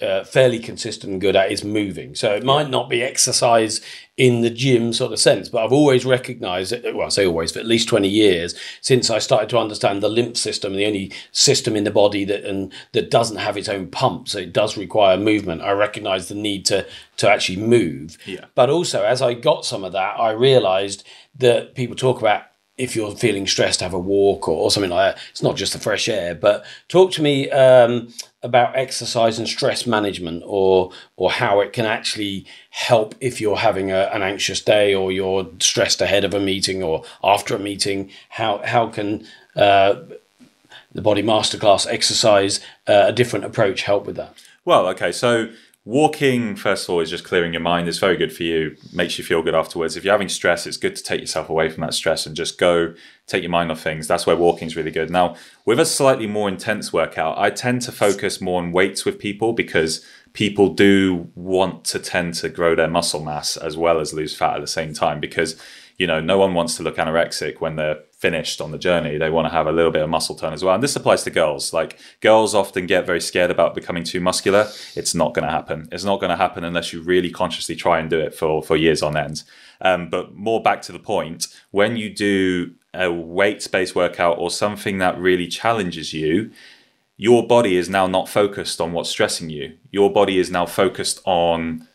uh, 0.00 0.24
fairly 0.24 0.58
consistent 0.58 1.12
and 1.12 1.20
good 1.20 1.36
at 1.36 1.50
is 1.50 1.64
moving. 1.64 2.14
So 2.14 2.34
it 2.34 2.44
might 2.44 2.70
not 2.70 2.88
be 2.88 3.02
exercise 3.02 3.80
in 4.16 4.40
the 4.40 4.50
gym 4.50 4.92
sort 4.92 5.12
of 5.12 5.18
sense, 5.18 5.48
but 5.48 5.64
I've 5.64 5.72
always 5.72 6.04
recognised 6.04 6.72
it. 6.72 6.94
Well, 6.94 7.06
I 7.06 7.08
say 7.08 7.26
always 7.26 7.52
for 7.52 7.60
at 7.60 7.66
least 7.66 7.88
twenty 7.88 8.08
years 8.08 8.54
since 8.80 9.10
I 9.10 9.18
started 9.18 9.48
to 9.50 9.58
understand 9.58 10.02
the 10.02 10.08
lymph 10.08 10.36
system, 10.36 10.74
the 10.74 10.86
only 10.86 11.12
system 11.32 11.76
in 11.76 11.84
the 11.84 11.90
body 11.90 12.24
that 12.24 12.44
and 12.44 12.72
that 12.92 13.10
doesn't 13.10 13.38
have 13.38 13.56
its 13.56 13.68
own 13.68 13.88
pump, 13.88 14.28
so 14.28 14.38
it 14.38 14.52
does 14.52 14.76
require 14.76 15.16
movement. 15.16 15.62
I 15.62 15.72
recognise 15.72 16.28
the 16.28 16.34
need 16.34 16.64
to 16.66 16.86
to 17.18 17.30
actually 17.30 17.58
move. 17.58 18.18
Yeah. 18.26 18.46
But 18.54 18.70
also, 18.70 19.02
as 19.02 19.22
I 19.22 19.34
got 19.34 19.64
some 19.64 19.84
of 19.84 19.92
that, 19.92 20.18
I 20.18 20.30
realised 20.30 21.06
that 21.36 21.74
people 21.74 21.96
talk 21.96 22.20
about 22.20 22.42
if 22.78 22.94
you're 22.94 23.10
feeling 23.10 23.46
stressed, 23.46 23.80
have 23.80 23.92
a 23.92 23.98
walk 23.98 24.48
or, 24.48 24.56
or 24.56 24.70
something 24.70 24.90
like 24.90 25.14
that. 25.14 25.22
It's 25.30 25.42
not 25.42 25.56
just 25.56 25.72
the 25.72 25.78
fresh 25.78 26.08
air, 26.08 26.34
but 26.34 26.64
talk 26.88 27.10
to 27.12 27.22
me 27.22 27.50
um, 27.50 28.14
about 28.42 28.76
exercise 28.76 29.38
and 29.38 29.48
stress 29.48 29.86
management, 29.86 30.44
or 30.46 30.92
or 31.16 31.32
how 31.32 31.60
it 31.60 31.72
can 31.72 31.84
actually 31.84 32.46
help 32.70 33.14
if 33.20 33.40
you're 33.40 33.58
having 33.58 33.90
a, 33.90 34.08
an 34.12 34.22
anxious 34.22 34.60
day 34.60 34.94
or 34.94 35.10
you're 35.12 35.50
stressed 35.58 36.00
ahead 36.00 36.24
of 36.24 36.32
a 36.32 36.40
meeting 36.40 36.82
or 36.82 37.04
after 37.22 37.56
a 37.56 37.58
meeting. 37.58 38.10
How 38.30 38.62
how 38.64 38.88
can 38.88 39.26
uh, 39.56 39.96
the 40.92 41.02
body 41.02 41.22
masterclass 41.22 41.86
exercise 41.86 42.60
uh, 42.86 43.06
a 43.08 43.12
different 43.12 43.44
approach 43.44 43.82
help 43.82 44.06
with 44.06 44.16
that? 44.16 44.34
Well, 44.64 44.86
okay, 44.88 45.12
so 45.12 45.48
walking 45.88 46.54
first 46.54 46.84
of 46.84 46.90
all 46.90 47.00
is 47.00 47.08
just 47.08 47.24
clearing 47.24 47.54
your 47.54 47.62
mind. 47.62 47.88
It's 47.88 47.96
very 47.96 48.18
good 48.18 48.30
for 48.30 48.42
you. 48.42 48.76
Makes 48.92 49.16
you 49.16 49.24
feel 49.24 49.42
good 49.42 49.54
afterwards. 49.54 49.96
If 49.96 50.04
you're 50.04 50.12
having 50.12 50.28
stress, 50.28 50.66
it's 50.66 50.76
good 50.76 50.94
to 50.94 51.02
take 51.02 51.22
yourself 51.22 51.48
away 51.48 51.70
from 51.70 51.80
that 51.80 51.94
stress 51.94 52.26
and 52.26 52.36
just 52.36 52.58
go 52.58 52.94
take 53.26 53.42
your 53.42 53.50
mind 53.50 53.72
off 53.72 53.80
things. 53.80 54.06
That's 54.06 54.26
where 54.26 54.36
walking 54.36 54.68
is 54.68 54.76
really 54.76 54.90
good. 54.90 55.08
Now, 55.08 55.34
with 55.64 55.80
a 55.80 55.86
slightly 55.86 56.26
more 56.26 56.46
intense 56.46 56.92
workout, 56.92 57.38
I 57.38 57.48
tend 57.48 57.80
to 57.82 57.92
focus 57.92 58.38
more 58.38 58.60
on 58.60 58.70
weights 58.70 59.06
with 59.06 59.18
people 59.18 59.54
because 59.54 60.04
people 60.34 60.74
do 60.74 61.30
want 61.34 61.86
to 61.86 61.98
tend 61.98 62.34
to 62.34 62.50
grow 62.50 62.74
their 62.74 62.88
muscle 62.88 63.24
mass 63.24 63.56
as 63.56 63.74
well 63.74 63.98
as 63.98 64.12
lose 64.12 64.36
fat 64.36 64.56
at 64.56 64.60
the 64.60 64.66
same 64.66 64.92
time 64.92 65.20
because 65.20 65.58
you 65.98 66.06
know 66.06 66.20
no 66.20 66.38
one 66.38 66.54
wants 66.54 66.76
to 66.76 66.82
look 66.82 66.96
anorexic 66.96 67.60
when 67.60 67.76
they're 67.76 67.98
finished 68.12 68.60
on 68.60 68.72
the 68.72 68.78
journey. 68.78 69.18
They 69.18 69.30
want 69.30 69.46
to 69.46 69.52
have 69.52 69.66
a 69.66 69.72
little 69.72 69.90
bit 69.90 70.02
of 70.02 70.10
muscle 70.10 70.34
tone 70.34 70.52
as 70.52 70.64
well. 70.64 70.74
And 70.74 70.82
this 70.82 70.96
applies 70.96 71.22
to 71.24 71.30
girls. 71.30 71.72
Like 71.72 71.98
girls 72.20 72.54
often 72.54 72.86
get 72.86 73.06
very 73.06 73.20
scared 73.20 73.50
about 73.50 73.74
becoming 73.74 74.02
too 74.02 74.20
muscular. 74.20 74.68
It's 74.96 75.14
not 75.14 75.34
going 75.34 75.44
to 75.44 75.52
happen. 75.52 75.88
It's 75.92 76.04
not 76.04 76.20
going 76.20 76.30
to 76.30 76.36
happen 76.36 76.64
unless 76.64 76.92
you 76.92 77.02
really 77.02 77.30
consciously 77.30 77.76
try 77.76 77.98
and 77.98 78.08
do 78.08 78.18
it 78.18 78.34
for 78.34 78.62
for 78.62 78.76
years 78.76 79.02
on 79.02 79.16
end. 79.16 79.44
Um, 79.80 80.10
but 80.10 80.34
more 80.34 80.62
back 80.62 80.82
to 80.82 80.92
the 80.92 80.98
point 80.98 81.46
when 81.70 81.96
you 81.96 82.12
do 82.12 82.72
a 82.94 83.12
weight-based 83.12 83.94
workout 83.94 84.38
or 84.38 84.50
something 84.50 84.98
that 84.98 85.18
really 85.18 85.46
challenges 85.46 86.14
you 86.14 86.50
your 87.20 87.46
body 87.46 87.76
is 87.76 87.90
now 87.90 88.06
not 88.06 88.28
focused 88.28 88.80
on 88.80 88.92
what's 88.92 89.10
stressing 89.10 89.50
you. 89.50 89.76
Your 89.90 90.10
body 90.10 90.38
is 90.38 90.50
now 90.50 90.64
focused 90.64 91.20
on 91.24 91.86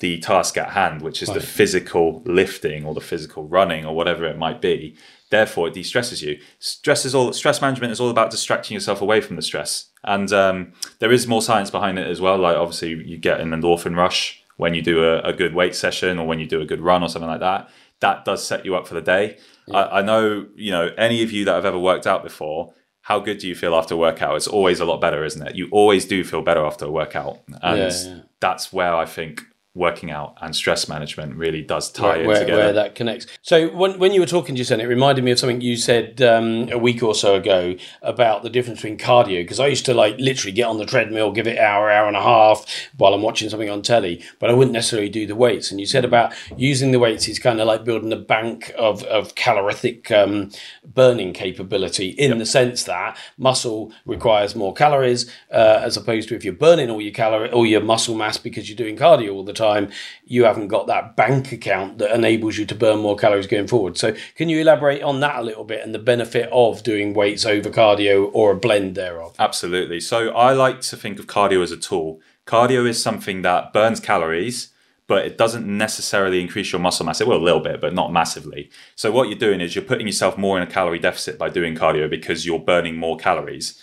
the 0.00 0.18
task 0.18 0.56
at 0.56 0.70
hand, 0.70 1.02
which 1.02 1.22
is 1.22 1.28
the 1.28 1.40
physical 1.40 2.22
lifting 2.26 2.84
or 2.84 2.94
the 2.94 3.00
physical 3.00 3.46
running 3.46 3.84
or 3.86 3.94
whatever 3.94 4.24
it 4.24 4.36
might 4.36 4.60
be. 4.60 4.96
Therefore, 5.30 5.68
it 5.68 5.74
de-stresses 5.74 6.22
you. 6.22 6.38
Stress 6.58 7.04
is 7.04 7.14
all 7.14 7.32
stress 7.32 7.60
management 7.60 7.92
is 7.92 8.00
all 8.00 8.10
about 8.10 8.30
distracting 8.30 8.74
yourself 8.74 9.00
away 9.00 9.20
from 9.20 9.36
the 9.36 9.42
stress, 9.42 9.86
and 10.02 10.32
um, 10.32 10.72
there 10.98 11.12
is 11.12 11.26
more 11.26 11.42
science 11.42 11.70
behind 11.70 11.98
it 11.98 12.06
as 12.06 12.20
well. 12.20 12.38
Like 12.38 12.56
obviously, 12.56 12.90
you 12.90 13.16
get 13.18 13.40
an 13.40 13.50
endorphin 13.50 13.96
rush 13.96 14.42
when 14.56 14.74
you 14.74 14.82
do 14.82 15.02
a, 15.04 15.20
a 15.20 15.32
good 15.32 15.54
weight 15.54 15.74
session 15.74 16.18
or 16.18 16.26
when 16.26 16.38
you 16.38 16.46
do 16.46 16.60
a 16.60 16.66
good 16.66 16.80
run 16.80 17.02
or 17.02 17.08
something 17.08 17.28
like 17.28 17.40
that. 17.40 17.68
That 18.00 18.24
does 18.24 18.46
set 18.46 18.64
you 18.64 18.76
up 18.76 18.86
for 18.86 18.94
the 18.94 19.00
day. 19.00 19.38
I, 19.72 19.84
I 19.98 20.02
know, 20.02 20.46
you 20.54 20.70
know, 20.70 20.90
any 20.98 21.22
of 21.22 21.32
you 21.32 21.44
that 21.46 21.54
have 21.54 21.64
ever 21.64 21.78
worked 21.78 22.06
out 22.06 22.22
before 22.22 22.74
how 23.04 23.20
good 23.20 23.36
do 23.36 23.46
you 23.46 23.54
feel 23.54 23.74
after 23.74 23.94
a 23.94 23.98
workout? 23.98 24.34
It's 24.34 24.46
always 24.46 24.80
a 24.80 24.84
lot 24.86 24.98
better, 24.98 25.24
isn't 25.24 25.46
it? 25.46 25.54
You 25.54 25.68
always 25.70 26.06
do 26.06 26.24
feel 26.24 26.40
better 26.40 26.64
after 26.64 26.86
a 26.86 26.90
workout. 26.90 27.40
And 27.60 27.78
Yeah, 27.78 27.90
yeah. 27.92 28.20
that's 28.40 28.72
where 28.72 28.94
I 28.94 29.04
think 29.04 29.42
working 29.74 30.12
out 30.12 30.36
and 30.40 30.54
stress 30.54 30.88
management 30.88 31.34
really 31.34 31.60
does 31.60 31.90
tie 31.90 32.18
it 32.18 32.26
where, 32.26 32.38
together. 32.38 32.58
where 32.58 32.72
that 32.72 32.94
connects. 32.94 33.26
So 33.42 33.68
when, 33.70 33.98
when 33.98 34.12
you 34.12 34.20
were 34.20 34.26
talking 34.26 34.54
just 34.54 34.70
then, 34.70 34.80
it 34.80 34.84
reminded 34.84 35.24
me 35.24 35.32
of 35.32 35.38
something 35.40 35.60
you 35.60 35.76
said 35.76 36.22
um, 36.22 36.68
a 36.70 36.78
week 36.78 37.02
or 37.02 37.12
so 37.12 37.34
ago 37.34 37.74
about 38.00 38.44
the 38.44 38.50
difference 38.50 38.78
between 38.78 38.98
cardio. 38.98 39.42
Because 39.42 39.58
I 39.58 39.66
used 39.66 39.84
to 39.86 39.94
like 39.94 40.16
literally 40.18 40.52
get 40.52 40.68
on 40.68 40.78
the 40.78 40.86
treadmill, 40.86 41.32
give 41.32 41.48
it 41.48 41.58
hour, 41.58 41.90
hour 41.90 42.06
and 42.06 42.16
a 42.16 42.22
half 42.22 42.64
while 42.96 43.14
I'm 43.14 43.22
watching 43.22 43.50
something 43.50 43.68
on 43.68 43.82
telly, 43.82 44.22
but 44.38 44.48
I 44.48 44.52
wouldn't 44.52 44.72
necessarily 44.72 45.08
do 45.08 45.26
the 45.26 45.34
weights. 45.34 45.72
And 45.72 45.80
you 45.80 45.86
said 45.86 46.04
about 46.04 46.32
using 46.56 46.92
the 46.92 47.00
weights 47.00 47.26
is 47.26 47.40
kind 47.40 47.60
of 47.60 47.66
like 47.66 47.84
building 47.84 48.12
a 48.12 48.16
bank 48.16 48.72
of 48.78 49.02
of 49.04 49.34
calorific 49.34 50.08
um, 50.12 50.50
burning 50.84 51.32
capability 51.32 52.10
in 52.10 52.38
the 52.38 52.46
sense 52.46 52.84
that 52.84 53.16
muscle 53.38 53.92
requires 54.06 54.54
more 54.54 54.72
calories 54.72 55.28
uh, 55.50 55.80
as 55.82 55.96
opposed 55.96 56.28
to 56.28 56.36
if 56.36 56.44
you're 56.44 56.54
burning 56.54 56.90
all 56.90 57.00
your 57.00 57.12
calorie, 57.12 57.50
all 57.50 57.66
your 57.66 57.80
muscle 57.80 58.14
mass 58.14 58.36
because 58.36 58.68
you're 58.68 58.76
doing 58.76 58.96
cardio 58.96 59.32
all 59.34 59.42
the 59.42 59.52
time 59.52 59.63
time, 59.64 59.90
you 60.24 60.44
haven't 60.44 60.68
got 60.68 60.86
that 60.86 61.16
bank 61.16 61.52
account 61.52 61.98
that 61.98 62.14
enables 62.14 62.56
you 62.58 62.66
to 62.66 62.74
burn 62.74 63.00
more 63.00 63.16
calories 63.16 63.46
going 63.46 63.66
forward. 63.66 63.96
So, 63.98 64.14
can 64.36 64.48
you 64.48 64.60
elaborate 64.60 65.02
on 65.02 65.20
that 65.20 65.36
a 65.36 65.42
little 65.42 65.64
bit 65.64 65.82
and 65.84 65.94
the 65.94 65.98
benefit 65.98 66.48
of 66.52 66.82
doing 66.82 67.14
weights 67.14 67.44
over 67.44 67.70
cardio 67.70 68.30
or 68.32 68.52
a 68.52 68.56
blend 68.56 68.94
thereof? 68.94 69.34
Absolutely. 69.38 70.00
So, 70.00 70.30
I 70.30 70.52
like 70.52 70.80
to 70.82 70.96
think 70.96 71.18
of 71.18 71.26
cardio 71.26 71.62
as 71.62 71.72
a 71.72 71.76
tool. 71.76 72.20
Cardio 72.46 72.86
is 72.86 73.02
something 73.02 73.42
that 73.42 73.72
burns 73.72 74.00
calories, 74.00 74.68
but 75.06 75.24
it 75.26 75.38
doesn't 75.38 75.66
necessarily 75.66 76.40
increase 76.40 76.72
your 76.72 76.80
muscle 76.80 77.06
mass. 77.06 77.20
It 77.20 77.26
will 77.26 77.36
a 77.36 77.48
little 77.48 77.60
bit, 77.60 77.80
but 77.80 77.94
not 77.94 78.12
massively. 78.12 78.70
So, 78.96 79.10
what 79.10 79.28
you're 79.28 79.38
doing 79.38 79.60
is 79.60 79.74
you're 79.74 79.84
putting 79.84 80.06
yourself 80.06 80.38
more 80.38 80.56
in 80.56 80.62
a 80.62 80.70
calorie 80.70 80.98
deficit 80.98 81.38
by 81.38 81.48
doing 81.48 81.74
cardio 81.74 82.08
because 82.08 82.46
you're 82.46 82.58
burning 82.58 82.96
more 82.96 83.16
calories. 83.16 83.80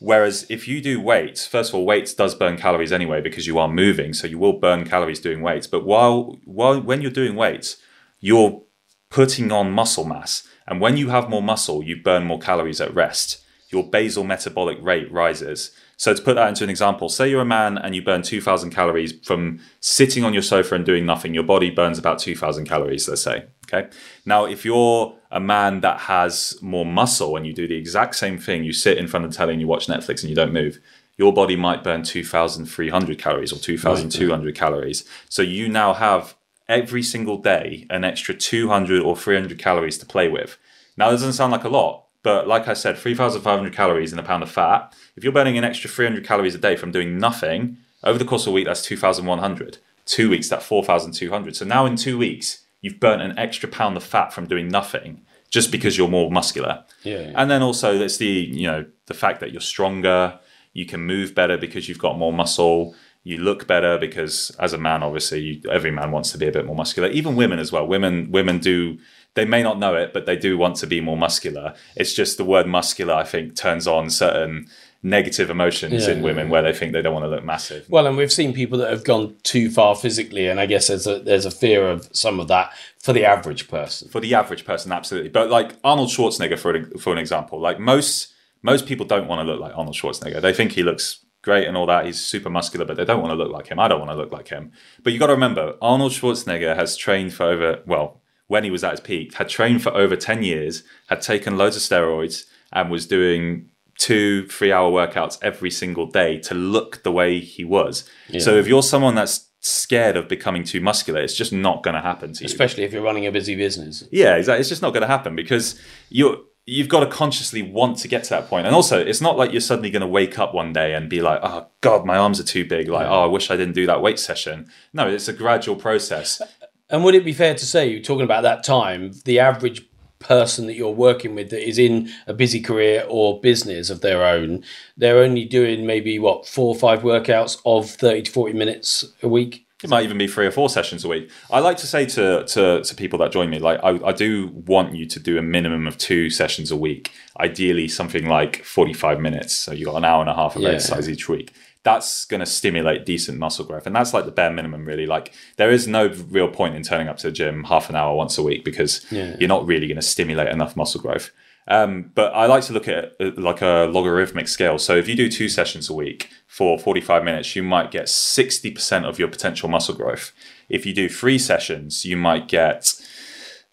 Whereas 0.00 0.46
if 0.48 0.66
you 0.66 0.80
do 0.80 0.98
weights, 0.98 1.46
first 1.46 1.70
of 1.70 1.74
all, 1.74 1.84
weights 1.84 2.14
does 2.14 2.34
burn 2.34 2.56
calories 2.56 2.90
anyway 2.90 3.20
because 3.20 3.46
you 3.46 3.58
are 3.58 3.68
moving, 3.68 4.14
so 4.14 4.26
you 4.26 4.38
will 4.38 4.54
burn 4.54 4.88
calories 4.88 5.20
doing 5.20 5.42
weights. 5.42 5.66
But 5.66 5.84
while 5.84 6.38
while 6.46 6.80
when 6.80 7.02
you're 7.02 7.10
doing 7.10 7.36
weights, 7.36 7.76
you're 8.18 8.62
putting 9.10 9.52
on 9.52 9.72
muscle 9.72 10.06
mass, 10.06 10.48
and 10.66 10.80
when 10.80 10.96
you 10.96 11.10
have 11.10 11.28
more 11.28 11.42
muscle, 11.42 11.82
you 11.82 12.02
burn 12.02 12.24
more 12.24 12.38
calories 12.38 12.80
at 12.80 12.94
rest. 12.94 13.44
Your 13.68 13.88
basal 13.88 14.24
metabolic 14.24 14.78
rate 14.80 15.12
rises. 15.12 15.70
So 16.00 16.14
to 16.14 16.22
put 16.22 16.36
that 16.36 16.48
into 16.48 16.64
an 16.64 16.70
example, 16.70 17.10
say 17.10 17.28
you're 17.28 17.42
a 17.42 17.44
man 17.44 17.76
and 17.76 17.94
you 17.94 18.00
burn 18.00 18.22
2000 18.22 18.70
calories 18.70 19.12
from 19.22 19.60
sitting 19.80 20.24
on 20.24 20.32
your 20.32 20.40
sofa 20.40 20.74
and 20.74 20.82
doing 20.82 21.04
nothing. 21.04 21.34
Your 21.34 21.42
body 21.42 21.68
burns 21.68 21.98
about 21.98 22.18
2000 22.18 22.64
calories, 22.64 23.06
let's 23.06 23.20
say. 23.20 23.44
Okay. 23.66 23.90
Now, 24.24 24.46
if 24.46 24.64
you're 24.64 25.14
a 25.30 25.40
man 25.40 25.82
that 25.82 26.00
has 26.00 26.56
more 26.62 26.86
muscle 26.86 27.36
and 27.36 27.46
you 27.46 27.52
do 27.52 27.68
the 27.68 27.76
exact 27.76 28.14
same 28.14 28.38
thing, 28.38 28.64
you 28.64 28.72
sit 28.72 28.96
in 28.96 29.08
front 29.08 29.26
of 29.26 29.30
the 29.30 29.36
telly 29.36 29.52
and 29.52 29.60
you 29.60 29.66
watch 29.66 29.88
Netflix 29.88 30.22
and 30.22 30.30
you 30.30 30.34
don't 30.34 30.54
move, 30.54 30.80
your 31.18 31.34
body 31.34 31.54
might 31.54 31.84
burn 31.84 32.02
2,300 32.02 33.18
calories 33.18 33.52
or 33.52 33.58
2,200 33.58 34.46
right. 34.46 34.54
calories. 34.54 35.04
So 35.28 35.42
you 35.42 35.68
now 35.68 35.92
have 35.92 36.34
every 36.66 37.02
single 37.02 37.36
day 37.36 37.86
an 37.90 38.04
extra 38.04 38.32
200 38.32 39.02
or 39.02 39.18
300 39.18 39.58
calories 39.58 39.98
to 39.98 40.06
play 40.06 40.30
with. 40.30 40.56
Now, 40.96 41.10
that 41.10 41.16
doesn't 41.16 41.34
sound 41.34 41.52
like 41.52 41.64
a 41.64 41.68
lot, 41.68 42.06
but 42.22 42.46
like 42.46 42.68
I 42.68 42.74
said, 42.74 42.98
3,500 42.98 43.72
calories 43.72 44.12
in 44.12 44.18
a 44.18 44.22
pound 44.22 44.42
of 44.42 44.50
fat. 44.50 44.94
If 45.16 45.24
you're 45.24 45.32
burning 45.32 45.58
an 45.58 45.64
extra 45.64 45.88
300 45.88 46.24
calories 46.24 46.54
a 46.54 46.58
day 46.58 46.76
from 46.76 46.92
doing 46.92 47.18
nothing, 47.18 47.78
over 48.02 48.18
the 48.18 48.24
course 48.24 48.46
of 48.46 48.48
a 48.48 48.54
week, 48.54 48.66
that's 48.66 48.84
2,100. 48.84 49.78
Two 50.06 50.30
weeks, 50.30 50.48
that's 50.48 50.64
4,200. 50.66 51.56
So 51.56 51.64
now 51.64 51.86
in 51.86 51.96
two 51.96 52.18
weeks, 52.18 52.64
you've 52.80 53.00
burnt 53.00 53.22
an 53.22 53.38
extra 53.38 53.68
pound 53.68 53.96
of 53.96 54.02
fat 54.02 54.32
from 54.32 54.46
doing 54.46 54.68
nothing 54.68 55.22
just 55.50 55.72
because 55.72 55.98
you're 55.98 56.08
more 56.08 56.30
muscular. 56.30 56.84
Yeah, 57.02 57.20
yeah. 57.20 57.32
And 57.34 57.50
then 57.50 57.62
also 57.62 57.98
it's 58.00 58.16
the, 58.18 58.26
you 58.26 58.66
know, 58.66 58.86
the 59.06 59.14
fact 59.14 59.40
that 59.40 59.52
you're 59.52 59.60
stronger, 59.60 60.38
you 60.72 60.86
can 60.86 61.00
move 61.00 61.34
better 61.34 61.56
because 61.56 61.88
you've 61.88 61.98
got 61.98 62.18
more 62.18 62.32
muscle, 62.32 62.94
you 63.22 63.36
look 63.36 63.66
better 63.66 63.98
because 63.98 64.50
as 64.58 64.72
a 64.72 64.78
man 64.78 65.02
obviously 65.02 65.40
you, 65.40 65.70
every 65.70 65.90
man 65.90 66.10
wants 66.10 66.32
to 66.32 66.38
be 66.38 66.46
a 66.46 66.52
bit 66.52 66.64
more 66.64 66.76
muscular. 66.76 67.08
Even 67.08 67.36
women 67.36 67.58
as 67.58 67.70
well. 67.70 67.86
Women 67.86 68.30
women 68.30 68.58
do 68.58 68.98
they 69.34 69.44
may 69.44 69.62
not 69.62 69.78
know 69.78 69.94
it, 69.94 70.12
but 70.12 70.26
they 70.26 70.36
do 70.36 70.58
want 70.58 70.76
to 70.76 70.86
be 70.86 71.00
more 71.00 71.16
muscular. 71.16 71.74
It's 71.96 72.12
just 72.12 72.36
the 72.36 72.44
word 72.44 72.66
muscular 72.66 73.14
I 73.14 73.24
think 73.24 73.56
turns 73.56 73.86
on 73.86 74.10
certain 74.10 74.68
negative 75.02 75.48
emotions 75.48 76.06
yeah, 76.06 76.12
in 76.12 76.22
women 76.22 76.46
yeah. 76.46 76.52
where 76.52 76.62
they 76.62 76.72
think 76.72 76.92
they 76.92 77.00
don't 77.00 77.14
want 77.14 77.24
to 77.24 77.30
look 77.30 77.44
massive. 77.44 77.88
Well, 77.88 78.06
and 78.06 78.16
we've 78.16 78.32
seen 78.32 78.52
people 78.52 78.78
that 78.78 78.90
have 78.90 79.04
gone 79.04 79.36
too 79.42 79.70
far 79.70 79.94
physically, 79.94 80.48
and 80.48 80.60
I 80.60 80.66
guess 80.66 80.88
there's 80.88 81.06
a 81.06 81.20
there's 81.20 81.46
a 81.46 81.50
fear 81.50 81.88
of 81.88 82.08
some 82.12 82.40
of 82.40 82.48
that 82.48 82.72
for 82.98 83.12
the 83.12 83.24
average 83.24 83.68
person. 83.68 84.08
For 84.08 84.20
the 84.20 84.34
average 84.34 84.64
person, 84.64 84.92
absolutely. 84.92 85.30
But 85.30 85.50
like 85.50 85.76
Arnold 85.84 86.10
Schwarzenegger, 86.10 86.58
for 86.58 86.98
for 86.98 87.12
an 87.12 87.18
example, 87.18 87.60
like 87.60 87.78
most 87.78 88.34
most 88.62 88.86
people 88.86 89.06
don't 89.06 89.28
want 89.28 89.40
to 89.40 89.50
look 89.50 89.60
like 89.60 89.72
Arnold 89.76 89.96
Schwarzenegger. 89.96 90.40
They 90.40 90.52
think 90.52 90.72
he 90.72 90.82
looks 90.82 91.24
great 91.42 91.66
and 91.66 91.76
all 91.76 91.86
that. 91.86 92.04
He's 92.04 92.20
super 92.20 92.50
muscular, 92.50 92.84
but 92.84 92.96
they 92.96 93.04
don't 93.04 93.22
want 93.22 93.30
to 93.30 93.36
look 93.36 93.52
like 93.52 93.68
him. 93.68 93.78
I 93.78 93.88
don't 93.88 94.00
want 94.00 94.10
to 94.10 94.16
look 94.16 94.32
like 94.32 94.48
him. 94.48 94.72
But 95.02 95.14
you 95.14 95.18
got 95.18 95.28
to 95.28 95.32
remember, 95.32 95.76
Arnold 95.80 96.12
Schwarzenegger 96.12 96.76
has 96.76 96.96
trained 96.96 97.32
for 97.32 97.44
over 97.44 97.80
well, 97.86 98.20
when 98.50 98.64
he 98.64 98.70
was 98.70 98.82
at 98.82 98.90
his 98.90 99.00
peak, 99.00 99.34
had 99.34 99.48
trained 99.48 99.80
for 99.80 99.90
over 99.90 100.16
ten 100.16 100.42
years, 100.42 100.82
had 101.08 101.22
taken 101.22 101.56
loads 101.56 101.76
of 101.76 101.82
steroids, 101.82 102.46
and 102.72 102.90
was 102.90 103.06
doing 103.06 103.70
two, 103.96 104.44
three 104.48 104.72
hour 104.72 104.90
workouts 104.90 105.38
every 105.40 105.70
single 105.70 106.06
day 106.06 106.36
to 106.40 106.52
look 106.52 107.04
the 107.04 107.12
way 107.12 107.38
he 107.38 107.64
was. 107.64 108.10
Yeah. 108.28 108.40
So 108.40 108.56
if 108.56 108.66
you're 108.66 108.82
someone 108.82 109.14
that's 109.14 109.48
scared 109.60 110.16
of 110.16 110.28
becoming 110.28 110.64
too 110.64 110.80
muscular, 110.80 111.20
it's 111.20 111.36
just 111.36 111.52
not 111.52 111.84
going 111.84 111.94
to 111.94 112.00
happen 112.00 112.32
to 112.32 112.42
you. 112.42 112.46
Especially 112.46 112.82
if 112.82 112.92
you're 112.92 113.04
running 113.04 113.24
a 113.24 113.30
busy 113.30 113.54
business. 113.54 114.02
Yeah, 114.10 114.34
exactly. 114.34 114.60
It's 114.60 114.68
just 114.68 114.82
not 114.82 114.90
going 114.90 115.02
to 115.02 115.06
happen 115.06 115.36
because 115.36 115.80
you're 116.08 116.38
you've 116.66 116.88
got 116.88 117.00
to 117.00 117.06
consciously 117.06 117.62
want 117.62 117.98
to 117.98 118.08
get 118.08 118.24
to 118.24 118.30
that 118.30 118.48
point. 118.48 118.66
And 118.66 118.74
also, 118.74 118.98
it's 119.00 119.20
not 119.20 119.36
like 119.36 119.52
you're 119.52 119.60
suddenly 119.60 119.90
going 119.90 120.02
to 120.02 120.06
wake 120.08 120.38
up 120.38 120.54
one 120.54 120.72
day 120.72 120.94
and 120.94 121.08
be 121.08 121.20
like, 121.20 121.40
"Oh 121.42 121.68
God, 121.82 122.04
my 122.04 122.16
arms 122.16 122.40
are 122.40 122.44
too 122.44 122.64
big." 122.64 122.88
Like, 122.88 123.06
"Oh, 123.06 123.22
I 123.22 123.26
wish 123.26 123.48
I 123.50 123.56
didn't 123.56 123.74
do 123.74 123.86
that 123.86 124.02
weight 124.02 124.18
session." 124.18 124.68
No, 124.92 125.08
it's 125.08 125.28
a 125.28 125.32
gradual 125.32 125.76
process. 125.76 126.42
And 126.90 127.04
would 127.04 127.14
it 127.14 127.24
be 127.24 127.32
fair 127.32 127.54
to 127.54 127.66
say, 127.66 127.88
you're 127.88 128.02
talking 128.02 128.24
about 128.24 128.42
that 128.42 128.64
time, 128.64 129.12
the 129.24 129.38
average 129.38 129.86
person 130.18 130.66
that 130.66 130.74
you're 130.74 130.90
working 130.90 131.34
with 131.34 131.50
that 131.50 131.66
is 131.66 131.78
in 131.78 132.10
a 132.26 132.34
busy 132.34 132.60
career 132.60 133.04
or 133.08 133.40
business 133.40 133.90
of 133.90 134.02
their 134.02 134.24
own, 134.24 134.62
they're 134.96 135.18
only 135.18 135.44
doing 135.44 135.86
maybe 135.86 136.18
what 136.18 136.46
four 136.46 136.68
or 136.68 136.78
five 136.78 137.02
workouts 137.02 137.58
of 137.64 137.90
30 137.90 138.22
to 138.22 138.30
40 138.30 138.52
minutes 138.52 139.04
a 139.22 139.28
week. 139.28 139.66
It 139.82 139.88
might 139.88 140.04
even 140.04 140.18
be 140.18 140.28
three 140.28 140.44
or 140.44 140.50
four 140.50 140.68
sessions 140.68 141.06
a 141.06 141.08
week. 141.08 141.30
I 141.50 141.60
like 141.60 141.78
to 141.78 141.86
say 141.86 142.04
to, 142.04 142.44
to, 142.44 142.82
to 142.82 142.94
people 142.94 143.18
that 143.20 143.32
join 143.32 143.48
me, 143.48 143.58
like, 143.58 143.80
I, 143.82 143.98
I 144.08 144.12
do 144.12 144.48
want 144.66 144.94
you 144.94 145.06
to 145.06 145.18
do 145.18 145.38
a 145.38 145.42
minimum 145.42 145.86
of 145.86 145.96
two 145.96 146.28
sessions 146.28 146.70
a 146.70 146.76
week, 146.76 147.12
ideally 147.38 147.88
something 147.88 148.26
like 148.26 148.62
45 148.62 149.20
minutes. 149.20 149.56
So 149.56 149.72
you've 149.72 149.86
got 149.86 149.96
an 149.96 150.04
hour 150.04 150.20
and 150.20 150.28
a 150.28 150.34
half 150.34 150.54
of 150.54 150.60
yeah. 150.60 150.70
exercise 150.70 151.08
each 151.08 151.30
week 151.30 151.54
that's 151.82 152.26
going 152.26 152.40
to 152.40 152.46
stimulate 152.46 153.06
decent 153.06 153.38
muscle 153.38 153.64
growth. 153.64 153.86
And 153.86 153.96
that's 153.96 154.12
like 154.12 154.26
the 154.26 154.30
bare 154.30 154.52
minimum, 154.52 154.84
really. 154.84 155.06
Like, 155.06 155.32
there 155.56 155.70
is 155.70 155.88
no 155.88 156.08
real 156.28 156.48
point 156.48 156.74
in 156.74 156.82
turning 156.82 157.08
up 157.08 157.16
to 157.18 157.28
the 157.28 157.32
gym 157.32 157.64
half 157.64 157.88
an 157.88 157.96
hour 157.96 158.14
once 158.14 158.36
a 158.36 158.42
week 158.42 158.64
because 158.64 159.06
yeah. 159.10 159.36
you're 159.38 159.48
not 159.48 159.66
really 159.66 159.86
going 159.86 159.96
to 159.96 160.02
stimulate 160.02 160.48
enough 160.48 160.76
muscle 160.76 161.00
growth. 161.00 161.30
Um, 161.68 162.10
but 162.14 162.34
I 162.34 162.46
like 162.46 162.64
to 162.64 162.72
look 162.72 162.88
at 162.88 163.12
it 163.20 163.38
like 163.38 163.62
a 163.62 163.88
logarithmic 163.90 164.48
scale. 164.48 164.78
So 164.78 164.96
if 164.96 165.08
you 165.08 165.14
do 165.14 165.30
two 165.30 165.48
sessions 165.48 165.88
a 165.88 165.94
week 165.94 166.30
for 166.46 166.78
45 166.78 167.22
minutes, 167.22 167.54
you 167.54 167.62
might 167.62 167.90
get 167.90 168.06
60% 168.06 169.04
of 169.04 169.18
your 169.18 169.28
potential 169.28 169.68
muscle 169.68 169.94
growth. 169.94 170.32
If 170.68 170.84
you 170.84 170.92
do 170.92 171.08
three 171.08 171.38
sessions, 171.38 172.04
you 172.04 172.16
might 172.16 172.48
get, 172.48 172.99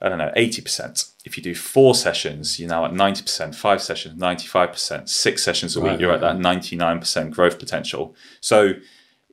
I 0.02 0.10
don't 0.10 0.20
know, 0.20 0.32
80% 0.38 1.12
if 1.28 1.38
you 1.38 1.44
do 1.44 1.54
four 1.54 1.94
sessions, 1.94 2.60
you're 2.60 2.70
now 2.70 2.86
at 2.86 2.92
90%, 2.92 3.54
five 3.54 3.82
sessions, 3.82 4.20
95%, 4.20 5.10
six 5.10 5.44
sessions 5.44 5.76
a 5.76 5.82
week, 5.82 5.92
right, 5.92 6.00
you're 6.00 6.10
right. 6.10 6.24
at 6.24 6.42
that 6.42 6.60
99% 6.60 7.32
growth 7.32 7.60
potential. 7.60 8.16
So 8.40 8.74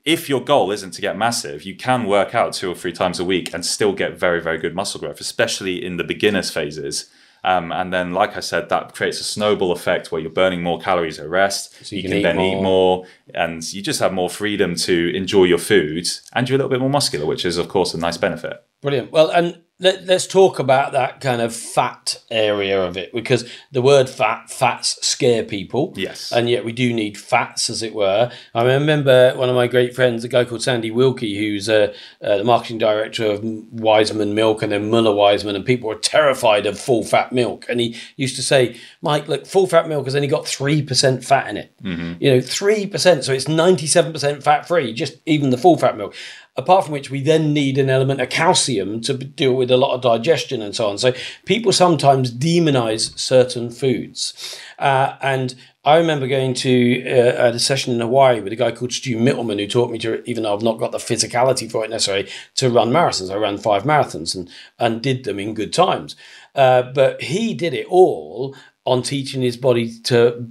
if 0.04 0.28
your 0.28 0.42
goal 0.42 0.72
isn't 0.72 0.90
to 0.90 1.00
get 1.00 1.16
massive, 1.16 1.62
you 1.62 1.76
can 1.76 2.06
work 2.06 2.34
out 2.34 2.52
two 2.52 2.70
or 2.70 2.74
three 2.74 2.92
times 2.92 3.20
a 3.20 3.24
week 3.24 3.54
and 3.54 3.64
still 3.64 3.92
get 3.92 4.18
very, 4.18 4.40
very 4.40 4.58
good 4.58 4.74
muscle 4.74 5.00
growth, 5.00 5.20
especially 5.20 5.82
in 5.82 5.96
the 5.96 6.04
beginners 6.04 6.50
phases. 6.50 7.08
Um, 7.44 7.70
and 7.72 7.92
then, 7.92 8.12
like 8.12 8.36
I 8.36 8.40
said, 8.40 8.70
that 8.70 8.94
creates 8.94 9.20
a 9.20 9.24
snowball 9.24 9.70
effect 9.70 10.10
where 10.10 10.20
you're 10.20 10.30
burning 10.30 10.62
more 10.62 10.80
calories 10.80 11.20
at 11.20 11.28
rest. 11.28 11.74
So 11.84 11.94
you, 11.94 12.02
you, 12.02 12.08
can, 12.08 12.12
can 12.12 12.22
then 12.22 12.36
more. 12.36 12.56
eat 12.56 12.62
more, 12.62 13.06
and 13.34 13.72
you 13.72 13.82
just 13.82 14.00
have 14.00 14.14
more 14.14 14.30
freedom 14.30 14.74
to 14.76 15.14
enjoy 15.14 15.44
your 15.44 15.58
food, 15.58 16.08
and 16.32 16.48
you're 16.48 16.56
a 16.56 16.58
little 16.58 16.70
bit 16.70 16.80
more 16.80 16.88
muscular, 16.88 17.26
which 17.26 17.44
is, 17.44 17.58
of 17.58 17.68
course, 17.68 17.92
a 17.92 17.98
nice 17.98 18.16
benefit. 18.16 18.64
Brilliant. 18.80 19.12
Well, 19.12 19.28
and 19.28 19.60
let, 19.80 20.08
us 20.08 20.26
talk 20.26 20.60
about 20.60 20.92
that 20.92 21.20
kind 21.20 21.42
of 21.42 21.54
fat 21.54 22.22
area 22.30 22.80
of 22.80 22.96
it 22.96 23.12
because 23.12 23.50
the 23.72 23.82
word 23.82 24.08
fat, 24.08 24.48
fats 24.48 25.04
scare 25.04 25.42
people. 25.42 25.92
Yes. 25.96 26.30
And 26.30 26.48
yet 26.48 26.64
we 26.64 26.72
do 26.72 26.92
need 26.92 27.18
fats, 27.18 27.68
as 27.68 27.82
it 27.82 27.92
were. 27.92 28.30
I 28.54 28.62
remember 28.62 29.34
one 29.34 29.48
of 29.48 29.56
my 29.56 29.66
great 29.66 29.94
friends, 29.94 30.22
a 30.22 30.28
guy 30.28 30.44
called 30.44 30.62
Sandy 30.62 30.92
Wilkie, 30.92 31.36
who's 31.36 31.68
uh, 31.68 31.92
uh, 32.22 32.38
the 32.38 32.44
marketing 32.44 32.78
director 32.78 33.26
of 33.26 33.42
Wiseman 33.44 34.34
Milk 34.34 34.62
and 34.62 34.70
then 34.70 34.90
Muller 34.90 35.14
Wiseman, 35.14 35.56
and 35.56 35.64
people 35.64 35.88
were 35.88 35.96
terrified 35.96 36.66
of 36.66 36.78
full 36.78 37.02
fat 37.02 37.32
milk. 37.32 37.66
And 37.68 37.80
he 37.80 37.96
used 38.16 38.36
to 38.36 38.42
say, 38.42 38.76
Mike, 39.02 39.26
look, 39.26 39.44
full 39.44 39.66
fat 39.66 39.88
milk 39.88 40.04
has 40.04 40.14
only 40.14 40.28
got 40.28 40.44
3% 40.44 41.24
fat 41.24 41.48
in 41.48 41.56
it. 41.56 41.72
Mm-hmm. 41.82 42.22
You 42.22 42.30
know, 42.30 42.38
3%. 42.38 43.24
So 43.24 43.32
it's 43.32 43.46
97% 43.46 44.42
fat 44.42 44.68
free, 44.68 44.92
just 44.92 45.16
even 45.26 45.50
the 45.50 45.58
full 45.58 45.76
fat 45.76 45.96
milk. 45.96 46.14
Apart 46.56 46.84
from 46.84 46.92
which 46.92 47.10
we 47.10 47.20
then 47.20 47.52
need 47.52 47.78
an 47.78 47.90
element 47.90 48.20
of 48.20 48.30
calcium 48.30 49.00
to 49.00 49.14
deal 49.14 49.54
with 49.54 49.70
a 49.70 49.76
lot 49.76 49.94
of 49.94 50.02
digestion 50.02 50.62
and 50.62 50.74
so 50.74 50.88
on. 50.88 50.98
So 50.98 51.12
people 51.44 51.72
sometimes 51.72 52.32
demonize 52.32 53.18
certain 53.18 53.70
foods. 53.70 54.56
Uh, 54.78 55.16
and 55.20 55.56
I 55.84 55.98
remember 55.98 56.26
going 56.26 56.54
to 56.54 57.04
uh, 57.06 57.52
a 57.52 57.58
session 57.58 57.92
in 57.92 58.00
Hawaii 58.00 58.40
with 58.40 58.52
a 58.52 58.56
guy 58.56 58.70
called 58.70 58.92
Stu 58.92 59.16
Mittleman 59.16 59.58
who 59.58 59.66
taught 59.66 59.90
me 59.90 59.98
to, 59.98 60.22
even 60.28 60.44
though 60.44 60.54
I've 60.54 60.62
not 60.62 60.78
got 60.78 60.92
the 60.92 60.98
physicality 60.98 61.70
for 61.70 61.84
it 61.84 61.90
necessarily, 61.90 62.30
to 62.54 62.70
run 62.70 62.90
marathons. 62.90 63.30
I 63.30 63.36
ran 63.36 63.58
five 63.58 63.82
marathons 63.82 64.34
and, 64.34 64.48
and 64.78 65.02
did 65.02 65.24
them 65.24 65.38
in 65.38 65.54
good 65.54 65.72
times. 65.72 66.16
Uh, 66.54 66.82
but 66.82 67.20
he 67.20 67.52
did 67.52 67.74
it 67.74 67.86
all 67.88 68.56
on 68.86 69.02
teaching 69.02 69.42
his 69.42 69.56
body 69.56 69.92
to 70.04 70.48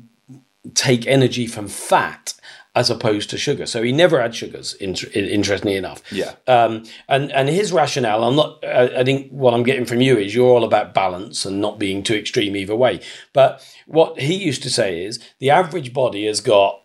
take 0.75 1.07
energy 1.07 1.47
from 1.47 1.67
fat 1.67 2.33
as 2.75 2.89
opposed 2.89 3.29
to 3.29 3.37
sugar. 3.37 3.65
So 3.65 3.83
he 3.83 3.91
never 3.91 4.21
had 4.21 4.35
sugars. 4.35 4.73
interestingly 4.75 5.75
enough, 5.75 6.01
yeah. 6.11 6.33
Um, 6.47 6.83
and 7.07 7.31
and 7.31 7.49
his 7.49 7.71
rationale, 7.71 8.23
I'm 8.23 8.35
not. 8.35 8.63
I, 8.63 8.99
I 8.99 9.03
think 9.03 9.31
what 9.31 9.53
I'm 9.53 9.63
getting 9.63 9.85
from 9.85 10.01
you 10.01 10.17
is 10.17 10.33
you're 10.33 10.49
all 10.49 10.63
about 10.63 10.93
balance 10.93 11.45
and 11.45 11.61
not 11.61 11.79
being 11.79 12.03
too 12.03 12.15
extreme 12.15 12.55
either 12.55 12.75
way. 12.75 13.01
But 13.31 13.63
what 13.85 14.19
he 14.19 14.35
used 14.35 14.63
to 14.63 14.69
say 14.69 15.03
is 15.03 15.19
the 15.39 15.49
average 15.49 15.93
body 15.93 16.25
has 16.25 16.41
got 16.41 16.81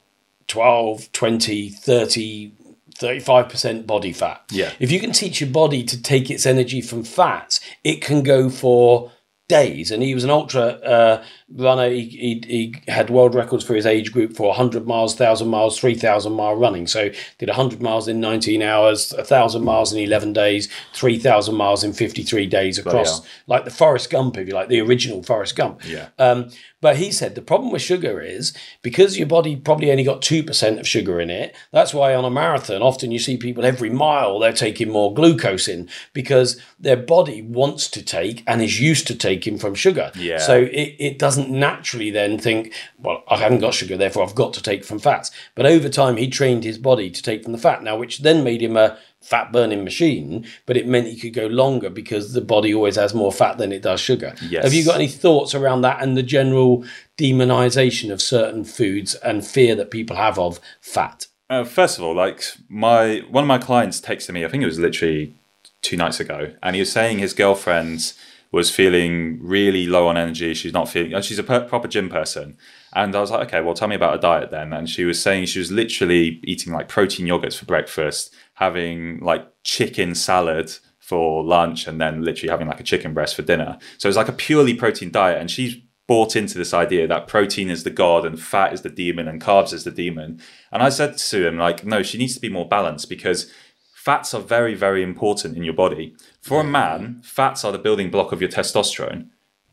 12, 0.49 1.13
20, 1.13 1.71
30 1.71 2.53
35% 2.99 3.87
body 3.87 4.13
fat. 4.13 4.43
Yeah. 4.51 4.73
If 4.81 4.91
you 4.91 4.99
can 4.99 5.13
teach 5.13 5.41
your 5.41 5.51
body 5.51 5.85
to 5.85 6.03
take 6.03 6.31
its 6.31 6.45
energy 6.45 6.81
from 6.81 7.05
fats, 7.05 7.61
it 7.85 8.03
can 8.03 8.25
go 8.25 8.51
for 8.51 9.13
days. 9.49 9.91
And 9.91 10.03
he 10.03 10.15
was 10.15 10.25
an 10.25 10.31
ultra 10.31 10.63
uh, 10.63 11.25
runner. 11.55 11.89
He, 11.89 12.05
he, 12.05 12.43
he, 12.47 12.75
had 12.91 13.11
world 13.11 13.35
records 13.35 13.65
for 13.65 13.75
his 13.75 13.87
age 13.87 14.13
group 14.13 14.37
for 14.37 14.49
100 14.49 14.87
miles, 14.87 15.13
1,000 15.13 15.49
miles, 15.49 15.79
3,000 15.79 16.33
mile 16.33 16.55
running. 16.57 16.87
So 16.87 17.11
did 17.39 17.49
100 17.49 17.81
miles 17.81 18.09
in 18.09 18.21
19 18.21 18.63
hours, 18.63 19.13
1,000 19.13 19.63
miles 19.63 19.93
in 19.93 19.99
11 19.99 20.33
days, 20.33 20.69
3,000 20.95 21.55
miles 21.55 21.85
in 21.85 21.93
53 21.93 22.47
days 22.47 22.79
across, 22.79 23.27
like 23.47 23.65
the 23.65 23.71
Forrest 23.71 24.11
Gump, 24.11 24.37
if 24.37 24.49
you 24.49 24.55
like, 24.55 24.69
the 24.69 24.81
original 24.81 25.23
Forrest 25.23 25.57
Gump. 25.57 25.81
Yeah. 25.87 26.09
Um, 26.19 26.51
but 26.81 26.97
he 26.97 27.11
said 27.11 27.35
the 27.35 27.43
problem 27.43 27.73
with 27.73 27.83
sugar 27.83 28.21
is 28.21 28.55
because 28.83 29.19
your 29.19 29.27
body 29.27 29.57
probably 29.57 29.91
only 29.91 30.05
got 30.05 30.23
2% 30.23 30.79
of 30.79 30.87
sugar 30.87 31.21
in 31.21 31.29
it. 31.29 31.57
That's 31.73 31.93
why 31.93 32.15
on 32.15 32.25
a 32.25 32.31
marathon, 32.31 32.83
often 32.83 33.11
you 33.11 33.19
see 33.19 33.37
people 33.37 33.65
every 33.65 33.91
mile 33.91 34.39
they're 34.39 34.53
taking 34.53 34.91
more 34.91 35.13
glucose 35.13 35.67
in 35.67 35.89
because 36.13 36.61
their 36.79 36.97
body 36.97 37.43
wants 37.43 37.89
to 37.91 38.03
take 38.03 38.45
and 38.47 38.63
is 38.63 38.81
used 38.81 39.09
to 39.09 39.17
taking 39.17 39.59
from 39.59 39.75
sugar. 39.75 40.13
Yeah. 40.15 40.39
So 40.39 40.63
it, 40.63 40.95
it 40.99 41.19
doesn't 41.19 41.38
naturally 41.39 42.11
then 42.11 42.39
think, 42.39 42.73
well, 42.99 43.23
I 43.29 43.37
haven't 43.37 43.61
got 43.61 43.75
sugar, 43.75 43.97
therefore 43.97 44.25
I've 44.25 44.35
got 44.35 44.53
to 44.55 44.63
take 44.63 44.85
from 44.85 44.99
fats. 44.99 45.31
But 45.55 45.67
over 45.67 45.89
time, 45.89 46.17
he 46.17 46.29
trained 46.29 46.65
his 46.65 46.79
body 46.79 47.11
to 47.11 47.23
take 47.23 47.45
from 47.45 47.53
the 47.53 47.59
fat 47.59 47.83
now, 47.83 47.97
which 47.97 48.19
then 48.19 48.45
made 48.45 48.63
him 48.63 48.77
a 48.77 48.99
fat 49.21 49.53
burning 49.53 49.85
machine, 49.85 50.47
but 50.67 50.77
it 50.77 50.87
meant 50.87 51.09
he 51.09 51.19
could 51.19 51.35
go 51.35 51.47
longer 51.47 51.91
because 51.91 52.33
the 52.33 52.41
body 52.41 52.73
always 52.73 52.97
has 52.97 53.15
more 53.15 53.33
fat 53.33 53.59
than 53.59 53.73
it 53.73 53.83
does 53.83 54.01
sugar. 54.01 54.35
Yes. 54.49 54.65
Have 54.65 54.75
you 54.75 54.85
got 54.85 54.95
any 54.95 55.09
thoughts 55.09 55.55
around 55.55 55.83
that 55.83 56.03
and 56.03 56.17
the 56.17 56.23
general 56.23 56.85
demonization 57.17 58.13
of 58.13 58.23
certain 58.23 58.65
foods 58.65 59.15
and 59.17 59.47
fear 59.47 59.75
that 59.75 59.91
people 59.91 60.17
have 60.17 60.39
of 60.39 60.61
fat? 60.81 61.27
Uh, 61.51 61.65
first 61.65 61.99
of 61.99 62.05
all, 62.05 62.15
like 62.15 62.45
my 62.69 63.25
one 63.31 63.43
of 63.43 63.49
my 63.49 63.59
clients 63.59 64.01
texted 64.01 64.33
me, 64.33 64.45
I 64.45 64.49
think 64.49 64.63
it 64.63 64.67
was 64.67 64.79
literally 64.79 65.35
two 65.83 65.97
nights 65.97 66.21
ago, 66.21 66.53
and 66.63 66.77
he 66.77 66.81
was 66.81 66.93
saying 66.93 67.19
his 67.19 67.33
girlfriend 67.33 68.13
was 68.51 68.71
feeling 68.71 69.39
really 69.43 69.87
low 69.87 70.09
on 70.09 70.17
energy. 70.17 70.55
She's 70.55 70.73
not 70.73 70.89
feeling. 70.89 71.15
Uh, 71.15 71.21
she's 71.21 71.39
a 71.39 71.43
per- 71.43 71.65
proper 71.65 71.89
gym 71.89 72.09
person, 72.09 72.57
and 72.95 73.15
I 73.15 73.21
was 73.21 73.31
like, 73.31 73.49
okay, 73.49 73.61
well, 73.61 73.75
tell 73.75 73.89
me 73.89 73.97
about 73.97 74.17
a 74.17 74.21
diet 74.21 74.51
then. 74.51 74.73
And 74.73 74.89
she 74.89 75.05
was 75.05 75.23
saying 75.23 75.47
she 75.47 75.59
was 75.59 75.71
literally 75.71 76.41
eating 76.45 76.73
like 76.73 76.89
protein 76.89 77.27
yogurts 77.27 77.59
for 77.59 77.67
breakfast, 77.67 78.35
having 78.55 79.21
like 79.21 79.47
chicken 79.65 80.15
salad 80.15 80.73
for 80.99 81.45
lunch, 81.45 81.87
and 81.87 82.01
then 82.01 82.23
literally 82.23 82.51
having 82.51 82.69
like 82.69 82.81
a 82.81 82.85
chicken 82.85 83.15
breast 83.15 83.35
for 83.37 83.43
dinner. 83.43 83.79
So 83.99 84.09
it's 84.09 84.17
like 84.17 84.29
a 84.29 84.33
purely 84.33 84.75
protein 84.75 85.11
diet. 85.11 85.41
And 85.41 85.51
she's 85.51 85.77
bought 86.09 86.35
into 86.35 86.57
this 86.57 86.73
idea 86.73 87.07
that 87.07 87.29
protein 87.29 87.69
is 87.69 87.85
the 87.85 87.91
god 87.91 88.25
and 88.25 88.41
fat 88.41 88.73
is 88.73 88.81
the 88.81 88.89
demon 88.89 89.29
and 89.29 89.43
carbs 89.43 89.75
is 89.75 89.85
the 89.85 89.91
demon. 89.91 90.41
And 90.73 90.83
I 90.83 90.89
said 90.89 91.19
to 91.19 91.47
him, 91.47 91.59
like, 91.59 91.85
no, 91.85 92.03
she 92.03 92.17
needs 92.17 92.35
to 92.35 92.41
be 92.41 92.49
more 92.49 92.67
balanced 92.67 93.11
because 93.11 93.53
fats 94.09 94.33
are 94.33 94.41
very, 94.41 94.75
very 94.75 95.03
important 95.03 95.55
in 95.55 95.63
your 95.63 95.75
body. 95.75 96.17
For 96.41 96.63
a 96.63 96.65
man, 96.65 97.21
fats 97.23 97.63
are 97.63 97.73
the 97.73 97.85
building 97.87 98.11
block 98.11 98.33
of 98.33 98.41
your 98.41 98.51
testosterone 98.51 99.29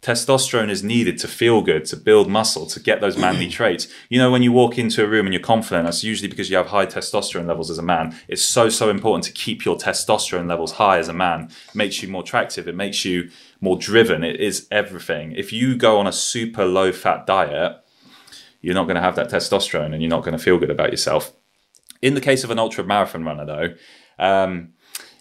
testosterone 0.05 0.69
is 0.69 0.83
needed 0.83 1.17
to 1.17 1.27
feel 1.27 1.63
good, 1.63 1.83
to 1.83 1.97
build 1.97 2.29
muscle, 2.29 2.67
to 2.67 2.79
get 2.79 3.01
those 3.01 3.17
manly 3.17 3.47
traits. 3.59 3.87
You 4.07 4.19
know, 4.19 4.29
when 4.29 4.43
you 4.43 4.51
walk 4.51 4.77
into 4.77 5.03
a 5.03 5.07
room 5.07 5.25
and 5.25 5.33
you're 5.33 5.41
confident, 5.41 5.85
that's 5.85 6.03
usually 6.03 6.27
because 6.27 6.47
you 6.47 6.57
have 6.57 6.67
high 6.67 6.85
testosterone 6.85 7.47
levels 7.47 7.71
as 7.71 7.79
a 7.79 7.81
man. 7.81 8.15
It's 8.27 8.45
so, 8.45 8.69
so 8.69 8.91
important 8.91 9.23
to 9.23 9.31
keep 9.31 9.65
your 9.65 9.77
testosterone 9.77 10.47
levels 10.47 10.73
high 10.73 10.99
as 10.99 11.07
a 11.07 11.13
man. 11.13 11.49
It 11.69 11.75
makes 11.75 12.03
you 12.03 12.07
more 12.07 12.21
attractive. 12.21 12.67
It 12.67 12.75
makes 12.75 13.03
you 13.03 13.31
more 13.61 13.77
driven. 13.79 14.23
It 14.23 14.39
is 14.39 14.67
everything. 14.69 15.31
If 15.31 15.51
you 15.51 15.75
go 15.75 15.97
on 15.97 16.05
a 16.05 16.11
super 16.11 16.65
low 16.65 16.91
fat 16.91 17.25
diet, 17.25 17.83
you're 18.61 18.75
not 18.75 18.83
going 18.83 18.97
to 18.97 19.01
have 19.01 19.15
that 19.15 19.31
testosterone 19.31 19.91
and 19.91 20.03
you're 20.03 20.09
not 20.09 20.23
going 20.23 20.37
to 20.37 20.43
feel 20.43 20.59
good 20.59 20.69
about 20.69 20.91
yourself. 20.91 21.33
In 22.03 22.13
the 22.13 22.21
case 22.21 22.43
of 22.43 22.51
an 22.51 22.59
ultra 22.59 22.83
marathon 22.83 23.23
runner, 23.23 23.45
though, 23.45 23.73
um, 24.19 24.73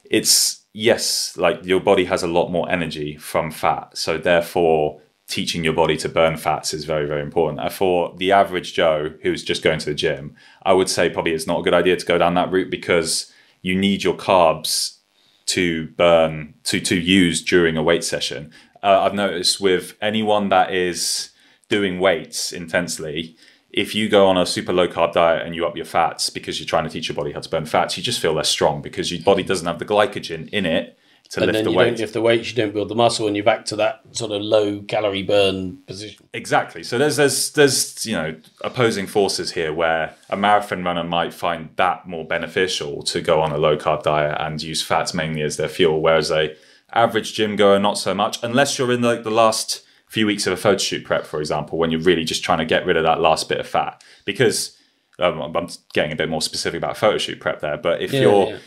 it's 0.05 0.64
yes, 0.72 1.36
like 1.36 1.64
your 1.64 1.80
body 1.80 2.05
has 2.05 2.22
a 2.22 2.28
lot 2.28 2.51
more 2.51 2.70
energy 2.70 3.16
from 3.16 3.51
fat. 3.51 3.97
So 3.97 4.18
therefore, 4.18 5.01
teaching 5.26 5.64
your 5.64 5.72
body 5.72 5.97
to 5.97 6.09
burn 6.09 6.36
fats 6.36 6.74
is 6.74 6.84
very, 6.84 7.07
very 7.07 7.22
important. 7.22 7.72
For 7.72 8.14
the 8.16 8.32
average 8.32 8.74
Joe 8.74 9.14
who's 9.22 9.42
just 9.42 9.62
going 9.62 9.78
to 9.78 9.86
the 9.86 9.95
gym, 9.95 10.36
I 10.64 10.72
would 10.72 10.88
say 10.88 11.09
probably 11.09 11.32
it's 11.32 11.47
not 11.47 11.61
a 11.61 11.62
good 11.62 11.74
idea 11.74 11.97
to 11.97 12.07
go 12.07 12.18
down 12.18 12.34
that 12.34 12.53
route 12.53 12.70
because 12.70 13.32
you 13.62 13.74
need 13.74 14.05
your 14.05 14.16
carbs 14.16 14.99
to 15.47 15.88
burn 15.88 16.55
to 16.64 16.80
to 16.80 16.99
use 16.99 17.42
during 17.42 17.76
a 17.76 17.82
weight 17.82 18.05
session. 18.05 18.53
Uh, 18.82 19.01
I've 19.03 19.14
noticed 19.14 19.61
with 19.61 19.97
anyone 20.03 20.51
that 20.51 20.74
is 20.74 21.30
doing 21.68 21.99
weights 21.99 22.53
intensely, 22.53 23.36
if 23.77 23.93
you 23.93 24.09
go 24.09 24.29
on 24.29 24.39
a 24.39 24.47
super 24.47 24.72
low 24.72 24.87
carb 24.87 25.12
diet 25.12 25.45
and 25.45 25.55
you 25.55 25.66
up 25.66 25.75
your 25.75 25.85
fats 25.85 26.31
because 26.31 26.61
you're 26.61 26.66
trying 26.66 26.85
to 26.85 26.91
teach 26.91 27.09
your 27.09 27.16
body 27.16 27.33
how 27.33 27.41
to 27.41 27.49
burn 27.49 27.66
fats, 27.66 27.97
you 27.97 28.03
just 28.05 28.20
feel 28.20 28.33
less 28.33 28.49
strong 28.49 28.81
because 28.81 29.11
your 29.11 29.20
body 29.22 29.43
doesn't 29.43 29.66
have 29.66 29.81
the 29.81 29.85
glycogen 29.85 30.49
in 30.51 30.64
it 30.64 30.97
to 31.31 31.41
and 31.41 31.47
lift 31.47 31.57
then 31.57 31.64
the 31.64 31.70
you 31.72 31.77
weight. 31.77 31.85
don't 31.87 31.99
lift 31.99 32.12
the 32.12 32.20
weights, 32.20 32.51
you 32.51 32.55
don't 32.55 32.72
build 32.72 32.89
the 32.89 32.95
muscle, 32.95 33.27
and 33.27 33.35
you're 33.35 33.45
back 33.45 33.64
to 33.64 33.77
that 33.77 34.03
sort 34.12 34.31
of 34.31 34.43
low 34.43 34.81
calorie 34.83 35.25
burn 35.25 35.79
position. 35.89 36.25
Exactly. 36.33 36.85
So 36.85 36.99
there's 36.99 37.16
there's 37.16 37.51
there's 37.51 38.07
you 38.07 38.12
know 38.12 38.37
opposing 38.61 39.09
forces 39.09 39.51
here 39.51 39.72
where 39.72 40.14
a 40.31 40.37
marathon 40.37 40.85
runner 40.85 41.03
might 41.03 41.35
find 41.35 41.70
that 41.75 42.07
more 42.07 42.25
beneficial 42.25 43.03
to 43.05 43.20
go 43.20 43.41
on 43.41 43.51
a 43.51 43.59
low 43.59 43.77
carb 43.77 44.05
diet 44.05 44.37
and 44.39 44.62
use 44.62 44.83
fats 44.83 45.14
mainly 45.14 45.43
as 45.43 45.57
their 45.57 45.68
fuel, 45.68 46.01
whereas 46.01 46.31
a 46.31 46.55
average 46.93 47.35
gym 47.35 47.57
goer 47.57 47.81
not 47.81 47.99
so 47.99 48.14
much, 48.14 48.41
unless 48.45 48.79
you're 48.79 48.93
in 48.93 49.03
like 49.03 49.25
the 49.25 49.33
last 49.33 49.85
few 50.15 50.27
weeks 50.27 50.47
of 50.47 50.53
a 50.53 50.57
photo 50.57 50.79
shoot 50.79 51.05
prep, 51.05 51.27
for 51.27 51.41
example, 51.41 51.77
when 51.77 51.91
you're 51.91 52.01
really 52.01 52.25
just 52.25 52.45
trying 52.45 52.59
to 52.59 52.65
get 52.65 52.87
rid 52.87 52.97
of 52.97 53.03
that 53.03 53.21
last 53.21 53.49
bit 53.49 53.59
of 53.59 53.67
fat. 53.67 54.03
Because 54.25 54.79
um, 55.19 55.41
I'm 55.41 55.69
getting 55.93 56.12
a 56.12 56.17
bit 56.17 56.29
more 56.29 56.41
specific 56.41 56.79
about 56.79 56.97
photo 56.97 57.19
shoot 57.19 57.41
prep 57.41 57.61
there, 57.61 57.77
but 57.77 58.01
if 58.01 58.12
yeah, 58.12 58.21
you're 58.21 58.47
yeah. 58.51 58.59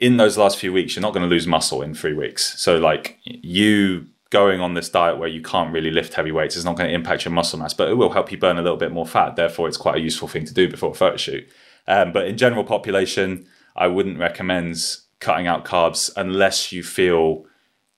in 0.00 0.16
those 0.16 0.36
last 0.36 0.58
few 0.58 0.72
weeks, 0.72 0.96
you're 0.96 1.02
not 1.02 1.14
going 1.14 1.22
to 1.22 1.28
lose 1.28 1.46
muscle 1.46 1.80
in 1.80 1.94
three 1.94 2.12
weeks. 2.12 2.60
So, 2.60 2.76
like 2.76 3.18
you 3.24 4.06
going 4.30 4.60
on 4.60 4.74
this 4.74 4.88
diet 4.88 5.18
where 5.18 5.28
you 5.28 5.42
can't 5.42 5.72
really 5.72 5.90
lift 5.90 6.14
heavy 6.14 6.32
weights 6.32 6.56
is 6.56 6.64
not 6.64 6.76
going 6.76 6.88
to 6.88 6.94
impact 6.94 7.24
your 7.24 7.32
muscle 7.32 7.58
mass, 7.58 7.74
but 7.74 7.88
it 7.88 7.94
will 7.94 8.10
help 8.10 8.32
you 8.32 8.38
burn 8.38 8.58
a 8.58 8.62
little 8.62 8.76
bit 8.76 8.92
more 8.92 9.06
fat. 9.06 9.36
Therefore, 9.36 9.68
it's 9.68 9.76
quite 9.76 9.96
a 9.96 10.00
useful 10.00 10.28
thing 10.28 10.44
to 10.44 10.54
do 10.54 10.68
before 10.68 10.90
a 10.90 10.94
photo 10.94 11.16
shoot. 11.16 11.48
Um, 11.86 12.12
but 12.12 12.26
in 12.26 12.36
general 12.36 12.64
population, 12.64 13.46
I 13.76 13.86
wouldn't 13.86 14.18
recommend 14.18 14.76
cutting 15.20 15.46
out 15.46 15.64
carbs 15.64 16.10
unless 16.16 16.72
you 16.72 16.82
feel 16.82 17.44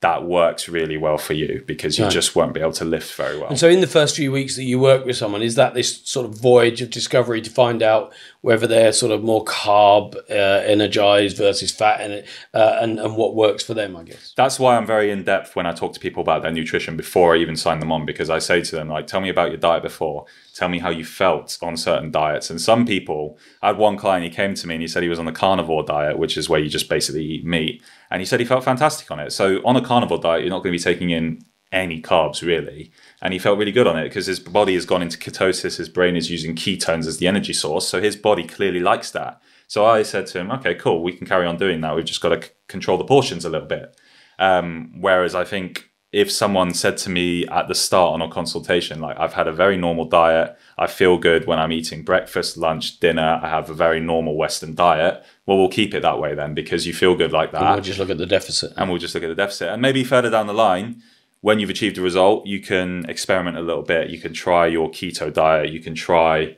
that 0.03 0.24
works 0.24 0.68
really 0.68 0.96
well 0.96 1.16
for 1.16 1.32
you 1.32 1.62
because 1.64 1.96
you 1.96 2.09
just 2.09 2.34
won't 2.34 2.53
be 2.53 2.61
able 2.61 2.72
to 2.72 2.84
lift 2.84 3.14
very 3.14 3.38
well. 3.38 3.48
And 3.50 3.59
so, 3.59 3.68
in 3.68 3.80
the 3.80 3.86
first 3.86 4.16
few 4.16 4.32
weeks 4.32 4.57
that 4.57 4.64
you 4.64 4.80
work 4.80 5.07
with 5.07 5.16
someone, 5.16 5.42
is 5.42 5.55
that 5.55 5.74
this 5.74 6.03
sort 6.03 6.26
of 6.26 6.34
voyage 6.34 6.82
of 6.82 6.90
discovery 6.90 7.40
to 7.40 7.48
find 7.48 7.84
out 7.84 8.12
whether 8.40 8.66
they're 8.66 8.92
sort 8.92 9.12
of 9.12 9.22
more 9.22 9.44
carb 9.44 10.16
uh, 10.28 10.32
energized 10.32 11.36
versus 11.36 11.70
fat 11.70 12.00
and, 12.00 12.24
uh, 12.53 12.78
and 12.80 12.98
and 12.98 13.16
what 13.16 13.36
works 13.36 13.62
for 13.62 13.74
them? 13.74 13.96
I 13.96 14.03
guess 14.03 14.34
that's 14.36 14.59
why 14.59 14.76
I'm 14.76 14.86
very 14.86 15.12
in 15.12 15.22
depth 15.22 15.55
when 15.55 15.66
I 15.66 15.72
talk 15.72 15.94
to 15.94 16.00
people 16.00 16.20
about 16.20 16.42
their 16.42 16.53
nutrition 16.53 16.96
before 16.96 17.34
I 17.34 17.38
even 17.38 17.55
sign 17.55 17.78
them 17.78 17.92
on 17.92 18.05
because 18.05 18.28
I 18.28 18.40
say 18.40 18.61
to 18.61 18.76
them 18.76 18.88
like, 18.88 19.07
tell 19.07 19.20
me 19.20 19.28
about 19.28 19.50
your 19.50 19.59
diet 19.59 19.84
before, 19.84 20.26
tell 20.55 20.68
me 20.68 20.78
how 20.78 20.90
you 20.90 21.05
felt 21.05 21.59
on 21.62 21.76
certain 21.76 22.11
diets. 22.11 22.50
And 22.50 22.61
some 22.61 22.86
people, 22.86 23.38
I 23.62 23.68
had 23.68 23.78
one 23.78 23.96
client, 23.96 24.24
he 24.24 24.30
came 24.30 24.55
to 24.55 24.66
me 24.66 24.74
and 24.74 24.82
he 24.82 24.88
said 24.88 25.03
he 25.03 25.09
was 25.09 25.18
on 25.18 25.24
the 25.24 25.32
carnivore 25.32 25.82
diet, 25.82 26.18
which 26.18 26.36
is 26.36 26.48
where 26.48 26.61
you 26.61 26.68
just 26.68 26.88
basically 26.88 27.24
eat 27.24 27.44
meat 27.44 27.82
and 28.11 28.20
he 28.20 28.26
said 28.26 28.40
he 28.40 28.46
felt 28.46 28.62
fantastic 28.62 29.11
on 29.11 29.18
it. 29.18 29.32
So 29.32 29.62
on 29.64 29.74
a 29.74 29.84
carnivore 29.84 30.18
diet, 30.18 30.42
you're 30.42 30.50
not 30.50 30.62
going 30.62 30.76
to 30.76 30.78
be 30.78 30.82
taking 30.82 31.11
in 31.11 31.42
any 31.72 32.03
carbs 32.03 32.42
really, 32.42 32.92
and 33.22 33.32
he 33.32 33.38
felt 33.38 33.59
really 33.59 33.72
good 33.72 33.86
on 33.86 33.98
it 33.98 34.05
because 34.05 34.26
his 34.26 34.38
body 34.38 34.74
has 34.74 34.84
gone 34.84 35.00
into 35.00 35.16
ketosis. 35.16 35.78
His 35.78 35.88
brain 35.88 36.14
is 36.14 36.30
using 36.30 36.55
ketones 36.55 37.07
as 37.07 37.16
the 37.16 37.26
energy 37.26 37.55
source, 37.55 37.88
so 37.88 38.00
his 38.00 38.14
body 38.14 38.44
clearly 38.44 38.80
likes 38.80 39.11
that. 39.12 39.40
So 39.66 39.86
I 39.86 40.03
said 40.03 40.26
to 40.26 40.40
him, 40.40 40.50
"Okay, 40.50 40.74
cool, 40.74 41.03
we 41.03 41.14
can 41.14 41.26
carry 41.26 41.46
on 41.46 41.57
doing 41.57 41.80
that. 41.80 41.96
We've 41.96 42.05
just 42.05 42.20
got 42.20 42.28
to 42.28 42.42
c- 42.42 42.50
control 42.68 42.98
the 42.98 43.05
portions 43.05 43.46
a 43.46 43.48
little 43.48 43.66
bit." 43.66 43.96
Um, 44.38 44.92
whereas 45.00 45.34
I 45.34 45.44
think 45.44 45.91
if 46.12 46.30
someone 46.30 46.74
said 46.74 46.98
to 46.98 47.10
me 47.10 47.46
at 47.46 47.68
the 47.68 47.74
start 47.74 48.12
on 48.12 48.20
a 48.20 48.30
consultation, 48.30 49.00
like 49.00 49.18
I've 49.18 49.32
had 49.32 49.48
a 49.48 49.52
very 49.52 49.78
normal 49.78 50.04
diet, 50.04 50.58
I 50.76 50.86
feel 50.86 51.16
good 51.16 51.46
when 51.46 51.58
I'm 51.58 51.72
eating 51.72 52.02
breakfast, 52.04 52.58
lunch, 52.58 53.00
dinner, 53.00 53.40
I 53.42 53.48
have 53.48 53.70
a 53.70 53.74
very 53.74 53.98
normal 53.98 54.36
Western 54.36 54.74
diet, 54.74 55.24
well, 55.46 55.56
we'll 55.56 55.70
keep 55.70 55.94
it 55.94 56.02
that 56.02 56.18
way 56.18 56.34
then 56.34 56.52
because 56.52 56.86
you 56.86 56.92
feel 56.92 57.16
good 57.16 57.32
like 57.32 57.52
that. 57.52 57.62
And 57.62 57.74
we'll 57.74 57.80
just 57.80 57.98
look 57.98 58.10
at 58.10 58.18
the 58.18 58.26
deficit. 58.26 58.74
And 58.76 58.90
we'll 58.90 58.98
just 58.98 59.14
look 59.14 59.24
at 59.24 59.28
the 59.28 59.34
deficit. 59.34 59.70
And 59.70 59.80
maybe 59.80 60.04
further 60.04 60.28
down 60.28 60.46
the 60.46 60.52
line, 60.52 61.02
when 61.40 61.58
you've 61.58 61.70
achieved 61.70 61.96
a 61.96 62.02
result, 62.02 62.46
you 62.46 62.60
can 62.60 63.06
experiment 63.08 63.56
a 63.56 63.62
little 63.62 63.82
bit. 63.82 64.10
You 64.10 64.20
can 64.20 64.34
try 64.34 64.66
your 64.66 64.90
keto 64.90 65.32
diet. 65.32 65.70
You 65.70 65.80
can 65.80 65.94
try, 65.94 66.56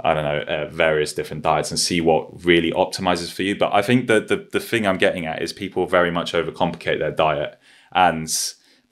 I 0.00 0.14
don't 0.14 0.24
know, 0.24 0.40
uh, 0.40 0.70
various 0.70 1.12
different 1.12 1.42
diets 1.42 1.70
and 1.70 1.78
see 1.78 2.00
what 2.00 2.42
really 2.42 2.72
optimizes 2.72 3.30
for 3.30 3.42
you. 3.42 3.54
But 3.54 3.74
I 3.74 3.82
think 3.82 4.06
that 4.06 4.28
the, 4.28 4.48
the 4.50 4.60
thing 4.60 4.86
I'm 4.86 4.98
getting 4.98 5.26
at 5.26 5.42
is 5.42 5.52
people 5.52 5.86
very 5.86 6.10
much 6.10 6.32
overcomplicate 6.32 6.98
their 6.98 7.12
diet. 7.12 7.60
And 7.92 8.28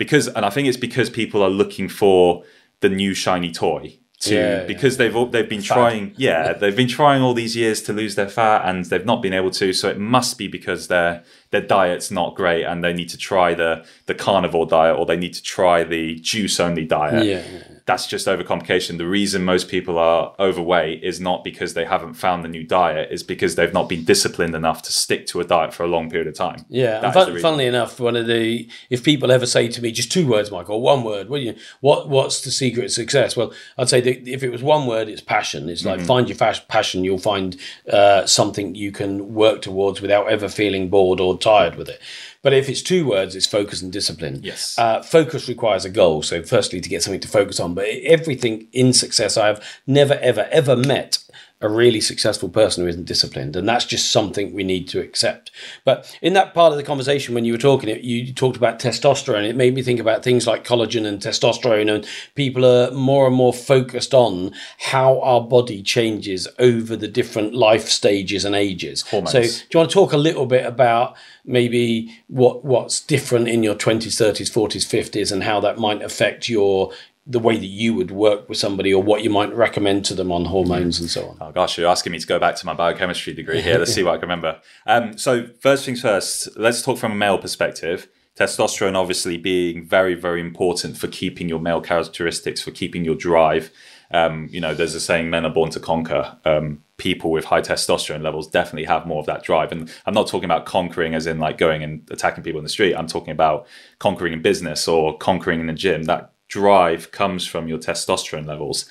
because 0.02 0.26
and 0.26 0.44
I 0.44 0.50
think 0.50 0.66
it's 0.66 0.76
because 0.88 1.08
people 1.10 1.42
are 1.42 1.54
looking 1.62 1.88
for 1.88 2.42
the 2.80 2.88
new 2.88 3.14
shiny 3.14 3.52
toy 3.52 3.98
to 4.22 4.34
Yeah, 4.34 4.64
because 4.64 4.96
they've 4.96 5.14
all, 5.14 5.26
they've 5.26 5.48
been 5.48 5.62
trying 5.62 6.14
yeah 6.28 6.54
they've 6.54 6.74
been 6.82 6.88
trying 6.88 7.22
all 7.22 7.34
these 7.34 7.54
years 7.54 7.80
to 7.82 7.92
lose 7.92 8.16
their 8.16 8.28
fat 8.28 8.68
and 8.68 8.84
they've 8.86 9.06
not 9.06 9.22
been 9.22 9.32
able 9.32 9.52
to 9.52 9.72
so 9.72 9.88
it 9.88 9.98
must 9.98 10.38
be 10.38 10.48
because 10.48 10.88
their 10.88 11.22
their 11.50 11.60
diet's 11.60 12.10
not 12.10 12.34
great 12.34 12.64
and 12.64 12.82
they 12.82 12.92
need 12.92 13.10
to 13.10 13.18
try 13.30 13.54
the 13.54 13.84
the 14.06 14.14
carnivore 14.14 14.66
diet 14.66 14.98
or 14.98 15.06
they 15.06 15.16
need 15.16 15.34
to 15.34 15.42
try 15.42 15.84
the 15.84 16.16
juice 16.16 16.58
only 16.58 16.84
diet 16.84 17.24
Yeah. 17.24 17.42
That's 17.84 18.06
just 18.06 18.26
overcomplication. 18.26 18.98
The 18.98 19.06
reason 19.08 19.44
most 19.44 19.68
people 19.68 19.98
are 19.98 20.34
overweight 20.38 21.02
is 21.02 21.20
not 21.20 21.42
because 21.44 21.74
they 21.74 21.84
haven't 21.84 22.14
found 22.14 22.44
the 22.44 22.48
new 22.48 22.64
diet, 22.64 23.10
is 23.10 23.22
because 23.22 23.54
they've 23.56 23.72
not 23.72 23.88
been 23.88 24.04
disciplined 24.04 24.54
enough 24.54 24.82
to 24.82 24.92
stick 24.92 25.26
to 25.28 25.40
a 25.40 25.44
diet 25.44 25.74
for 25.74 25.82
a 25.82 25.88
long 25.88 26.08
period 26.10 26.28
of 26.28 26.34
time. 26.34 26.64
Yeah, 26.68 27.04
and 27.04 27.12
fun, 27.12 27.38
funnily 27.40 27.66
enough, 27.66 27.98
one 28.00 28.16
of 28.16 28.26
the 28.26 28.68
if 28.90 29.02
people 29.02 29.30
ever 29.32 29.46
say 29.46 29.68
to 29.68 29.82
me 29.82 29.92
just 29.92 30.12
two 30.12 30.26
words, 30.28 30.50
Michael, 30.50 30.80
one 30.80 31.02
word, 31.04 31.28
what 31.28 31.40
you 31.40 31.54
what 31.80 32.08
what's 32.08 32.40
the 32.42 32.50
secret 32.50 32.84
of 32.86 32.92
success? 32.92 33.36
Well, 33.36 33.52
I'd 33.76 33.88
say 33.88 34.00
if 34.00 34.42
it 34.42 34.50
was 34.50 34.62
one 34.62 34.86
word, 34.86 35.08
it's 35.08 35.20
passion. 35.20 35.68
It's 35.68 35.82
Mm-hmm. 35.82 35.98
like 35.98 36.06
find 36.06 36.28
your 36.28 36.36
fas- 36.36 36.60
passion, 36.68 37.02
you'll 37.04 37.18
find 37.18 37.56
uh, 37.92 38.24
something 38.26 38.74
you 38.74 38.92
can 38.92 39.34
work 39.34 39.62
towards 39.62 40.00
without 40.00 40.28
ever 40.30 40.48
feeling 40.48 40.88
bored 40.88 41.18
or 41.20 41.36
tired 41.38 41.74
with 41.76 41.88
it. 41.88 42.00
But 42.42 42.52
if 42.52 42.68
it's 42.68 42.82
two 42.82 43.06
words, 43.06 43.36
it's 43.36 43.46
focus 43.46 43.82
and 43.82 43.92
discipline. 43.92 44.40
Yes. 44.42 44.76
Uh, 44.76 45.00
focus 45.02 45.48
requires 45.48 45.84
a 45.84 45.90
goal. 45.90 46.22
So, 46.22 46.42
firstly, 46.42 46.80
to 46.80 46.88
get 46.88 47.02
something 47.02 47.20
to 47.20 47.28
focus 47.28 47.60
on. 47.60 47.74
But 47.74 47.86
everything 48.04 48.66
in 48.72 48.92
success, 48.92 49.36
I 49.36 49.46
have 49.46 49.64
never, 49.86 50.14
ever, 50.14 50.48
ever 50.50 50.76
met 50.76 51.18
a 51.62 51.68
really 51.68 52.00
successful 52.00 52.48
person 52.48 52.82
who 52.82 52.90
isn't 52.90 53.06
disciplined. 53.06 53.54
And 53.54 53.68
that's 53.68 53.84
just 53.84 54.10
something 54.10 54.52
we 54.52 54.64
need 54.64 54.88
to 54.88 55.00
accept. 55.00 55.52
But 55.84 56.14
in 56.20 56.32
that 56.34 56.54
part 56.54 56.72
of 56.72 56.76
the 56.76 56.82
conversation, 56.82 57.34
when 57.34 57.44
you 57.44 57.52
were 57.52 57.58
talking, 57.58 57.88
you 58.02 58.34
talked 58.34 58.56
about 58.56 58.80
testosterone. 58.80 59.48
It 59.48 59.56
made 59.56 59.74
me 59.74 59.82
think 59.82 60.00
about 60.00 60.24
things 60.24 60.46
like 60.46 60.64
collagen 60.64 61.06
and 61.06 61.20
testosterone. 61.20 61.92
And 61.94 62.06
people 62.34 62.66
are 62.66 62.90
more 62.90 63.28
and 63.28 63.36
more 63.36 63.54
focused 63.54 64.12
on 64.12 64.52
how 64.78 65.20
our 65.20 65.40
body 65.40 65.82
changes 65.82 66.48
over 66.58 66.96
the 66.96 67.08
different 67.08 67.54
life 67.54 67.88
stages 67.88 68.44
and 68.44 68.56
ages. 68.56 69.02
Hormones. 69.02 69.32
So, 69.32 69.42
do 69.42 69.48
you 69.72 69.78
want 69.78 69.90
to 69.90 69.94
talk 69.94 70.12
a 70.12 70.18
little 70.18 70.46
bit 70.46 70.66
about 70.66 71.16
maybe 71.44 72.12
what 72.26 72.64
what's 72.64 73.00
different 73.00 73.48
in 73.48 73.62
your 73.62 73.74
20s 73.74 74.14
30s 74.14 74.48
40s 74.48 74.86
50s 74.86 75.32
and 75.32 75.42
how 75.42 75.58
that 75.58 75.76
might 75.76 76.00
affect 76.00 76.48
your 76.48 76.92
the 77.24 77.38
way 77.38 77.56
that 77.56 77.66
you 77.66 77.94
would 77.94 78.10
work 78.10 78.48
with 78.48 78.58
somebody 78.58 78.92
or 78.92 79.02
what 79.02 79.22
you 79.22 79.30
might 79.30 79.54
recommend 79.54 80.04
to 80.04 80.14
them 80.14 80.32
on 80.32 80.44
hormones 80.44 80.98
and 80.98 81.08
so 81.08 81.28
on 81.28 81.36
Oh 81.40 81.52
gosh, 81.52 81.78
you're 81.78 81.88
asking 81.88 82.12
me 82.12 82.18
to 82.18 82.26
go 82.26 82.38
back 82.38 82.56
to 82.56 82.66
my 82.66 82.74
biochemistry 82.74 83.32
degree 83.32 83.60
here. 83.60 83.78
Let's 83.78 83.94
see 83.94 84.02
what 84.02 84.14
I 84.14 84.16
can 84.16 84.22
remember. 84.22 84.60
Um, 84.86 85.16
so 85.16 85.46
first 85.60 85.84
things 85.84 86.00
first, 86.02 86.48
let's 86.56 86.82
talk 86.82 86.98
from 86.98 87.12
a 87.12 87.16
male 87.16 87.38
perspective. 87.38 88.08
Testosterone 88.36 88.96
obviously 88.96 89.36
being 89.36 89.84
very, 89.84 90.14
very 90.14 90.40
important 90.40 90.96
for 90.96 91.06
keeping 91.06 91.48
your 91.48 91.60
male 91.60 91.80
characteristics, 91.80 92.60
for 92.62 92.70
keeping 92.70 93.04
your 93.04 93.14
drive. 93.14 93.70
Um, 94.10 94.48
you 94.50 94.60
know, 94.60 94.74
there's 94.74 94.94
a 94.94 95.00
saying, 95.00 95.30
men 95.30 95.44
are 95.44 95.52
born 95.52 95.70
to 95.70 95.80
conquer. 95.80 96.36
Um, 96.44 96.82
people 96.96 97.30
with 97.30 97.46
high 97.46 97.60
testosterone 97.60 98.22
levels 98.22 98.48
definitely 98.48 98.84
have 98.84 99.06
more 99.06 99.20
of 99.20 99.26
that 99.26 99.42
drive. 99.42 99.72
And 99.72 99.90
I'm 100.06 100.14
not 100.14 100.28
talking 100.28 100.44
about 100.44 100.66
conquering 100.66 101.14
as 101.14 101.26
in 101.26 101.38
like 101.38 101.58
going 101.58 101.82
and 101.82 102.08
attacking 102.10 102.44
people 102.44 102.58
in 102.58 102.64
the 102.64 102.70
street. 102.70 102.94
I'm 102.94 103.06
talking 103.06 103.32
about 103.32 103.66
conquering 103.98 104.32
in 104.32 104.42
business 104.42 104.88
or 104.88 105.16
conquering 105.18 105.60
in 105.60 105.66
the 105.66 105.72
gym. 105.72 106.04
That 106.04 106.31
drive 106.52 107.10
comes 107.10 107.46
from 107.46 107.66
your 107.66 107.78
testosterone 107.78 108.46
levels. 108.46 108.84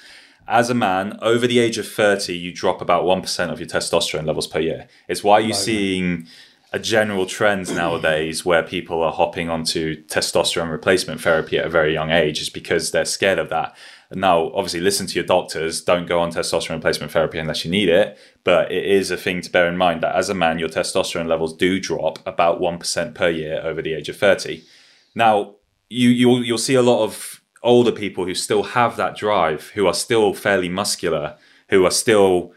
As 0.48 0.72
a 0.72 0.74
man 0.74 1.20
over 1.22 1.46
the 1.46 1.60
age 1.60 1.78
of 1.78 1.88
30 1.88 2.36
you 2.36 2.52
drop 2.52 2.82
about 2.82 3.04
1% 3.04 3.52
of 3.52 3.60
your 3.60 3.70
testosterone 3.70 4.26
levels 4.26 4.48
per 4.48 4.60
year. 4.60 4.88
It's 5.08 5.24
why 5.24 5.40
you're 5.40 5.54
seeing 5.54 6.26
a 6.74 6.80
general 6.80 7.28
trend 7.28 7.74
nowadays 7.76 8.44
where 8.44 8.64
people 8.64 9.04
are 9.04 9.12
hopping 9.14 9.48
onto 9.48 10.04
testosterone 10.08 10.72
replacement 10.72 11.22
therapy 11.22 11.60
at 11.60 11.68
a 11.68 11.70
very 11.70 11.94
young 11.94 12.10
age? 12.10 12.42
Is 12.42 12.50
because 12.50 12.90
they're 12.90 13.06
scared 13.06 13.38
of 13.38 13.50
that. 13.50 13.78
Now 14.12 14.52
obviously 14.56 14.80
listen 14.80 15.06
to 15.06 15.14
your 15.14 15.24
doctors. 15.24 15.84
Don't 15.84 16.08
go 16.08 16.20
on 16.20 16.32
testosterone 16.32 16.78
replacement 16.78 17.12
therapy 17.12 17.38
unless 17.38 17.64
you 17.64 17.70
need 17.70 17.90
it. 17.90 18.18
But 18.44 18.72
it 18.72 18.86
is 18.86 19.12
a 19.12 19.18
thing 19.18 19.40
to 19.42 19.52
bear 19.52 19.68
in 19.68 19.78
mind 19.78 20.02
that 20.02 20.16
as 20.16 20.30
a 20.30 20.34
man 20.34 20.58
your 20.58 20.70
testosterone 20.70 21.28
levels 21.28 21.56
do 21.56 21.80
drop 21.80 22.18
about 22.26 22.60
1% 22.60 23.14
per 23.14 23.30
year 23.30 23.62
over 23.64 23.84
the 23.84 23.94
age 23.94 24.10
of 24.10 24.18
30 24.18 24.64
now 25.14 25.56
you 25.90 26.10
you'll 26.10 26.44
you'll 26.44 26.58
see 26.58 26.76
a 26.76 26.82
lot 26.82 27.04
of 27.04 27.41
older 27.64 27.92
people 27.92 28.26
who 28.26 28.36
still 28.36 28.64
have 28.64 28.98
that 28.98 29.16
drive, 29.16 29.70
who 29.76 29.88
are 29.88 29.94
still 29.94 30.34
fairly 30.34 30.70
muscular, 30.70 31.38
who 31.70 31.86
are 31.86 31.92
still 31.92 32.54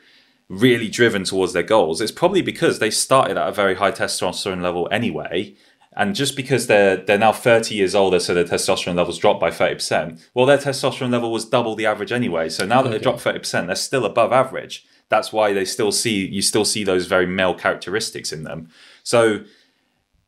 really 0.48 0.88
driven 0.88 1.24
towards 1.24 1.52
their 1.52 1.62
goals. 1.62 2.00
It's 2.00 2.12
probably 2.12 2.42
because 2.42 2.78
they 2.78 2.90
started 2.90 3.36
at 3.36 3.48
a 3.48 3.52
very 3.52 3.76
high 3.76 3.92
testosterone 3.92 4.62
level 4.62 4.88
anyway. 4.90 5.54
And 5.96 6.14
just 6.14 6.34
because 6.36 6.66
they're 6.66 6.96
they're 6.96 7.18
now 7.18 7.32
30 7.32 7.74
years 7.74 7.94
older, 7.94 8.18
so 8.18 8.34
their 8.34 8.44
testosterone 8.44 8.96
levels 8.96 9.18
dropped 9.18 9.40
by 9.40 9.50
30%, 9.50 10.20
well, 10.34 10.46
their 10.46 10.58
testosterone 10.58 11.12
level 11.12 11.30
was 11.30 11.44
double 11.44 11.76
the 11.76 11.86
average 11.86 12.10
anyway. 12.10 12.48
So 12.48 12.66
now 12.66 12.82
that 12.82 12.90
they 12.90 12.98
dropped 12.98 13.22
30%, 13.22 13.66
they're 13.66 13.76
still 13.76 14.04
above 14.04 14.32
average. 14.32 14.84
That's 15.08 15.32
why 15.32 15.52
they 15.52 15.64
still 15.64 15.92
see 15.92 16.26
you 16.26 16.42
still 16.42 16.64
see 16.64 16.82
those 16.82 17.06
very 17.06 17.26
male 17.26 17.54
characteristics 17.54 18.32
in 18.32 18.42
them. 18.42 18.68
So 19.04 19.44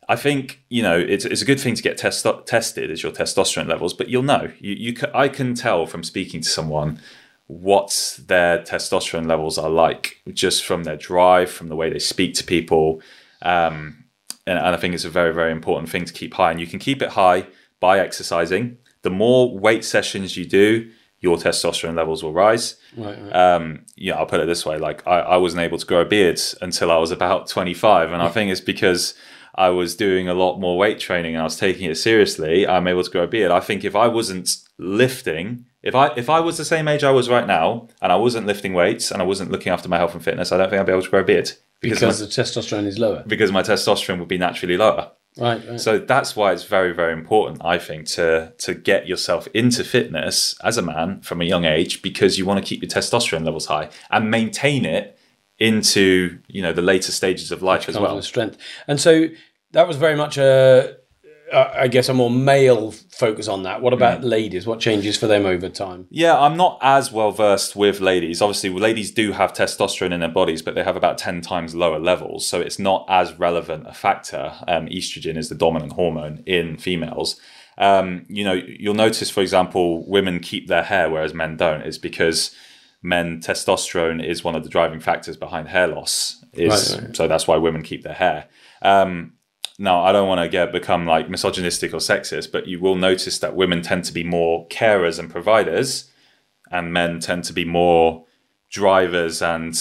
I 0.08 0.16
think 0.16 0.62
you 0.68 0.82
know 0.82 0.98
it's, 0.98 1.24
it's 1.24 1.42
a 1.42 1.44
good 1.44 1.60
thing 1.60 1.74
to 1.74 1.82
get 1.82 1.98
test- 1.98 2.26
tested 2.46 2.90
as 2.90 3.02
your 3.02 3.12
testosterone 3.12 3.68
levels, 3.68 3.94
but 3.94 4.08
you'll 4.08 4.22
know. 4.22 4.50
You, 4.58 4.74
you 4.74 4.94
ca- 4.94 5.10
I 5.14 5.28
can 5.28 5.54
tell 5.54 5.86
from 5.86 6.02
speaking 6.02 6.40
to 6.40 6.48
someone 6.48 7.00
what 7.48 8.18
their 8.26 8.58
testosterone 8.58 9.26
levels 9.28 9.56
are 9.58 9.70
like 9.70 10.20
just 10.32 10.64
from 10.64 10.84
their 10.84 10.96
drive, 10.96 11.50
from 11.50 11.68
the 11.68 11.76
way 11.76 11.90
they 11.90 11.98
speak 11.98 12.34
to 12.34 12.44
people, 12.44 13.00
um, 13.42 14.04
and, 14.46 14.58
and 14.58 14.68
I 14.68 14.76
think 14.76 14.94
it's 14.94 15.04
a 15.04 15.10
very 15.10 15.34
very 15.34 15.52
important 15.52 15.88
thing 15.90 16.04
to 16.04 16.12
keep 16.12 16.34
high. 16.34 16.50
And 16.50 16.60
you 16.60 16.66
can 16.66 16.78
keep 16.78 17.02
it 17.02 17.10
high 17.10 17.46
by 17.80 17.98
exercising. 17.98 18.78
The 19.02 19.10
more 19.10 19.56
weight 19.56 19.84
sessions 19.84 20.36
you 20.36 20.44
do, 20.44 20.90
your 21.20 21.36
testosterone 21.36 21.96
levels 21.96 22.22
will 22.22 22.32
rise. 22.32 22.76
right, 22.96 23.20
right. 23.20 23.32
Um, 23.32 23.84
yeah, 23.96 24.14
I'll 24.14 24.26
put 24.26 24.40
it 24.40 24.46
this 24.46 24.64
way: 24.64 24.78
like 24.78 25.06
I, 25.06 25.20
I 25.20 25.36
wasn't 25.36 25.62
able 25.62 25.78
to 25.78 25.86
grow 25.86 26.00
a 26.02 26.04
beard 26.04 26.40
until 26.60 26.90
I 26.90 26.98
was 26.98 27.10
about 27.10 27.48
25, 27.48 28.12
and 28.12 28.22
I 28.22 28.28
think 28.34 28.50
it's 28.50 28.60
because 28.60 29.14
I 29.56 29.70
was 29.70 29.96
doing 29.96 30.28
a 30.28 30.34
lot 30.34 30.58
more 30.58 30.76
weight 30.76 31.00
training 31.00 31.34
and 31.34 31.40
I 31.40 31.44
was 31.44 31.56
taking 31.56 31.90
it 31.90 31.96
seriously. 31.96 32.66
I'm 32.66 32.86
able 32.86 33.02
to 33.02 33.10
grow 33.10 33.24
a 33.24 33.26
beard. 33.26 33.50
I 33.50 33.60
think 33.60 33.84
if 33.84 33.96
I 33.96 34.06
wasn't 34.06 34.56
lifting, 34.78 35.64
if 35.82 35.94
I 35.94 36.08
if 36.16 36.28
I 36.28 36.40
was 36.40 36.58
the 36.58 36.64
same 36.64 36.88
age 36.88 37.04
I 37.04 37.10
was 37.10 37.28
right 37.28 37.46
now, 37.46 37.88
and 38.02 38.12
I 38.12 38.16
wasn't 38.16 38.46
lifting 38.46 38.74
weights 38.74 39.10
and 39.10 39.22
I 39.22 39.24
wasn't 39.24 39.50
looking 39.50 39.72
after 39.72 39.88
my 39.88 39.96
health 39.96 40.14
and 40.14 40.22
fitness, 40.22 40.52
I 40.52 40.58
don't 40.58 40.68
think 40.68 40.80
I'd 40.80 40.86
be 40.86 40.92
able 40.92 41.02
to 41.02 41.10
grow 41.10 41.20
a 41.20 41.24
beard 41.24 41.52
because 41.80 42.00
because 42.00 42.20
my, 42.20 42.26
the 42.26 42.32
testosterone 42.32 42.86
is 42.86 42.98
lower 42.98 43.24
because 43.26 43.52
my 43.52 43.62
testosterone 43.62 44.18
would 44.18 44.28
be 44.28 44.38
naturally 44.38 44.76
lower. 44.76 45.12
right, 45.38 45.66
right. 45.68 45.80
So 45.80 45.98
that's 45.98 46.34
why 46.36 46.52
it's 46.52 46.64
very, 46.64 46.92
very 46.92 47.12
important, 47.12 47.64
I 47.64 47.78
think, 47.78 48.06
to 48.08 48.52
to 48.58 48.74
get 48.74 49.06
yourself 49.06 49.48
into 49.54 49.84
fitness 49.84 50.56
as 50.62 50.76
a 50.76 50.82
man 50.82 51.20
from 51.20 51.40
a 51.40 51.44
young 51.44 51.64
age 51.64 52.02
because 52.02 52.38
you 52.38 52.44
want 52.44 52.62
to 52.62 52.68
keep 52.68 52.82
your 52.82 52.90
testosterone 52.90 53.44
levels 53.44 53.66
high 53.66 53.88
and 54.10 54.30
maintain 54.30 54.84
it 54.84 55.15
into 55.58 56.38
you 56.48 56.62
know 56.62 56.72
the 56.72 56.82
later 56.82 57.12
stages 57.12 57.50
of 57.50 57.62
life 57.62 57.88
as 57.88 57.98
well. 57.98 58.20
strength. 58.22 58.58
And 58.86 59.00
so 59.00 59.28
that 59.72 59.88
was 59.88 59.96
very 59.96 60.16
much 60.16 60.36
a, 60.38 60.96
I 61.52 61.88
guess, 61.88 62.08
a 62.08 62.14
more 62.14 62.30
male 62.30 62.90
focus 62.92 63.46
on 63.48 63.62
that. 63.64 63.80
What 63.80 63.92
about 63.92 64.20
Mm. 64.20 64.24
ladies? 64.24 64.66
What 64.66 64.80
changes 64.80 65.16
for 65.16 65.26
them 65.26 65.46
over 65.46 65.68
time? 65.68 66.06
Yeah, 66.10 66.38
I'm 66.38 66.56
not 66.56 66.78
as 66.82 67.12
well 67.12 67.30
versed 67.30 67.76
with 67.76 68.00
ladies. 68.00 68.42
Obviously, 68.42 68.70
ladies 68.70 69.10
do 69.12 69.32
have 69.32 69.52
testosterone 69.52 70.12
in 70.12 70.20
their 70.20 70.28
bodies, 70.28 70.60
but 70.62 70.74
they 70.74 70.82
have 70.82 70.96
about 70.96 71.18
10 71.18 71.40
times 71.42 71.74
lower 71.74 71.98
levels. 72.00 72.46
So 72.46 72.60
it's 72.60 72.78
not 72.78 73.06
as 73.08 73.38
relevant 73.38 73.86
a 73.86 73.92
factor. 73.94 74.54
Um, 74.66 74.86
estrogen 74.86 75.36
is 75.36 75.48
the 75.48 75.54
dominant 75.54 75.92
hormone 75.92 76.42
in 76.46 76.78
females. 76.78 77.38
Um, 77.78 78.24
you 78.28 78.42
know, 78.42 78.54
you'll 78.54 78.94
notice, 78.94 79.30
for 79.30 79.40
example, 79.42 80.04
women 80.08 80.40
keep 80.40 80.66
their 80.68 80.82
hair, 80.84 81.10
whereas 81.10 81.32
men 81.34 81.56
don't. 81.56 81.82
It's 81.82 81.98
because 81.98 82.50
men 83.06 83.40
testosterone 83.40 84.22
is 84.24 84.42
one 84.42 84.56
of 84.56 84.64
the 84.64 84.68
driving 84.68 84.98
factors 85.00 85.36
behind 85.36 85.68
hair 85.68 85.86
loss. 85.86 86.44
Is 86.52 86.96
Right, 86.96 87.02
right. 87.04 87.16
so 87.16 87.28
that's 87.28 87.46
why 87.46 87.56
women 87.56 87.82
keep 87.82 88.02
their 88.02 88.14
hair. 88.14 88.48
Um, 88.82 89.34
now, 89.78 90.02
I 90.02 90.10
don't 90.12 90.26
want 90.26 90.40
to 90.40 90.48
get 90.48 90.72
become 90.72 91.06
like 91.06 91.28
misogynistic 91.30 91.92
or 91.92 91.98
sexist, 91.98 92.50
but 92.50 92.66
you 92.66 92.80
will 92.80 92.96
notice 92.96 93.38
that 93.38 93.54
women 93.54 93.82
tend 93.82 94.04
to 94.06 94.12
be 94.12 94.24
more 94.24 94.66
carers 94.68 95.18
and 95.18 95.30
providers, 95.30 96.10
and 96.70 96.92
men 96.92 97.20
tend 97.20 97.44
to 97.44 97.52
be 97.52 97.64
more 97.64 98.24
drivers 98.70 99.40
and 99.40 99.74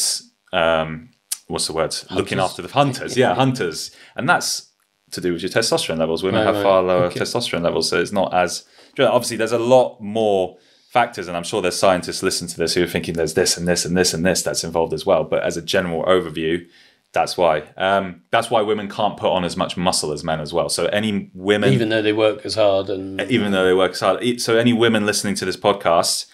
um, 0.53 1.09
what's 1.47 1.67
the 1.67 1.73
word? 1.73 1.95
Looking 2.11 2.39
after 2.39 2.61
the 2.61 2.67
hunters. 2.67 3.17
Yeah, 3.17 3.33
hunters, 3.33 3.91
and 4.15 4.29
that's 4.29 4.71
to 5.11 5.21
do 5.21 5.33
with 5.33 5.41
your 5.41 5.49
testosterone 5.51 5.97
levels. 5.97 6.23
Women 6.23 6.45
Right, 6.45 6.53
have 6.53 6.63
far 6.63 6.83
lower 6.83 7.05
Okay. 7.05 7.21
testosterone 7.21 7.63
levels, 7.63 7.89
so 7.89 7.99
it's 7.99 8.11
not 8.11 8.33
as 8.33 8.65
obviously 8.99 9.37
there's 9.37 9.51
a 9.51 9.59
lot 9.59 9.99
more 9.99 10.57
factors, 10.95 11.27
and 11.27 11.35
I'm 11.35 11.43
sure 11.43 11.61
there's 11.61 11.77
scientists 11.77 12.23
listen 12.23 12.47
to 12.47 12.57
this 12.57 12.73
who 12.73 12.81
are 12.81 12.87
thinking 12.87 13.15
there's 13.15 13.33
this 13.33 13.57
and 13.57 13.67
this 13.67 13.83
and 13.83 13.97
this 13.97 14.13
and 14.13 14.25
this 14.25 14.41
that's 14.41 14.63
involved 14.63 14.93
as 14.93 15.05
well. 15.05 15.25
But 15.25 15.43
as 15.43 15.57
a 15.57 15.61
general 15.61 16.05
overview, 16.05 16.65
that's 17.11 17.35
why. 17.35 17.63
Um, 17.75 18.21
that's 18.31 18.49
why 18.49 18.61
women 18.61 18.89
can't 18.89 19.17
put 19.17 19.29
on 19.29 19.43
as 19.43 19.57
much 19.57 19.75
muscle 19.75 20.13
as 20.13 20.23
men 20.23 20.39
as 20.39 20.53
well. 20.53 20.69
So 20.69 20.85
any 20.85 21.29
women, 21.33 21.73
even 21.73 21.89
though 21.89 22.01
they 22.01 22.13
work 22.13 22.45
as 22.45 22.55
hard 22.55 22.89
and 22.89 23.19
even 23.29 23.51
though 23.51 23.65
they 23.65 23.73
work 23.73 23.91
as 23.91 23.99
hard. 23.99 24.39
So 24.39 24.57
any 24.57 24.71
women 24.71 25.05
listening 25.05 25.35
to 25.35 25.45
this 25.45 25.57
podcast, 25.57 26.27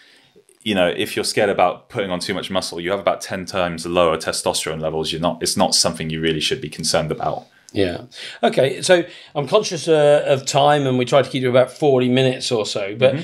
you 0.62 0.76
know, 0.76 0.88
if 0.88 1.16
you're 1.16 1.26
scared 1.26 1.50
about 1.50 1.90
putting 1.90 2.12
on 2.12 2.20
too 2.20 2.36
much 2.36 2.52
muscle, 2.52 2.80
you 2.80 2.92
have 2.92 3.00
about 3.00 3.20
ten 3.20 3.48
times 3.48 3.88
lower 3.88 4.16
testosterone 4.16 4.80
levels. 4.80 5.12
You're 5.12 5.22
not. 5.22 5.42
It's 5.42 5.58
not 5.58 5.74
something 5.74 6.12
you 6.12 6.22
really 6.22 6.40
should 6.40 6.62
be 6.62 6.70
concerned 6.70 7.12
about. 7.12 7.48
Yeah. 7.74 8.04
Okay. 8.44 8.84
So 8.84 9.06
I'm 9.34 9.48
conscious 9.48 9.88
uh, 9.88 10.24
of 10.28 10.46
time, 10.46 10.86
and 10.86 11.00
we 11.00 11.06
try 11.06 11.24
to 11.24 11.30
keep 11.30 11.44
it 11.44 11.48
about 11.48 11.72
40 11.72 12.10
minutes 12.10 12.52
or 12.52 12.68
so, 12.68 12.96
but. 12.96 13.16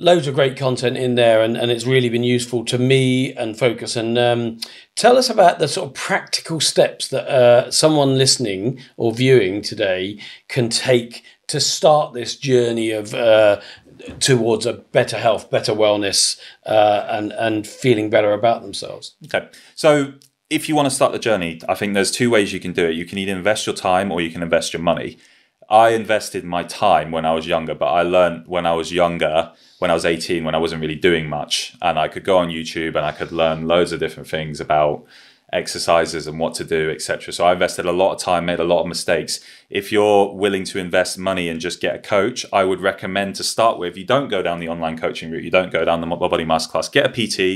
Loads 0.00 0.26
of 0.26 0.34
great 0.34 0.56
content 0.56 0.96
in 0.96 1.14
there, 1.14 1.42
and, 1.42 1.58
and 1.58 1.70
it's 1.70 1.84
really 1.84 2.08
been 2.08 2.22
useful 2.24 2.64
to 2.64 2.78
me 2.78 3.34
and 3.34 3.58
focus. 3.58 3.96
And 3.96 4.16
um, 4.16 4.58
tell 4.96 5.18
us 5.18 5.28
about 5.28 5.58
the 5.58 5.68
sort 5.68 5.88
of 5.88 5.94
practical 5.94 6.58
steps 6.58 7.08
that 7.08 7.28
uh, 7.28 7.70
someone 7.70 8.16
listening 8.16 8.80
or 8.96 9.12
viewing 9.12 9.60
today 9.60 10.18
can 10.48 10.70
take 10.70 11.22
to 11.48 11.60
start 11.60 12.14
this 12.14 12.34
journey 12.34 12.92
of 12.92 13.12
uh, 13.12 13.60
towards 14.20 14.64
a 14.64 14.72
better 14.72 15.18
health, 15.18 15.50
better 15.50 15.74
wellness, 15.74 16.40
uh, 16.64 17.06
and 17.10 17.32
and 17.32 17.66
feeling 17.66 18.08
better 18.08 18.32
about 18.32 18.62
themselves. 18.62 19.16
Okay. 19.26 19.48
So 19.74 20.14
if 20.48 20.66
you 20.68 20.74
want 20.74 20.86
to 20.86 20.94
start 20.94 21.12
the 21.12 21.18
journey, 21.18 21.60
I 21.68 21.74
think 21.74 21.92
there's 21.92 22.10
two 22.10 22.30
ways 22.30 22.52
you 22.52 22.60
can 22.60 22.72
do 22.72 22.86
it. 22.86 22.94
You 22.94 23.04
can 23.04 23.18
either 23.18 23.36
invest 23.36 23.66
your 23.66 23.76
time 23.76 24.10
or 24.10 24.22
you 24.22 24.30
can 24.30 24.42
invest 24.42 24.72
your 24.72 24.82
money. 24.82 25.18
I 25.70 25.90
invested 25.90 26.44
my 26.44 26.64
time 26.64 27.12
when 27.12 27.24
I 27.24 27.32
was 27.32 27.46
younger, 27.46 27.76
but 27.76 27.86
I 27.86 28.02
learned 28.02 28.48
when 28.48 28.66
I 28.66 28.72
was 28.72 28.92
younger, 28.92 29.52
when 29.78 29.90
I 29.90 29.94
was 29.94 30.04
18, 30.04 30.44
when 30.44 30.54
I 30.54 30.58
wasn't 30.58 30.82
really 30.82 30.96
doing 30.96 31.28
much, 31.28 31.76
and 31.80 31.96
I 31.96 32.08
could 32.08 32.24
go 32.24 32.38
on 32.38 32.48
YouTube 32.48 32.96
and 32.96 33.06
I 33.06 33.12
could 33.12 33.30
learn 33.30 33.68
loads 33.68 33.92
of 33.92 34.00
different 34.00 34.28
things 34.28 34.60
about 34.60 35.06
exercises 35.52 36.26
and 36.26 36.38
what 36.38 36.54
to 36.54 36.64
do, 36.64 36.90
etc. 36.90 37.32
So 37.32 37.44
I 37.44 37.52
invested 37.52 37.86
a 37.86 37.92
lot 37.92 38.12
of 38.12 38.20
time, 38.20 38.46
made 38.46 38.60
a 38.60 38.64
lot 38.64 38.80
of 38.80 38.88
mistakes. 38.88 39.40
If 39.68 39.92
you're 39.92 40.34
willing 40.34 40.64
to 40.64 40.78
invest 40.78 41.18
money 41.18 41.48
and 41.48 41.60
just 41.60 41.80
get 41.80 41.94
a 41.94 41.98
coach, 41.98 42.44
I 42.52 42.64
would 42.64 42.80
recommend 42.80 43.36
to 43.36 43.44
start 43.44 43.78
with. 43.78 43.96
You 43.96 44.04
don't 44.04 44.28
go 44.28 44.42
down 44.42 44.58
the 44.58 44.68
online 44.68 44.98
coaching 44.98 45.30
route. 45.30 45.44
You 45.44 45.50
don't 45.50 45.72
go 45.72 45.84
down 45.84 46.00
the 46.00 46.06
body 46.06 46.44
masterclass. 46.44 46.90
Get 46.90 47.06
a 47.06 47.10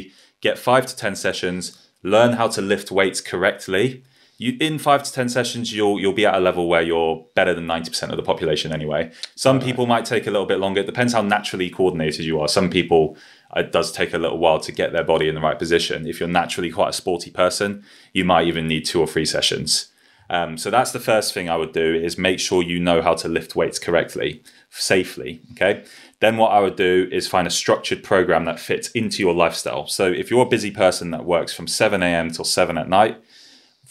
PT. 0.07 0.13
Get 0.41 0.59
five 0.59 0.87
to 0.87 0.97
ten 0.97 1.17
sessions. 1.17 1.89
Learn 2.03 2.35
how 2.35 2.49
to 2.49 2.61
lift 2.61 2.91
weights 2.91 3.21
correctly. 3.21 4.05
You 4.37 4.57
in 4.61 4.79
five 4.79 5.03
to 5.05 5.13
ten 5.13 5.29
sessions, 5.29 5.73
you'll 5.73 6.01
you'll 6.01 6.13
be 6.13 6.27
at 6.27 6.35
a 6.35 6.41
level 6.41 6.69
where 6.69 6.83
you're 6.83 7.25
better 7.35 7.55
than 7.55 7.67
ninety 7.67 7.91
percent 7.91 8.13
of 8.13 8.17
the 8.17 8.23
population 8.23 8.73
anyway. 8.73 9.13
Some 9.37 9.61
people 9.61 9.87
might 9.87 10.05
take 10.05 10.27
a 10.27 10.31
little 10.31 10.47
bit 10.47 10.59
longer. 10.59 10.81
It 10.81 10.87
depends 10.87 11.13
how 11.13 11.23
naturally 11.23 11.71
coordinated 11.71 12.25
you 12.25 12.41
are. 12.41 12.49
Some 12.49 12.71
people 12.71 13.17
it 13.57 13.71
does 13.71 13.93
take 13.93 14.13
a 14.13 14.19
little 14.19 14.39
while 14.39 14.59
to 14.61 14.73
get 14.73 14.93
their 14.93 15.05
body 15.05 15.29
in 15.29 15.35
the 15.35 15.41
right 15.41 15.59
position. 15.59 16.07
If 16.07 16.19
you're 16.19 16.29
naturally 16.29 16.71
quite 16.71 16.89
a 16.89 16.93
sporty 16.93 17.31
person, 17.31 17.85
you 18.13 18.25
might 18.25 18.49
even 18.49 18.67
need 18.67 18.85
two 18.85 19.01
or 19.01 19.07
three 19.07 19.25
sessions. 19.25 19.93
Um, 20.31 20.57
so 20.57 20.71
that's 20.71 20.93
the 20.93 21.01
first 21.01 21.35
thing 21.35 21.49
I 21.49 21.57
would 21.57 21.73
do 21.73 21.95
is 21.95 22.17
make 22.17 22.41
sure 22.41 22.63
you 22.63 22.81
know 22.81 23.03
how 23.03 23.15
to 23.15 23.29
lift 23.29 23.55
weights 23.55 23.79
correctly, 23.79 24.43
safely. 24.71 25.43
Okay. 25.53 25.85
Then 26.21 26.37
what 26.37 26.53
I 26.53 26.61
would 26.61 26.77
do 26.77 27.09
is 27.13 27.29
find 27.29 27.47
a 27.47 27.51
structured 27.51 28.03
program 28.03 28.45
that 28.47 28.59
fits 28.59 28.89
into 28.93 29.23
your 29.23 29.35
lifestyle. 29.35 29.87
So 29.87 30.11
if 30.11 30.31
you're 30.31 30.47
a 30.47 30.49
busy 30.49 30.71
person 30.71 31.11
that 31.11 31.25
works 31.25 31.53
from 31.53 31.67
7 31.67 32.03
a.m. 32.03 32.31
till 32.31 32.45
7 32.45 32.79
at 32.79 32.89
night, 32.89 33.23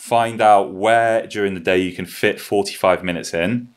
find 0.03 0.41
out 0.41 0.73
where 0.73 1.25
during 1.27 1.53
the 1.53 1.59
day 1.61 1.77
you 1.77 1.93
can 1.93 2.05
fit 2.05 2.39
45 2.41 3.05
minutes 3.05 3.33
in 3.33 3.69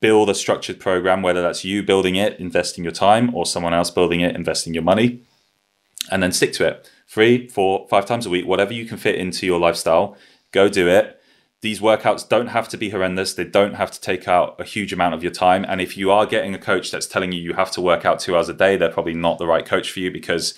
build 0.00 0.28
a 0.28 0.34
structured 0.34 0.80
program 0.80 1.22
whether 1.22 1.40
that's 1.40 1.64
you 1.64 1.84
building 1.84 2.16
it 2.16 2.38
investing 2.40 2.82
your 2.82 2.92
time 2.92 3.32
or 3.32 3.46
someone 3.46 3.72
else 3.72 3.90
building 3.90 4.20
it 4.20 4.34
investing 4.34 4.74
your 4.74 4.82
money 4.82 5.20
and 6.10 6.22
then 6.22 6.32
stick 6.32 6.52
to 6.52 6.66
it. 6.66 6.90
Three 7.08 7.48
four 7.48 7.86
five 7.88 8.06
times 8.06 8.26
a 8.26 8.30
week 8.30 8.44
whatever 8.46 8.72
you 8.72 8.86
can 8.86 8.96
fit 8.96 9.14
into 9.14 9.46
your 9.46 9.60
lifestyle 9.60 10.16
go 10.50 10.68
do 10.68 10.88
it. 10.88 11.20
These 11.60 11.80
workouts 11.80 12.28
don't 12.28 12.48
have 12.48 12.68
to 12.70 12.76
be 12.76 12.90
horrendous. 12.90 13.34
They 13.34 13.44
don't 13.44 13.74
have 13.74 13.90
to 13.92 14.00
take 14.00 14.28
out 14.28 14.60
a 14.60 14.64
huge 14.64 14.92
amount 14.92 15.14
of 15.14 15.22
your 15.22 15.32
time. 15.32 15.64
And 15.68 15.80
if 15.80 15.96
you 15.96 16.10
are 16.10 16.26
getting 16.26 16.54
a 16.54 16.58
coach 16.58 16.90
that's 16.90 17.06
telling 17.06 17.32
you 17.32 17.40
you 17.40 17.54
have 17.54 17.70
to 17.72 17.80
work 17.80 18.04
out 18.04 18.20
two 18.20 18.36
hours 18.36 18.48
a 18.48 18.54
day 18.54 18.76
they're 18.76 18.90
probably 18.90 19.14
not 19.14 19.38
the 19.38 19.46
right 19.46 19.64
coach 19.64 19.90
for 19.90 20.00
you 20.00 20.10
because 20.10 20.54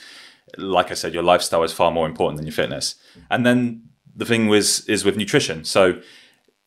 like 0.57 0.91
i 0.91 0.95
said 0.95 1.13
your 1.13 1.23
lifestyle 1.23 1.63
is 1.63 1.75
far 1.75 1.91
more 1.91 2.07
important 2.07 2.37
than 2.39 2.47
your 2.47 2.55
fitness. 2.55 2.95
And 3.31 3.45
then 3.45 3.88
the 4.19 4.27
thing 4.27 4.49
was 4.49 4.85
is 4.87 5.05
with 5.05 5.17
nutrition. 5.17 5.65
So 5.65 6.01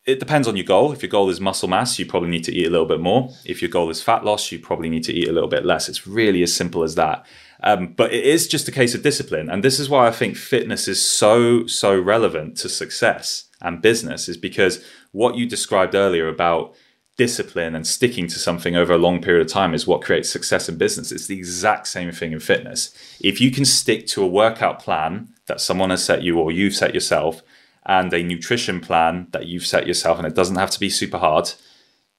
it 0.04 0.18
depends 0.18 0.48
on 0.48 0.56
your 0.56 0.64
goal. 0.64 0.90
If 0.90 1.02
your 1.02 1.10
goal 1.10 1.30
is 1.30 1.40
muscle 1.40 1.68
mass, 1.68 1.98
you 1.98 2.06
probably 2.06 2.30
need 2.30 2.42
to 2.44 2.52
eat 2.52 2.66
a 2.66 2.70
little 2.70 2.86
bit 2.86 2.98
more. 2.98 3.30
If 3.44 3.62
your 3.62 3.70
goal 3.70 3.88
is 3.88 4.02
fat 4.02 4.24
loss, 4.24 4.50
you 4.50 4.58
probably 4.58 4.88
need 4.88 5.04
to 5.04 5.12
eat 5.12 5.28
a 5.28 5.32
little 5.32 5.48
bit 5.48 5.64
less. 5.64 5.88
It's 5.88 6.06
really 6.06 6.42
as 6.42 6.52
simple 6.52 6.82
as 6.82 6.96
that. 6.96 7.24
Um, 7.62 7.94
but 7.96 8.12
it 8.12 8.24
is 8.24 8.48
just 8.48 8.66
a 8.66 8.72
case 8.72 8.96
of 8.96 9.02
discipline, 9.02 9.48
and 9.48 9.62
this 9.62 9.78
is 9.78 9.88
why 9.88 10.08
I 10.08 10.10
think 10.10 10.36
fitness 10.36 10.88
is 10.88 11.00
so 11.00 11.66
so 11.66 11.96
relevant 11.96 12.56
to 12.58 12.68
success 12.68 13.44
and 13.60 13.80
business. 13.80 14.28
Is 14.28 14.36
because 14.36 14.84
what 15.12 15.36
you 15.36 15.46
described 15.46 15.94
earlier 15.94 16.26
about 16.26 16.74
discipline 17.16 17.76
and 17.76 17.86
sticking 17.86 18.26
to 18.26 18.38
something 18.38 18.74
over 18.74 18.92
a 18.94 18.98
long 18.98 19.20
period 19.20 19.46
of 19.46 19.52
time 19.52 19.74
is 19.74 19.86
what 19.86 20.02
creates 20.02 20.30
success 20.30 20.68
in 20.68 20.78
business. 20.78 21.12
It's 21.12 21.26
the 21.26 21.36
exact 21.36 21.86
same 21.86 22.10
thing 22.10 22.32
in 22.32 22.40
fitness. 22.40 22.90
If 23.20 23.40
you 23.40 23.50
can 23.50 23.66
stick 23.66 24.06
to 24.08 24.24
a 24.24 24.26
workout 24.26 24.80
plan 24.80 25.31
that 25.46 25.60
someone 25.60 25.90
has 25.90 26.04
set 26.04 26.22
you 26.22 26.38
or 26.38 26.52
you've 26.52 26.74
set 26.74 26.94
yourself 26.94 27.42
and 27.84 28.12
a 28.12 28.22
nutrition 28.22 28.80
plan 28.80 29.26
that 29.32 29.46
you've 29.46 29.66
set 29.66 29.86
yourself 29.86 30.18
and 30.18 30.26
it 30.26 30.34
doesn't 30.34 30.56
have 30.56 30.70
to 30.70 30.80
be 30.80 30.88
super 30.88 31.18
hard, 31.18 31.52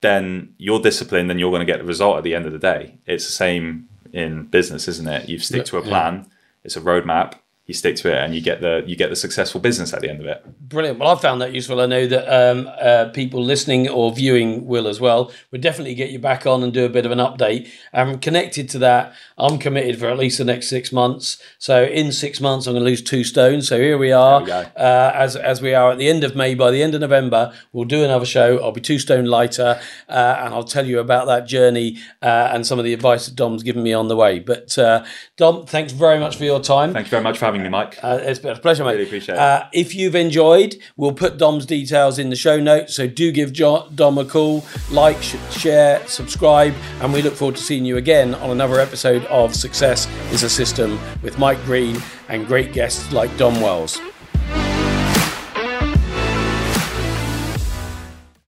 then 0.01 0.53
you're 0.57 0.81
disciplined 0.81 1.31
and 1.31 1.39
you're 1.39 1.51
going 1.51 1.65
to 1.65 1.71
get 1.71 1.79
the 1.79 1.85
result 1.85 2.17
at 2.17 2.23
the 2.23 2.35
end 2.35 2.45
of 2.45 2.51
the 2.51 2.59
day. 2.59 2.97
It's 3.05 3.25
the 3.25 3.31
same 3.31 3.87
in 4.11 4.45
business, 4.45 4.87
isn't 4.87 5.07
it? 5.07 5.29
You 5.29 5.39
stick 5.39 5.65
to 5.65 5.77
a 5.77 5.81
plan, 5.81 6.27
it's 6.63 6.75
a 6.75 6.81
roadmap, 6.81 7.35
you 7.65 7.73
stick 7.73 7.95
to 7.95 8.09
it 8.11 8.17
and 8.17 8.35
you 8.35 8.41
get 8.41 8.59
the 8.59 8.83
you 8.85 8.95
get 8.95 9.09
the 9.09 9.15
successful 9.15 9.61
business 9.61 9.93
at 9.93 10.01
the 10.01 10.09
end 10.09 10.19
of 10.19 10.27
it. 10.27 10.43
Brilliant. 10.67 10.99
Well, 10.99 11.09
I've 11.09 11.21
found 11.21 11.41
that 11.41 11.53
useful. 11.53 11.79
I 11.79 11.85
know 11.85 12.05
that 12.07 12.27
um, 12.27 12.69
uh, 12.81 13.05
people 13.13 13.41
listening 13.41 13.87
or 13.87 14.11
viewing 14.13 14.65
will 14.65 14.85
as 14.87 14.99
well. 14.99 15.31
We'll 15.49 15.61
definitely 15.61 15.95
get 15.95 16.09
you 16.09 16.19
back 16.19 16.45
on 16.45 16.61
and 16.61 16.73
do 16.73 16.83
a 16.85 16.89
bit 16.89 17.05
of 17.05 17.11
an 17.11 17.19
update. 17.19 17.69
And 17.93 18.21
connected 18.21 18.67
to 18.69 18.79
that, 18.79 19.13
I'm 19.37 19.57
committed 19.59 19.97
for 19.97 20.07
at 20.07 20.17
least 20.17 20.39
the 20.39 20.45
next 20.45 20.67
six 20.67 20.91
months. 20.91 21.41
So 21.57 21.85
in 21.85 22.11
six 22.11 22.41
months, 22.41 22.67
I'm 22.67 22.73
going 22.73 22.83
to 22.83 22.89
lose 22.89 23.01
two 23.01 23.23
stones. 23.23 23.69
So 23.69 23.79
here 23.79 23.97
we 23.97 24.11
are. 24.11 24.43
we. 24.43 24.51
Uh, 24.51 25.11
as 25.15 25.37
as 25.37 25.61
we 25.61 25.73
are 25.73 25.91
at 25.91 25.97
the 25.97 26.09
end 26.09 26.25
of 26.25 26.35
May. 26.35 26.55
By 26.55 26.69
the 26.69 26.83
end 26.83 26.95
of 26.95 27.01
November, 27.01 27.53
we'll 27.71 27.85
do 27.85 28.03
another 28.03 28.25
show. 28.25 28.57
I'll 28.57 28.73
be 28.73 28.81
two 28.81 28.99
stone 28.99 29.25
lighter, 29.25 29.79
uh, 30.09 30.35
and 30.39 30.53
I'll 30.53 30.63
tell 30.65 30.85
you 30.85 30.99
about 30.99 31.27
that 31.27 31.47
journey 31.47 31.97
uh, 32.21 32.49
and 32.51 32.67
some 32.67 32.77
of 32.77 32.85
the 32.85 32.93
advice 32.93 33.25
that 33.25 33.35
Dom's 33.35 33.63
given 33.63 33.83
me 33.83 33.93
on 33.93 34.09
the 34.09 34.15
way. 34.17 34.39
But 34.39 34.77
uh, 34.77 35.05
Dom, 35.37 35.65
thanks 35.65 35.93
very 35.93 36.19
much 36.19 36.35
for 36.35 36.43
your 36.43 36.59
time. 36.59 36.91
Thank 36.93 37.07
you 37.07 37.11
very 37.11 37.23
much 37.23 37.37
for 37.37 37.45
having 37.45 37.52
me, 37.61 37.69
Mike. 37.69 37.99
Uh, 38.03 38.19
it's 38.21 38.39
been 38.39 38.55
a 38.55 38.59
pleasure, 38.59 38.83
mate. 38.83 38.93
Really 38.93 39.03
appreciate 39.03 39.35
it. 39.35 39.39
Uh, 39.39 39.67
if 39.73 39.93
you've 39.93 40.15
enjoyed, 40.15 40.77
we'll 40.97 41.13
put 41.13 41.37
Dom's 41.37 41.65
details 41.65 42.17
in 42.17 42.29
the 42.29 42.35
show 42.35 42.59
notes. 42.59 42.95
So 42.95 43.07
do 43.07 43.31
give 43.31 43.53
Dom 43.53 44.17
a 44.17 44.25
call, 44.25 44.65
like, 44.89 45.21
sh- 45.21 45.35
share, 45.51 46.05
subscribe, 46.07 46.73
and 47.01 47.13
we 47.13 47.21
look 47.21 47.35
forward 47.35 47.55
to 47.57 47.61
seeing 47.61 47.85
you 47.85 47.97
again 47.97 48.33
on 48.35 48.49
another 48.49 48.79
episode 48.79 49.25
of 49.25 49.53
Success 49.55 50.07
is 50.31 50.43
a 50.43 50.49
System 50.49 50.99
with 51.21 51.37
Mike 51.37 51.63
Greene 51.65 52.01
and 52.29 52.47
great 52.47 52.73
guests 52.73 53.11
like 53.11 53.35
Dom 53.37 53.61
Wells. 53.61 53.99